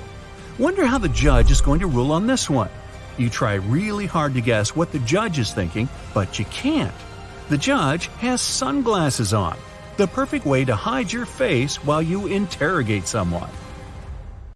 Wonder 0.57 0.86
how 0.86 0.97
the 0.97 1.09
judge 1.09 1.51
is 1.51 1.61
going 1.61 1.82
to 1.82 1.88
rule 1.88 2.11
on 2.11 2.26
this 2.26 2.49
one. 2.49 2.69
You 3.17 3.30
try 3.30 3.55
really 3.55 4.05
hard 4.05 4.34
to 4.36 4.41
guess 4.41 4.76
what 4.76 4.91
the 4.91 4.99
judge 4.99 5.39
is 5.39 5.53
thinking, 5.53 5.89
but 6.13 6.39
you 6.39 6.45
can't. 6.45 6.93
The 7.49 7.57
judge 7.57 8.07
has 8.19 8.41
sunglasses 8.41 9.34
on, 9.34 9.57
the 9.97 10.07
perfect 10.07 10.45
way 10.45 10.63
to 10.65 10.76
hide 10.76 11.11
your 11.11 11.26
face 11.26 11.76
while 11.84 12.01
you 12.01 12.28
interrogate 12.28 13.07
someone. 13.07 13.49